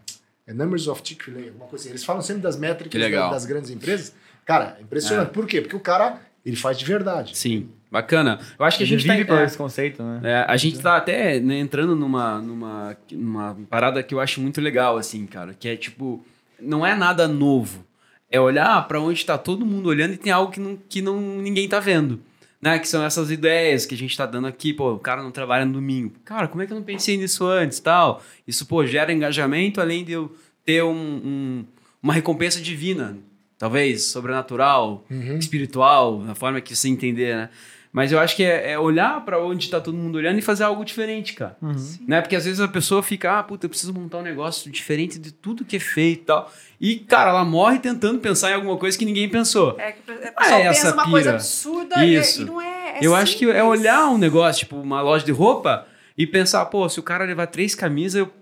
[0.46, 1.90] é Numbers of Chick-fil-A, alguma coisa assim.
[1.90, 3.28] Eles falam sempre das métricas Que legal.
[3.30, 4.12] da- das grandes empresas.
[4.44, 5.30] Cara, é impressionante.
[5.30, 5.62] Por quê?
[5.62, 7.34] Porque o cara, ele faz de verdade.
[7.36, 8.38] Sim, bacana.
[8.58, 10.20] Eu acho que a gente vive tá, por é, esse conceito, né?
[10.24, 14.60] é, a gente tá até né, entrando numa, numa, numa parada que eu acho muito
[14.60, 16.24] legal, assim, cara, que é tipo,
[16.60, 17.84] não é nada novo.
[18.30, 21.18] É olhar pra onde tá todo mundo olhando e tem algo que, não, que não,
[21.18, 22.20] ninguém tá vendo.
[22.60, 22.78] Né?
[22.78, 25.64] Que são essas ideias que a gente tá dando aqui, pô, o cara não trabalha
[25.64, 26.12] no domingo.
[26.26, 28.22] Cara, como é que eu não pensei nisso antes tal?
[28.46, 31.64] Isso, pô, gera engajamento, além de eu ter um, um-
[32.02, 33.16] uma recompensa divina,
[33.56, 35.38] talvez, sobrenatural, Uhum.
[35.38, 37.48] espiritual, na forma que você entender, né?
[37.92, 40.64] Mas eu acho que é, é olhar pra onde tá todo mundo olhando e fazer
[40.64, 41.56] algo diferente, cara.
[41.62, 41.74] Uhum.
[42.06, 42.20] Né?
[42.20, 45.32] Porque às vezes a pessoa fica, ah, puta, eu preciso montar um negócio diferente de
[45.32, 46.52] tudo que é feito e tal.
[46.80, 49.74] E, cara, ela morre tentando pensar em alguma coisa que ninguém pensou.
[49.78, 51.36] É que pessoal Ah, é essa uma coisa pira.
[51.36, 52.42] absurda e- Isso.
[52.42, 52.98] e não é.
[52.98, 53.64] é eu acho que é simples.
[53.64, 55.86] olhar um negócio, tipo, uma loja de roupa,
[56.16, 58.32] e pensar, pô, se o cara levar três camisas, eu-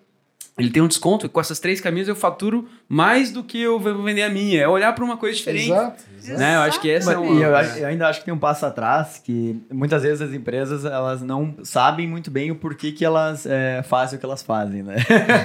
[0.58, 3.78] ele tem um desconto, e com essas três camisas eu faturo mais do que eu
[3.80, 4.62] vou vender a minha.
[4.62, 5.70] É olhar pra uma coisa diferente.
[5.70, 6.04] Exato.
[6.26, 6.56] Né?
[6.56, 7.38] Eu acho que essa é Mas- uma.
[7.40, 10.32] e eu, acho- eu ainda acho que tem um passo atrás que muitas vezes as
[10.34, 14.42] empresas elas não sabem muito bem o porquê que elas é, fazem o que elas
[14.42, 14.96] fazem, né?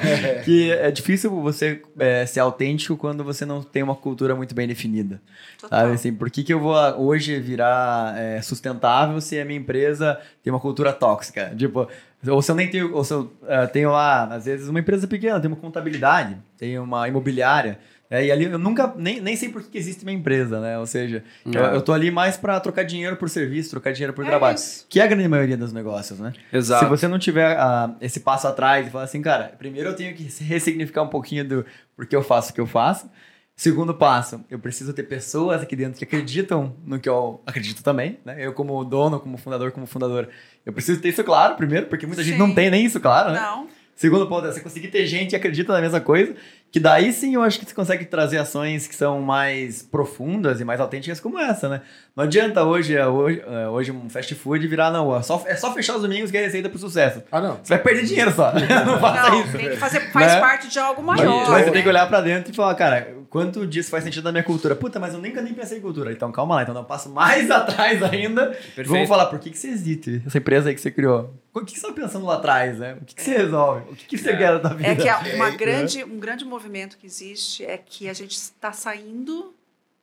[0.43, 4.67] que é difícil você é, ser autêntico quando você não tem uma cultura muito bem
[4.67, 5.21] definida.
[5.59, 5.81] Total.
[5.81, 10.19] Sabe assim, por que, que eu vou hoje virar é, sustentável se a minha empresa
[10.43, 11.53] tem uma cultura tóxica?
[11.55, 11.87] Tipo,
[12.27, 15.07] ou se eu nem tenho, ou se eu eh, tenho lá, às vezes, uma empresa
[15.07, 19.49] pequena, tem uma contabilidade, tem uma imobiliária, é, e ali eu nunca, nem, nem sei
[19.49, 20.77] por que existe uma empresa, né?
[20.77, 21.75] Ou seja, eu, É.
[21.75, 24.85] eu tô ali mais para trocar dinheiro por serviço, trocar dinheiro por É trabalho, isso.
[24.87, 26.33] que é a grande maioria dos negócios, né?
[26.53, 26.83] Exato.
[26.83, 30.13] Se você não tiver ah, esse passo atrás e falar assim, cara, primeiro eu tenho
[30.13, 33.09] que ressignificar um pouquinho do porquê eu faço o que eu faço.
[33.55, 38.19] Segundo passo, eu preciso ter pessoas aqui dentro que acreditam no que eu acredito também,
[38.25, 38.35] né?
[38.39, 40.27] Eu como dono, como fundador, como fundador,
[40.65, 42.39] eu preciso ter isso claro primeiro, porque muita gente Sim.
[42.39, 43.39] não tem nem isso claro, né?
[43.39, 43.67] Não.
[44.01, 46.33] Segundo ponto é você conseguir ter gente que acredita na mesma coisa,
[46.71, 50.65] que daí sim eu acho que você consegue trazer ações que são mais profundas e
[50.65, 51.81] mais autênticas como essa, né?
[52.15, 55.55] Não adianta hoje, é, hoje, é, hoje um fast food virar, não, é só, é
[55.55, 57.21] só fechar os domingos que é receita pro sucesso.
[57.31, 57.59] Ah, não.
[57.61, 58.51] Você vai perder dinheiro só.
[58.87, 59.55] não faça Não, isso.
[59.55, 60.39] tem que fazer, faz Né?
[60.39, 61.47] parte de algo Mas, maior.
[61.51, 61.71] mas você né?
[61.73, 64.75] tem que olhar pra dentro e falar, cara, quanto disso faz sentido na minha cultura?
[64.75, 66.11] Puta, mas eu nunca nem pensei em cultura.
[66.11, 68.47] Então calma lá, então dá um passo mais atrás ainda.
[68.51, 68.89] Perfeito.
[68.89, 70.21] Vamos falar, por que, que você existe?
[70.27, 71.33] Essa empresa aí que você criou.
[71.53, 72.97] O que, que você tá pensando lá atrás, né?
[73.01, 73.91] O que, que você resolve?
[73.91, 74.89] O que, que você quer da vida?
[74.89, 78.71] É que uma É, grande, um grande movimento que existe é que a gente está
[78.71, 79.55] saindo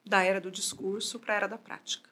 [0.05, 2.09] da era do discurso para a era da prática.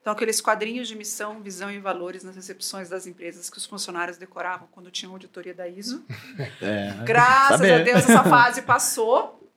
[0.00, 4.16] Então, aqueles quadrinhos de missão, visão e valores nas recepções das empresas que os funcionários
[4.16, 6.04] decoravam quando tinham auditoria da ISO.
[6.62, 7.72] É, Graças saber.
[7.72, 9.47] a Deus essa fase passou,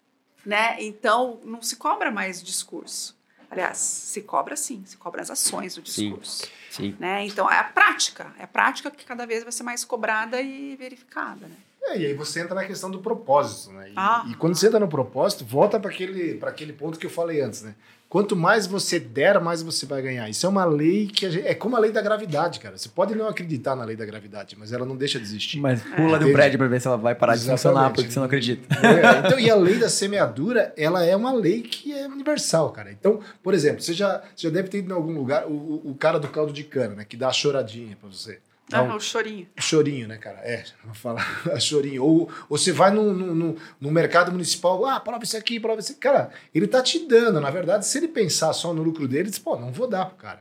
[0.46, 0.76] né?
[0.80, 3.20] Então, não se cobra mais discurso.
[3.50, 6.10] Aliás, se cobra sim, se cobra as ações do Sim.
[6.12, 6.48] discurso.
[6.70, 6.96] Sim.
[6.98, 7.26] Né?
[7.26, 8.34] Então, é a prática.
[8.40, 11.48] É a prática que cada vez vai ser mais cobrada e verificada.
[11.48, 11.56] Né?
[11.84, 13.90] É, e aí você entra na questão do propósito, né?
[13.90, 14.24] E, Ah.
[14.30, 17.42] e quando você entra no propósito, volta para aquele, pra aquele ponto que eu falei
[17.42, 17.76] antes, né?
[18.12, 20.28] Quanto mais você der, mais você vai ganhar.
[20.30, 22.78] Isso é uma lei que a gente- é como a lei da gravidade, cara.
[22.78, 25.62] Você pode não acreditar na lei da gravidade, mas ela não deixa de existir.
[25.62, 26.34] Mas pula de um Entendi.
[26.34, 27.56] prédio pra ver se ela vai parar de funcionar,
[27.90, 27.96] Exatamente.
[27.96, 28.68] porque você não acredita.
[28.86, 32.92] É, então, e a lei da semeadura, ela é uma lei que é universal, cara.
[32.92, 35.92] Então, por exemplo, você já, você já deve ter ido em algum lugar, o, o-
[35.92, 37.06] o cara do caldo de cana, né?
[37.08, 38.40] Que dá a choradinha pra você.
[38.78, 39.48] Ah, um- o chorinho.
[39.58, 40.40] Chorinho, né, cara?
[40.40, 41.26] É, vou falar
[41.60, 42.04] chorinho.
[42.04, 45.92] Ou, ou você vai no, no, no- mercado municipal, ah, prova isso aqui, prova isso
[45.92, 46.02] aqui.
[46.02, 47.40] Cara, ele tá te dando.
[47.40, 50.06] Na verdade, se ele pensar só no lucro dele, ele diz, pô, não vou dar
[50.06, 50.40] pro cara.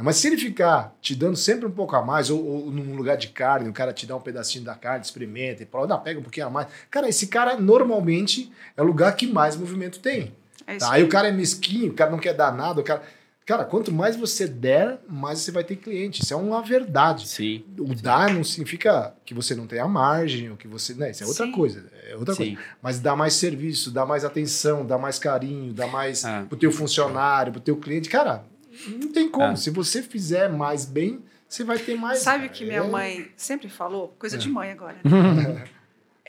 [0.00, 3.16] Mas se ele ficar te dando sempre um pouco a mais, ou, ou num lugar
[3.16, 6.20] de carne, o cara te dá um pedacinho da carne, experimenta e prova, não, pega
[6.20, 6.68] um pouquinho a mais.
[6.88, 10.32] Cara, esse cara normalmente é o lugar que mais movimento tem.
[10.66, 10.92] É Tá?
[10.92, 13.02] Aí o cara é mesquinho, o cara não quer dar nada, o cara.
[13.48, 16.22] Cara, quanto mais você der, mais você vai ter cliente.
[16.22, 17.26] Isso é uma verdade.
[17.26, 17.64] Sim.
[17.78, 20.92] O dar não significa que você não tenha margem, ou que você.
[20.92, 21.52] Né, isso é outra Sim.
[21.52, 21.90] coisa.
[22.06, 22.56] É outra Sim.
[22.56, 22.68] coisa.
[22.82, 26.44] Mas dá mais serviço, dá mais atenção, dá mais carinho, dá mais Ah.
[26.46, 28.10] pro teu funcionário, pro teu cliente.
[28.10, 28.44] Cara,
[28.86, 29.46] não tem como.
[29.46, 29.56] Ah.
[29.56, 32.18] Se você fizer mais bem, você vai ter mais.
[32.18, 34.14] Sabe o que minha É- mãe sempre falou?
[34.18, 34.38] Coisa É.
[34.38, 34.98] de mãe agora.
[35.02, 35.64] né?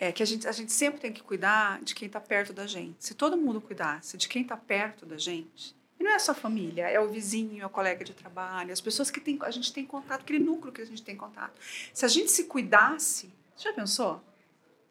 [0.01, 2.65] É que a gente, a gente sempre tem que cuidar de quem está perto da
[2.65, 2.95] gente.
[2.99, 6.35] Se todo mundo cuidasse de quem está perto da gente, e não é só a
[6.35, 9.73] família, é o vizinho, é o colega de trabalho, as pessoas que tem, a gente
[9.73, 11.53] tem contato, aquele núcleo que a gente tem contato.
[11.93, 14.23] Se a gente se cuidasse, você já pensou?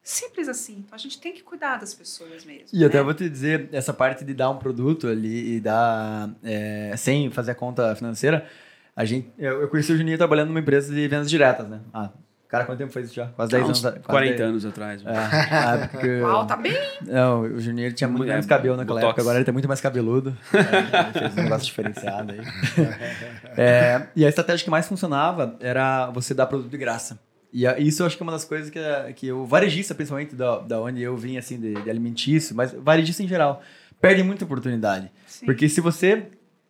[0.02, 0.78] Simples assim.
[0.78, 2.66] Então a gente tem que cuidar das pessoas mesmo.
[2.72, 3.02] E até né?
[3.02, 7.52] vou te dizer, essa parte de dar um produto ali e dar é, sem fazer
[7.52, 8.48] a conta financeira,
[8.94, 11.80] a gente, eu, eu conheci o Juninho trabalhando numa empresa de vendas diretas, né?
[11.92, 12.10] Ah,
[12.48, 13.26] cara, quanto tempo faz isso já?
[13.28, 13.98] Quase 10 Há uns anos.
[13.98, 15.02] quase 40 10 anos atrás.
[15.04, 16.72] É, a época que- Uau, tá bem.
[17.06, 19.10] Não, o Juninho ele tinha muito É, menos cabelo naquela botox.
[19.10, 20.36] época, agora ele tem muito mais cabeludo.
[20.52, 22.40] É, fez um negócio diferenciado aí.
[23.56, 27.18] É, e a estratégia que mais funcionava era você dar produto de graça.
[27.52, 28.78] E a- isso eu acho que é uma das coisas que,
[29.16, 33.22] que o varejista, principalmente da, da onde eu vim, assim, de, de alimentício, mas varejista
[33.22, 33.62] em geral,
[34.00, 35.10] perde muita oportunidade.
[35.26, 35.46] Sim.
[35.46, 36.24] Porque se você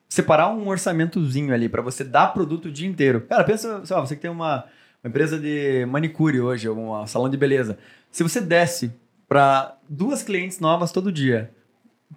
[0.09, 3.21] separar um orçamentozinho ali para você dar produto o dia inteiro.
[3.29, 4.65] Cara, pensa, sei lá, você que tem uma,
[5.03, 7.79] uma empresa de manicure hoje, um salão de beleza.
[8.11, 8.93] Se você desse
[9.29, 11.51] para duas clientes novas todo dia,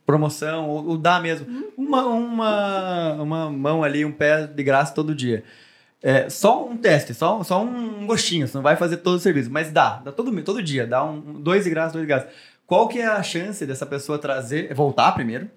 [0.06, 1.46] promoção, ou, ou dá mesmo,
[1.78, 5.44] uma, uma, uma mão ali, um pé de graça todo dia.
[6.02, 9.52] É, só um teste, só, só um gostinho, você não vai fazer todo o serviço,
[9.52, 12.28] mas dá, dá todo, todo dia, dá um- dois de graça, dois de graça.
[12.66, 15.48] Qual que é a chance dessa pessoa trazer, voltar primeiro?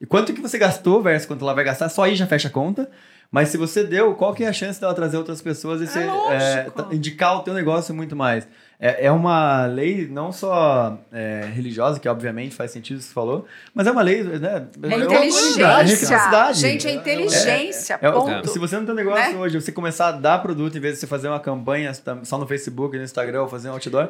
[0.00, 2.50] E quanto que você gastou versus quanto ela vai gastar, só aí já fecha a
[2.50, 2.90] conta.
[3.30, 6.04] Mas se você deu, qual que é a chance dela trazer outras pessoas e você,
[6.04, 6.82] lógico.
[6.82, 8.46] tá- indicar o teu negócio muito mais?
[8.78, 13.12] É, é uma lei não só é, religiosa, que obviamente faz sentido o que você
[13.14, 14.66] falou, mas é uma lei, né?
[14.82, 15.62] É uma inteligência.
[15.64, 16.58] é reciprocidade.
[16.58, 17.98] Gente, é inteligência.
[18.02, 18.48] É, ponto.
[18.48, 19.38] se você não tem um negócio Né?
[19.38, 21.92] hoje, você começar a dar produto em vez de você fazer uma campanha
[22.24, 24.08] só no Facebook, no Instagram, ou fazer um outdoor,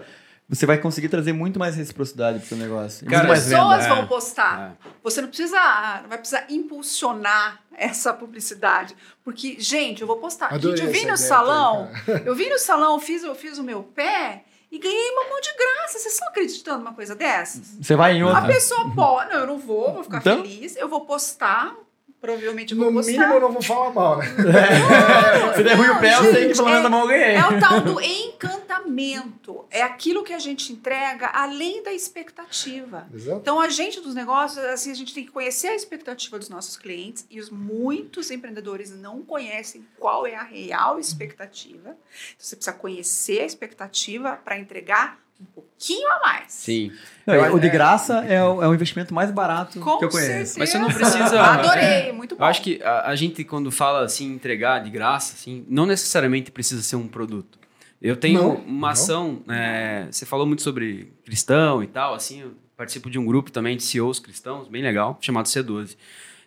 [0.50, 3.06] você vai conseguir trazer muito mais reciprocidade pro seu negócio.
[3.06, 3.56] Cara, muito mais venda.
[3.62, 3.88] pessoas É.
[3.88, 4.76] vão postar.
[4.84, 4.90] É.
[5.02, 5.56] Você não precisa,
[6.02, 8.94] não vai precisar impulsionar essa publicidade,
[9.24, 10.52] porque gente, eu vou postar.
[10.52, 12.22] Adorei gente, eu vim no salão, cara.
[12.26, 15.50] eu vim no salão, fiz, eu fiz o meu pé e ganhei uma mão de
[15.56, 15.98] graça.
[15.98, 17.76] Vocês estão acreditando numa coisa dessas?
[17.80, 18.46] Você vai em A outra.
[18.46, 20.42] pessoa pode, não, eu não vou, vou ficar Então?
[20.42, 21.74] feliz, eu vou postar,
[22.20, 23.12] provavelmente eu vou No postar.
[23.12, 24.26] mínimo, eu não vou falar mal, né?
[25.56, 27.34] Se der ruim o pé, eu sei que pelo menos é- a mão eu ganhei.
[27.36, 29.64] É o tal do encantamento.
[29.70, 33.06] É aquilo que a gente entrega além da expectativa.
[33.12, 33.38] Exato.
[33.38, 36.76] Então, a gente dos negócios, assim, a gente tem que conhecer a expectativa dos nossos
[36.76, 41.90] clientes e os muitos empreendedores não conhecem qual é a real expectativa.
[41.90, 41.96] Então,
[42.38, 46.52] você precisa conhecer a expectativa para entregar um pouquinho a mais.
[46.52, 46.92] Sim.
[47.26, 50.26] Não, o de graça é o, é o investimento mais barato Com que eu conheço.
[50.54, 50.58] certeza.
[50.58, 52.42] Mas você não precisa- Adorei, muito bom.
[52.44, 56.50] Eu acho que a, a gente, quando fala assim, entregar de graça, assim, não necessariamente
[56.50, 57.58] precisa ser um produto.
[58.02, 58.88] Eu tenho Não, uma não.
[58.88, 63.50] ação, é, você falou muito sobre cristão e tal, assim, eu participo de um grupo
[63.52, 65.96] também de CEOs cristãos, bem legal, chamado C12.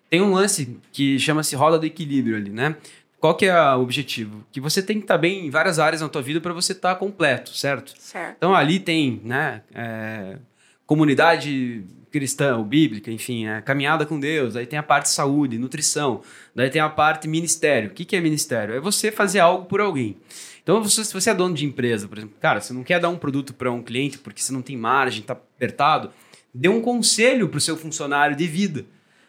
[0.09, 2.75] Tem um lance que chama-se roda do equilíbrio ali, né?
[3.23, 4.43] Qual que é o objetivo?
[4.51, 6.93] Que você tem que estar bem em várias áreas na tua vida para você estar
[6.95, 7.93] completo, certo?
[7.97, 8.35] Certo.
[8.35, 10.39] Então ali tem, né, é,
[10.85, 16.21] comunidade cristã ou bíblica, enfim, é, caminhada com Deus, aí tem a parte saúde, nutrição,
[16.53, 17.91] daí tem a parte ministério.
[17.91, 18.75] O que, que é ministério?
[18.75, 20.17] É você fazer algo por alguém.
[20.61, 23.07] Então, você- se você é dono de empresa, por exemplo, cara, você não quer dar
[23.07, 26.11] um produto para um cliente porque você não tem margem, tá apertado,
[26.53, 28.83] dê um conselho para o seu funcionário de vida.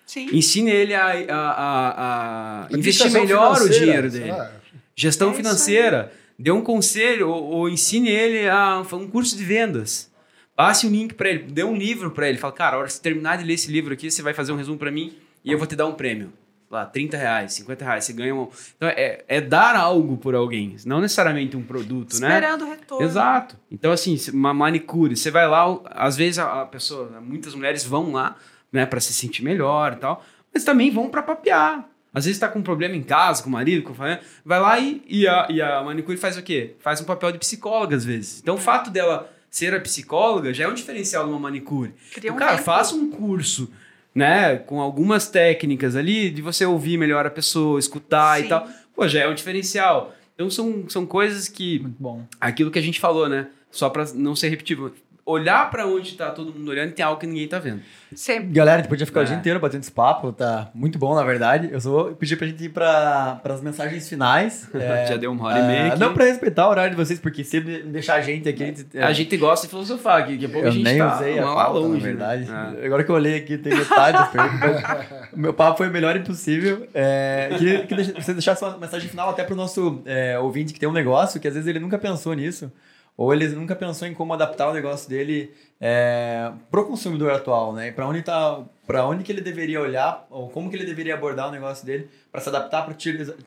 [0.07, 0.29] Sim.
[0.33, 4.31] Ensine ele a, a- a- a investir melhor o dinheiro dele.
[4.33, 4.51] lá.
[4.97, 6.13] Gestão É financeira.
[6.39, 10.11] Dê um conselho ou, ou ensine ele a um curso de vendas.
[10.57, 12.39] Passe um link para ele, dê um livro para ele.
[12.39, 14.53] Fala, cara, a hora que você terminar de ler esse livro aqui, você vai fazer
[14.53, 15.15] um resumo para mim
[15.45, 16.33] e eu vou te dar um prêmio.
[16.71, 18.49] Lá, 30 reais, 50 reais, você ganha um...
[18.77, 22.29] Então, é, é dar algo por alguém, não necessariamente um produto, né?
[22.35, 23.05] Esperando o retorno.
[23.07, 23.57] Exato.
[23.71, 27.85] Então, assim, se- uma manicure, você vai lá, às vezes a, a pessoa, muitas mulheres
[27.85, 28.37] vão lá,
[28.75, 31.89] né, para se sentir melhor e tal, mas também vão para papear.
[32.13, 34.61] Às vezes tá com um problema em casa, com o marido, com a família, vai
[34.61, 36.75] lá e, e, a, e a manicure faz o quê?
[36.81, 38.41] Faz um papel de psicóloga, às vezes.
[38.41, 41.95] Então, o fato dela ser a psicóloga já é um diferencial numa manicure.
[42.13, 43.71] Cria um Então, cara, faça um curso,
[44.15, 48.45] né, com algumas técnicas ali, de você ouvir melhor a pessoa, escutar Sim.
[48.45, 48.69] e tal.
[48.95, 50.15] Pô, já é um diferencial.
[50.35, 52.25] Então, são, são coisas que Muito bom.
[52.41, 53.49] aquilo que a gente falou, né?
[53.71, 54.93] Só pra não ser repetitivo.
[55.27, 57.81] Olhar pra onde tá todo mundo olhando e tem algo que ninguém tá vendo.
[58.15, 58.49] Sempre.
[58.53, 59.27] Galera, a gente podia ficar o É.
[59.27, 61.71] dia inteiro batendo esse papo, tá muito bom, na verdade.
[61.73, 64.69] Eu só vou pedir pra gente ir pra, pras mensagens finais.
[64.75, 65.99] É, Já deu uma hora e meia ah, aqui.
[66.01, 68.63] Não pra respeitar o horário de vocês, porque se deixar a gente aqui...
[68.63, 70.99] A gente, A gente gosta de filosofar aqui, daqui a pouco eu a gente nem
[70.99, 72.45] tá usei a pauta, longe, na verdade.
[72.45, 72.75] né?
[72.85, 74.83] Agora que eu olhei aqui, tem metade das perguntas.
[74.83, 76.87] mas O meu papo foi o melhor impossível.
[76.93, 80.79] É, queria que deixa- você deixasse uma mensagem final até pro nosso é, ouvinte que
[80.79, 82.71] tem um negócio, que às vezes ele nunca pensou nisso,
[83.17, 87.93] ou ele nunca pensou em como adaptar o negócio dele é, pro consumidor atual, né?
[87.93, 91.49] Para onde tá, para onde que ele deveria olhar, ou como que ele deveria abordar
[91.49, 92.95] o negócio dele para se adaptar para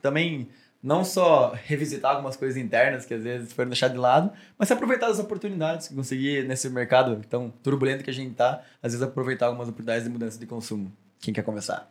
[0.02, 0.48] também
[0.82, 5.08] não só revisitar algumas coisas internas que às vezes foram deixadas de lado, mas aproveitar
[5.08, 9.48] das oportunidades que conseguir nesse mercado tão turbulento que a gente tá, às vezes aproveitar
[9.48, 10.92] algumas oportunidades de mudança de consumo.
[11.20, 11.90] Quem quer começar?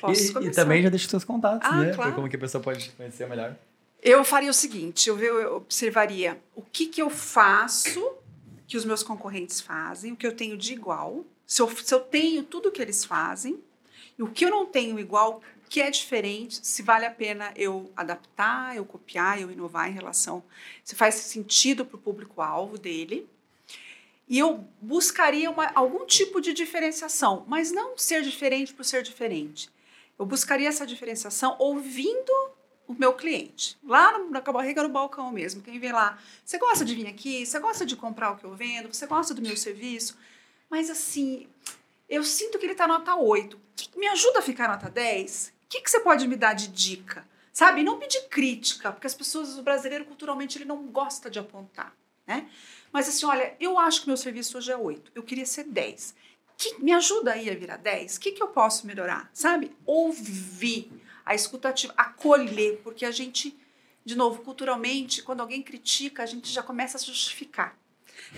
[0.00, 0.62] Posso e, e começar.
[0.62, 1.92] também já deixa os seus contatos, Ah, né?
[1.94, 2.12] claro.
[2.12, 3.56] Como que a pessoa pode conhecer melhor.
[4.02, 8.14] Eu faria o seguinte, eu, observaria o que, que eu faço
[8.66, 12.00] que os meus concorrentes fazem, o que eu tenho de igual, se eu, se eu
[12.00, 13.58] tenho tudo que eles fazem,
[14.18, 17.90] e o que eu não tenho igual, que é diferente, se vale a pena eu
[17.96, 20.42] adaptar, eu copiar, eu inovar em relação,
[20.84, 23.28] se faz sentido para o público-alvo dele.
[24.28, 29.70] E eu buscaria uma- algum tipo de diferenciação, mas não ser diferente por ser diferente.
[30.18, 32.32] Eu buscaria essa diferenciação ouvindo
[32.88, 33.76] o meu cliente.
[33.84, 35.62] Lá no, na barriga no balcão mesmo.
[35.62, 37.44] Quem vem lá, você gosta de vir aqui?
[37.46, 38.92] Você gosta de comprar o que eu vendo?
[38.92, 40.16] Você gosta do meu serviço?
[40.70, 41.46] Mas assim,
[42.08, 43.60] eu sinto que ele está nota 8.
[43.76, 45.52] Que- Me ajuda a ficar nota 10?
[45.66, 47.28] O que, que você pode me dar de dica?
[47.52, 47.82] Sabe?
[47.82, 51.92] Não pedir crítica, porque as pessoas, o brasileiro culturalmente, ele não gosta de apontar,
[52.26, 52.48] né?
[52.92, 55.12] Mas assim, olha, eu acho que meu serviço hoje é 8.
[55.14, 56.14] Eu queria ser 10.
[56.56, 58.16] Que, me ajuda aí a virar 10?
[58.16, 59.28] O que, que eu posso melhorar?
[59.34, 59.76] Sabe?
[59.84, 60.90] Ouvir
[61.30, 63.56] a escutativa, acolher, porque a gente,
[64.04, 67.78] de novo, culturalmente, quando alguém critica, a gente já começa a justificar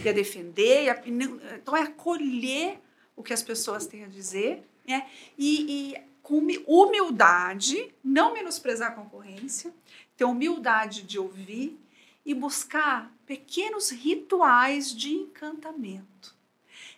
[0.05, 0.85] e a defender.
[0.85, 2.79] E a- então, é acolher
[3.17, 5.09] o que as pessoas têm a dizer né?
[5.39, 9.73] e, e com humi- humildade, não menosprezar a concorrência,
[10.17, 11.79] ter humildade de ouvir
[12.27, 16.35] e buscar pequenos rituais de encantamento.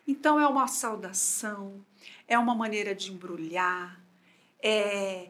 [0.08, 1.84] Então, é uma saudação,
[2.26, 4.00] é uma maneira de embrulhar,
[4.60, 5.28] é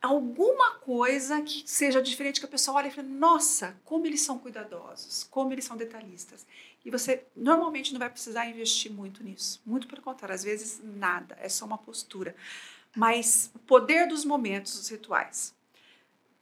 [0.00, 4.38] alguma coisa que seja diferente, que a pessoa olha e fala, nossa, como eles são
[4.38, 6.46] cuidadosos, como eles são detalhistas.
[6.84, 9.60] E você normalmente não vai precisar investir muito nisso.
[9.66, 12.34] Muito pelo contrário, às vezes nada, é só uma postura.
[12.96, 15.54] Mas o poder dos momentos, os rituais.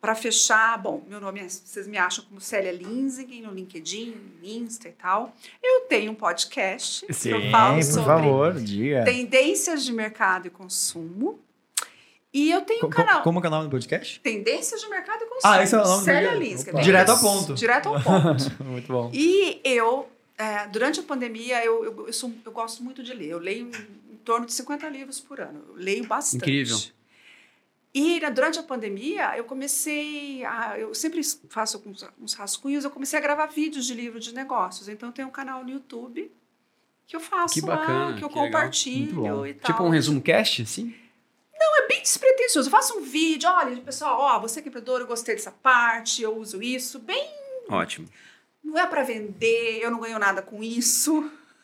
[0.00, 4.46] Para fechar, bom, meu nome é, vocês me acham como Célia Linsingen no LinkedIn, no
[4.46, 5.34] Insta e tal.
[5.62, 9.04] Eu tenho um podcast que eu falo sobre diga.
[9.04, 11.40] tendências de mercado e consumo.
[12.36, 13.22] E eu tenho um canal.
[13.22, 14.20] como é o nome do podcast?
[14.20, 15.40] Tendências de mercado e consumo.
[15.42, 16.34] Ah, esse é o nome do Célia.
[16.34, 16.74] Linsken.
[16.74, 16.82] Opa.
[16.82, 17.54] Direto ao ponto.
[17.54, 18.52] Direto ao ponto.
[18.62, 19.10] Muito bom.
[19.14, 20.06] E eu,
[20.36, 23.28] é, durante a pandemia, eu, eu, eu, sou- eu gosto muito de ler.
[23.30, 25.64] Eu leio em, em torno de 50 livros por ano.
[25.70, 26.42] Eu leio bastante.
[26.42, 26.78] Incrível.
[27.94, 30.78] E durante a pandemia, eu comecei a.
[30.78, 34.90] Eu sempre faço uns, uns rascunhos, eu comecei a gravar vídeos de livro de negócios.
[34.90, 36.30] Então, eu tenho um canal no YouTube
[37.06, 39.72] que eu faço Que lá, bacana, que eu que compartilho e tal.
[39.72, 40.94] Tipo um resumo cast, assim?
[42.06, 42.68] É despretensioso.
[42.68, 46.22] Eu faço um vídeo, olha, pessoal, ó, você que é empreendedor, eu gostei dessa parte,
[46.22, 47.00] eu uso isso.
[47.00, 47.28] Bem,
[47.68, 48.06] Ótimo.
[48.62, 51.18] não é para vender, eu não ganho nada com isso.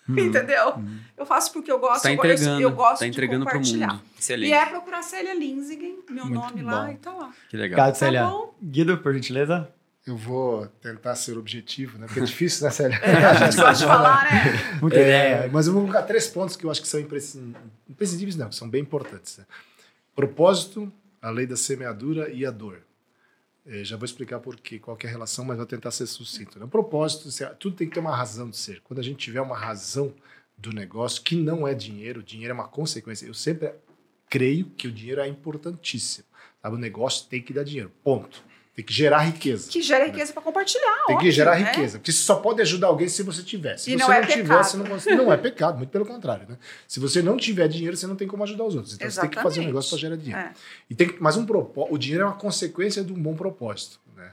[0.09, 0.19] Hum.
[0.19, 0.83] Entendeu?
[1.17, 2.61] Eu faço porque eu gosto, Tá eu, entregando.
[2.61, 3.93] eu gosto tá de entregando pro compartilhar.
[3.93, 4.03] mundo.
[4.19, 4.51] Excelente.
[4.51, 6.71] E é procurar Célia Linsingen, meu Muito nome bom.
[6.71, 7.33] lá e tá lá.
[7.49, 7.79] Que legal.
[7.79, 8.25] Obrigado, Tá Célia.
[8.25, 8.53] bom?
[8.61, 9.73] Guido, por gentileza.
[10.05, 12.07] Eu vou tentar ser objetivo, né?
[12.07, 13.01] Porque é difícil, né, Célia?
[13.01, 14.79] A gente gosta de falar, né?
[14.81, 15.51] Muita É, ideia.
[15.53, 17.55] mas eu vou colocar três pontos que eu acho que são imprescin-
[17.89, 19.39] imprescindíveis, não, que são bem importantes.
[19.39, 19.45] né?
[20.15, 22.83] Propósito, a lei da semeadura e a dor.
[23.65, 26.07] Eh, já vou explicar por quê, qual que é a relação, mas vou tentar ser
[26.07, 26.59] sucinto.
[26.59, 26.65] né?
[26.65, 27.29] O propósito,
[27.59, 28.81] tudo tem que ter uma razão de ser.
[28.83, 30.15] Quando a gente tiver uma razão
[30.59, 33.27] do negócio, que não é dinheiro, dinheiro é uma consequência.
[33.27, 33.73] Eu sempre
[34.29, 36.27] creio que o dinheiro é importantíssimo.
[36.61, 36.77] Sabe?
[36.77, 37.91] O negócio tem que dar dinheiro.
[38.03, 38.45] Ponto.
[38.75, 39.71] Tem que gerar riqueza.
[39.71, 40.97] Que gera riqueza para compartilhar.
[41.07, 41.71] Tem que óbvio, gerar né?
[41.71, 41.99] riqueza.
[41.99, 43.77] Porque você só pode ajudar alguém se você tiver.
[43.77, 44.65] Se E você não é tiver, pecado.
[44.65, 45.17] você não consegue.
[45.17, 46.47] Não é pecado, muito pelo contrário.
[46.49, 46.57] Né?
[46.89, 48.95] Se você não tiver dinheiro, você não tem como ajudar os outros.
[48.95, 49.67] Então você tem que fazer um Exatamente.
[49.67, 50.41] negócio para gerar dinheiro.
[50.41, 50.53] É.
[50.89, 51.47] E tem, que- mas um
[51.91, 54.01] o dinheiro é uma consequência de um bom propósito.
[54.17, 54.33] Né?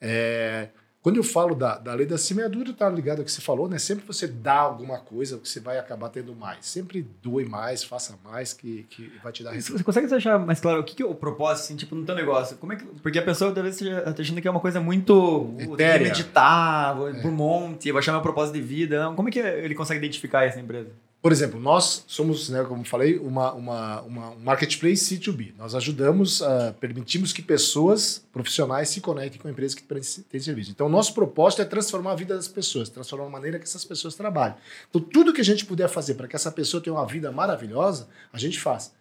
[0.00, 0.68] É,
[1.02, 3.76] quando eu falo da, da lei da semeadura, tá ligado ao que você falou, né?
[3.76, 6.64] Sempre você dá alguma coisa, você vai acabar tendo mais.
[6.64, 9.78] Sempre doe mais, faça mais, que, que vai te dar retorno.
[9.78, 12.14] Você consegue deixar mais claro o que, que é o propósito, assim, tipo, no teu
[12.14, 12.56] negócio?
[12.56, 15.52] Como é que, porque a pessoa talvez esteja achando que é uma coisa muito.
[15.58, 16.06] que Etérea.
[16.06, 19.12] meditar, vou pro monte, vou achar meu propósito de vida.
[19.16, 20.90] Como é que ele consegue identificar essa empresa?
[21.22, 25.52] Por exemplo, nós somos, né, como falei, uma, uma, uma, um marketplace C2B.
[25.56, 30.72] Nós ajudamos, ah, permitimos que pessoas profissionais se conectem com empresas que têm serviço.
[30.72, 34.16] Então, nosso propósito é transformar a vida das pessoas, transformar a maneira que essas pessoas
[34.16, 34.56] trabalham.
[34.90, 38.08] Então, tudo que a gente puder fazer para que essa pessoa tenha uma vida maravilhosa,
[38.32, 38.92] a gente faz.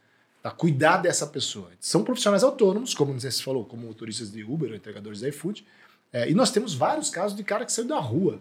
[0.43, 0.51] Tá?
[0.51, 1.71] Cuidar dessa pessoa.
[1.79, 5.65] São profissionais autônomos, como você falou, como motoristas de Uber ou entregadores de iFood.
[6.13, 8.39] É, e nós temos vários casos de cara que saiu da rua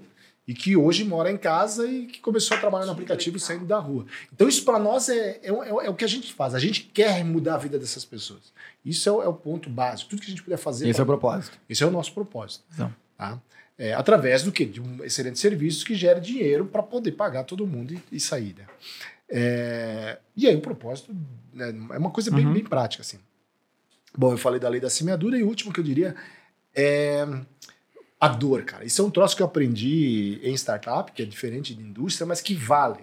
[0.50, 3.78] e que hoje mora em casa e que começou a trabalhar no aplicativo saindo da
[3.78, 4.04] rua.
[4.32, 6.54] Então isso para nós é, é, o- é o- é o que a gente faz.
[6.54, 8.52] A gente quer mudar a vida dessas pessoas.
[8.84, 10.10] Isso é o, é o ponto básico.
[10.10, 10.88] Tudo que a gente puder fazer.
[10.88, 11.56] Esse é o pra- propósito.
[11.68, 12.64] esse é o nosso propósito.
[12.74, 12.92] Então.
[13.16, 13.40] Tá?
[13.78, 14.64] É, através do quê?
[14.66, 18.54] De um excelente serviço que gere dinheiro para poder pagar todo mundo e, e sair.
[18.58, 18.66] Né?
[19.28, 21.14] É, e aí o propósito
[21.52, 22.52] né, é uma coisa bem, Uhum.
[22.54, 23.02] bem prática.
[23.02, 23.18] Assim.
[24.18, 26.14] Bom, eu falei da lei da semeadura e o último que eu diria
[26.74, 27.26] é
[28.20, 28.84] a dor, cara.
[28.84, 32.42] Isso é um troço que eu aprendi em startup, que é diferente de indústria, mas
[32.42, 33.00] que vale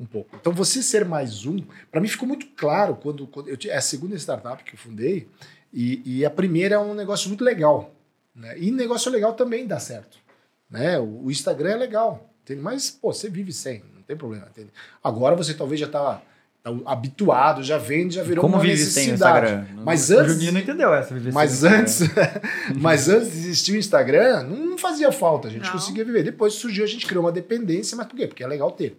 [0.00, 0.34] um pouco.
[0.36, 1.58] Então, você ser mais um,
[1.90, 5.28] para mim ficou muito claro quando, quando eu, é a segunda startup que eu fundei
[5.72, 7.94] e, e a primeira é um negócio muito legal.
[8.34, 8.58] Né?
[8.58, 10.18] E negócio legal também dá certo.
[10.70, 10.98] Né?
[10.98, 12.62] O, o Instagram é legal, entende?
[12.62, 14.46] mas pô, você vive sem, não tem problema.
[14.48, 14.70] Entende?
[15.02, 16.22] Agora você talvez já está
[16.86, 19.46] habituado, já vende, já virou Como uma vive sem o necessidade.
[19.52, 19.82] Instagram?
[19.84, 21.14] Mas o antes- Juninho não entendeu essa.
[21.32, 22.00] Mas o antes,
[22.74, 25.72] mas antes de existir o Instagram, não fazia falta, a gente Não.
[25.72, 26.22] conseguia viver.
[26.22, 28.26] Depois surgiu, a gente criou uma dependência, mas por quê?
[28.26, 28.96] Porque é legal ter.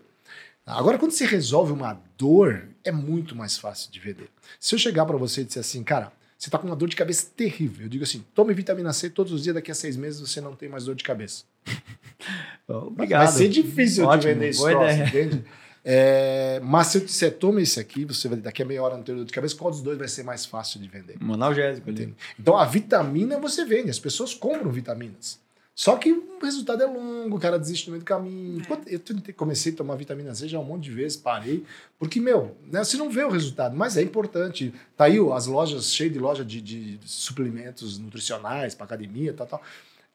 [0.65, 4.29] Agora, quando você resolve uma dor, é muito mais fácil de vender.
[4.59, 6.95] Se eu chegar para você e disser assim, cara, você tá com uma dor de
[6.95, 10.19] cabeça terrível, eu digo assim, tome vitamina C todos os dias, daqui a seis meses
[10.19, 11.43] você não tem mais dor de cabeça.
[12.67, 13.25] Obrigado.
[13.25, 15.05] Vai ser difícil Ótimo, de vender ideia.
[15.07, 15.43] entende?
[15.87, 19.03] É, mas se eu disser, tome esse aqui, você vai daqui a meia hora não
[19.03, 21.15] ter dor de cabeça, qual dos dois vai ser mais fácil de vender?
[21.21, 22.15] Um analgésico ali.
[22.39, 25.39] Então a vitamina você vende, as pessoas compram vitaminas.
[25.75, 28.61] Só que o resultado é longo, o cara desiste no meio do caminho.
[28.87, 28.95] É.
[28.95, 29.01] Eu
[29.35, 31.65] comecei a tomar vitamina C já um monte de vezes, parei.
[31.99, 34.73] Porque, meu, né, você não vê o resultado, mas é importante.
[34.95, 39.61] Tá aí as lojas, cheio de loja de, de suplementos nutricionais para academia, tal, tal.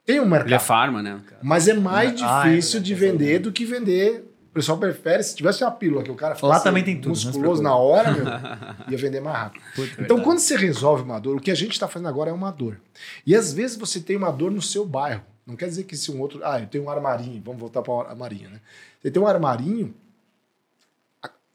[0.07, 0.61] Tem um Ele é mercado.
[0.61, 1.21] farma, né?
[1.27, 1.41] cara?
[1.45, 4.25] Mas é mais Ah, é difícil verdade, de é vender do que vender.
[4.51, 7.27] O pessoal prefere, se tivesse uma pílula que o cara Lá também tem tudo, se
[7.27, 8.25] musculoso na hora, meu,
[8.91, 9.63] ia vender mais rápido.
[9.77, 10.23] Puta, Então, verdade.
[10.25, 12.81] quando você resolve uma dor, o que a gente está fazendo agora é uma dor.
[13.25, 15.23] E às vezes você tem uma dor no seu bairro.
[15.47, 16.41] Não quer dizer que se um outro.
[16.45, 18.61] Ah, eu tenho um armarinho, vamos voltar para o armarinho, né?
[19.01, 19.95] Você tem um armarinho.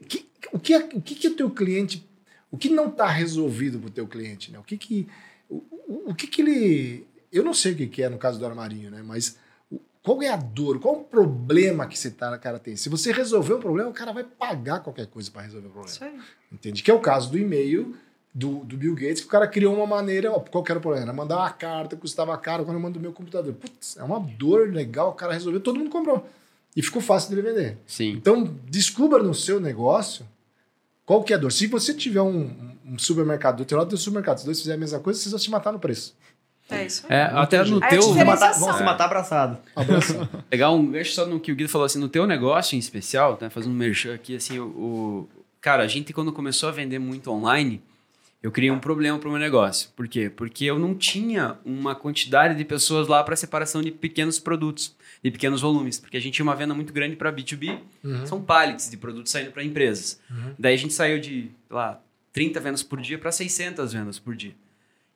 [0.07, 2.07] que, o que, é- o que, que o teu cliente.
[2.51, 4.59] O que não está resolvido para o teu cliente, né?
[4.59, 5.07] O que que.
[5.49, 5.55] O,
[5.87, 7.07] o, o que que ele.
[7.31, 9.01] Eu não sei o que, que é no caso do armarinho, né?
[9.03, 9.37] Mas
[10.05, 10.79] qual é a dor?
[10.79, 12.75] Qual é o problema que esse tá- cara tem?
[12.75, 15.91] Se você resolver o problema, o cara vai pagar qualquer coisa para resolver o problema.
[15.91, 16.19] Isso aí.
[16.51, 16.83] Entende?
[16.83, 17.95] Que é o caso do e-mail
[18.31, 20.31] do, do Bill Gates, que o cara criou uma maneira.
[20.31, 21.07] Ó, qual que era o problema?
[21.07, 23.51] Era mandar uma carta, custava caro quando eu mando do meu computador.
[23.55, 26.23] Putz, é uma dor legal, o cara resolveu, todo mundo comprou.
[26.75, 27.77] E ficou fácil dele vender.
[27.87, 28.11] Sim.
[28.11, 30.23] Então, descubra no seu negócio
[31.03, 31.51] qual que é a dor.
[31.51, 32.51] Se você tiver um,
[32.85, 35.31] um supermercado, do outro lado do supermercado, se os dois fizerem a mesma coisa, vocês
[35.31, 36.13] vão se matar no preço.
[36.69, 37.05] É isso.
[37.09, 38.01] É, até no É a teu.
[38.01, 39.57] Vamos se matar, se matar abraçado.
[39.75, 40.27] Abração.
[40.49, 43.37] Pegar um gancho só no que o Guido falou assim, no teu negócio em especial,
[43.37, 43.49] tá?
[43.49, 45.29] Fazendo um merchan aqui, assim, o, o-
[45.61, 47.81] Cara, a gente quando começou a vender muito online,
[48.43, 49.89] eu criei um problema pro meu negócio.
[49.95, 50.29] Por quê?
[50.29, 55.31] Porque eu não tinha uma quantidade de pessoas lá para separação de pequenos produtos, de
[55.31, 55.99] pequenos volumes.
[55.99, 58.25] Porque a gente tinha uma venda muito grande para B2B, Uhum.
[58.27, 60.19] são pallets de produtos saindo para empresas.
[60.29, 60.53] Uhum.
[60.59, 61.99] Daí a gente saiu de, sei lá,
[62.31, 64.53] 30 vendas por dia para 600 vendas por dia.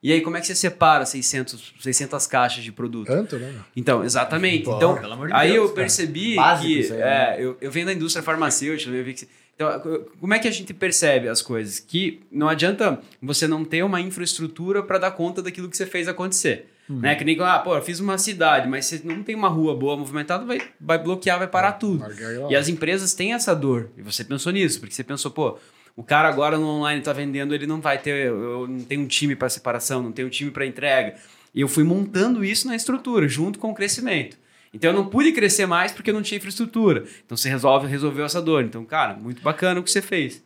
[0.01, 3.07] E aí, como é que você separa 600, 600 caixas de produto?
[3.07, 3.53] Tanto, né?
[3.75, 4.63] Então, exatamente.
[4.63, 7.35] Pô, então, pelo amor de aí Deus, eu percebi que aí, é, né?
[7.37, 9.27] eu, eu venho da indústria farmacêutica, eu vi que
[9.59, 11.81] então, como é que a gente percebe as coisas?
[11.81, 16.07] Que não adianta você não ter uma infraestrutura para dar conta daquilo que você fez
[16.07, 16.69] acontecer.
[16.89, 16.99] Uhum.
[17.01, 17.13] Né?
[17.15, 19.97] Que nem, ah, pô, eu fiz uma cidade, mas você não tem uma rua boa
[19.97, 21.99] movimentada, vai, vai bloquear, vai parar tudo.
[21.99, 23.89] Largar ela E as empresas têm essa dor.
[23.97, 25.59] E você pensou nisso, porque você pensou, pô,
[25.95, 29.07] o cara agora no online tá vendendo, ele não vai ter, eu não tem um
[29.07, 31.15] time para separação, não tem um time para entrega.
[31.53, 34.37] E eu fui montando isso na estrutura, junto com o crescimento.
[34.73, 37.05] Então eu não pude crescer mais porque eu não tinha infraestrutura.
[37.25, 38.63] Então você resolve, resolveu essa dor.
[38.63, 40.43] Então, cara, muito bacana o que você fez.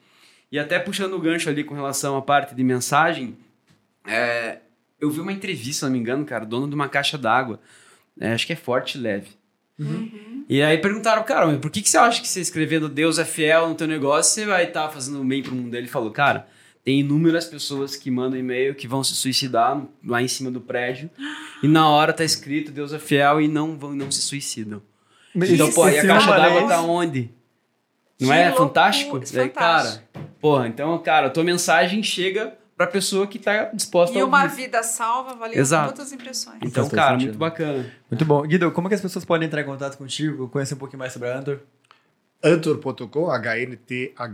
[0.52, 3.36] E até puxando o gancho ali com relação à parte de mensagem,
[4.08, 4.60] é,
[5.00, 7.60] eu vi uma entrevista, se não me engano, cara, dono de uma caixa d'água.
[8.20, 9.30] É, acho que é Forte Leve.
[9.78, 10.33] Uhum.
[10.50, 13.26] E aí perguntaram, cara, mas por que, que você acha que você escrevendo Deus é
[13.26, 15.74] fiel no teu negócio, você vai estar fazendo bem pro mundo?
[15.76, 16.48] Ele falou, cara,
[16.84, 21.10] tem inúmeras pessoas que mandam e-mail que vão se suicidar lá em cima do prédio.
[21.62, 24.82] E na hora tá escrito Deus é fiel e não vão não se suicidam.
[25.36, 27.30] então, pô, e a caixa d'água tá onde?
[28.20, 29.18] Não Que é loucura, fantástico?
[29.18, 30.04] é Daí, fantástico.
[30.14, 34.26] cara, porra, então, cara, a tua mensagem chega pra pessoa que tá disposta E a
[34.26, 34.56] uma ouvir.
[34.56, 35.86] vida salva valeu Exato.
[35.86, 36.58] muitas impressões.
[36.62, 37.86] Então, Faz todo cara, muito bacana.
[38.10, 38.42] Muito bom.
[38.44, 41.30] Guido, como que as pessoas podem entrar em contato contigo, conhecer um pouquinho mais sobre
[41.30, 41.60] a Antor?
[42.44, 43.30] Antor.com,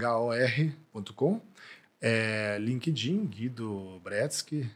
[0.09, 1.41] H-N-T-H-O-R.com.
[2.01, 4.69] É, LinkedIn, Guido Bretsky,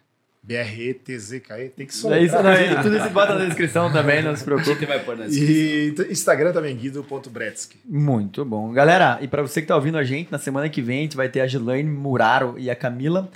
[0.43, 1.69] B-R-E-T-Z-K-E.
[1.69, 2.25] Tem que É soletrar.
[2.25, 4.71] isso, não, é- tudo isso bota na descrição também, não se A preocupe.
[4.73, 6.05] gente vai pôr na descrição.
[6.05, 7.79] E Instagram também, Guido.bretsky.
[7.85, 8.71] Muito bom.
[8.73, 11.15] Galera, e para você que tá ouvindo a gente, na semana que vem a gente
[11.15, 13.31] vai ter a Gilaine Muraro e a Camila.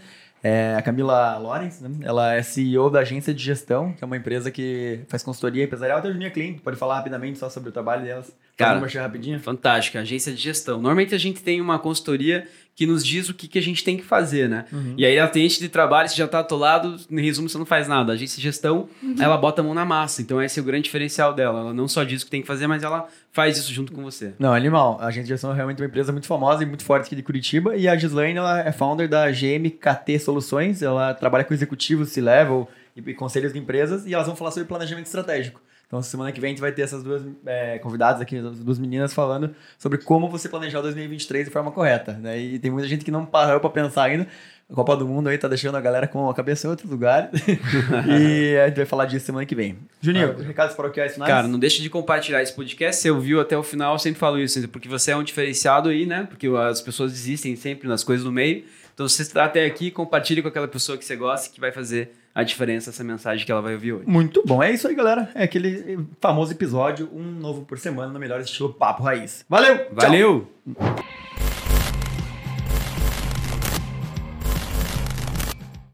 [0.48, 1.90] É, a Camila Lawrence, né?
[2.04, 5.98] ela é CEO da agência de gestão, que é uma empresa que faz consultoria empresarial.
[5.98, 8.34] Até a Juninha Klein, pode falar rapidamente só sobre o trabalho delas.
[8.56, 9.42] Cara, rapidinho.
[9.42, 10.76] Fantástica, agência de gestão.
[10.76, 12.48] Normalmente a gente tem uma consultoria
[12.78, 14.66] que nos diz o que, que a gente tem que fazer, né?
[14.72, 14.94] Uhum.
[14.96, 17.88] E aí a cliente de trabalho, você já tá atolado, em resumo, você não faz
[17.88, 18.12] nada.
[18.12, 18.88] A agência de gestão,
[19.20, 20.22] ela bota a mão na massa.
[20.22, 21.62] Então esse é o grande diferencial dela.
[21.62, 24.04] Ela não só diz o que tem que fazer, mas ela faz isso junto com
[24.04, 24.36] você.
[24.38, 25.00] Não, animal.
[25.02, 27.24] A agência de gestão é realmente uma empresa muito famosa e muito forte aqui de
[27.24, 27.76] Curitiba.
[27.76, 30.84] E a Gislaine, ela é founder da GMKT Soluções.
[30.84, 34.06] Ela trabalha com executivos, C-Level e conselhos de empresas.
[34.06, 35.60] E elas vão falar sobre planejamento estratégico.
[35.88, 38.78] Então, semana que vem a gente vai ter essas duas é, convidadas aqui, as duas
[38.78, 42.12] meninas, falando sobre como você planejar o 2023 de forma correta.
[42.12, 42.38] Né?
[42.38, 44.28] E tem muita gente que não parou para pensar ainda.
[44.70, 47.30] A Copa do Mundo aí tá deixando a galera com a cabeça em outro lugar.
[48.06, 49.78] e a gente vai falar disso semana que vem.
[50.02, 51.32] Juninho, recados paroquiais finais?
[51.32, 53.02] Cara, não deixa de compartilhar esse podcast.
[53.02, 56.06] Você ouviu até o final, eu sempre falo isso, porque você é um diferenciado aí,
[56.06, 56.28] né?
[56.30, 58.66] Porque as pessoas existem sempre nas coisas do meio.
[58.94, 61.72] Então, se você está até aqui, compartilhe com aquela pessoa que você gosta, que vai
[61.72, 64.06] fazer a diferença essa mensagem que ela vai ouvir hoje.
[64.08, 64.62] Muito bom.
[64.62, 65.28] É isso aí, galera.
[65.34, 69.44] É aquele famoso episódio, um novo por semana, no melhor estilo Papo Raiz.
[69.50, 69.76] Valeu!
[69.76, 69.96] Tchau!
[69.96, 70.48] Valeu!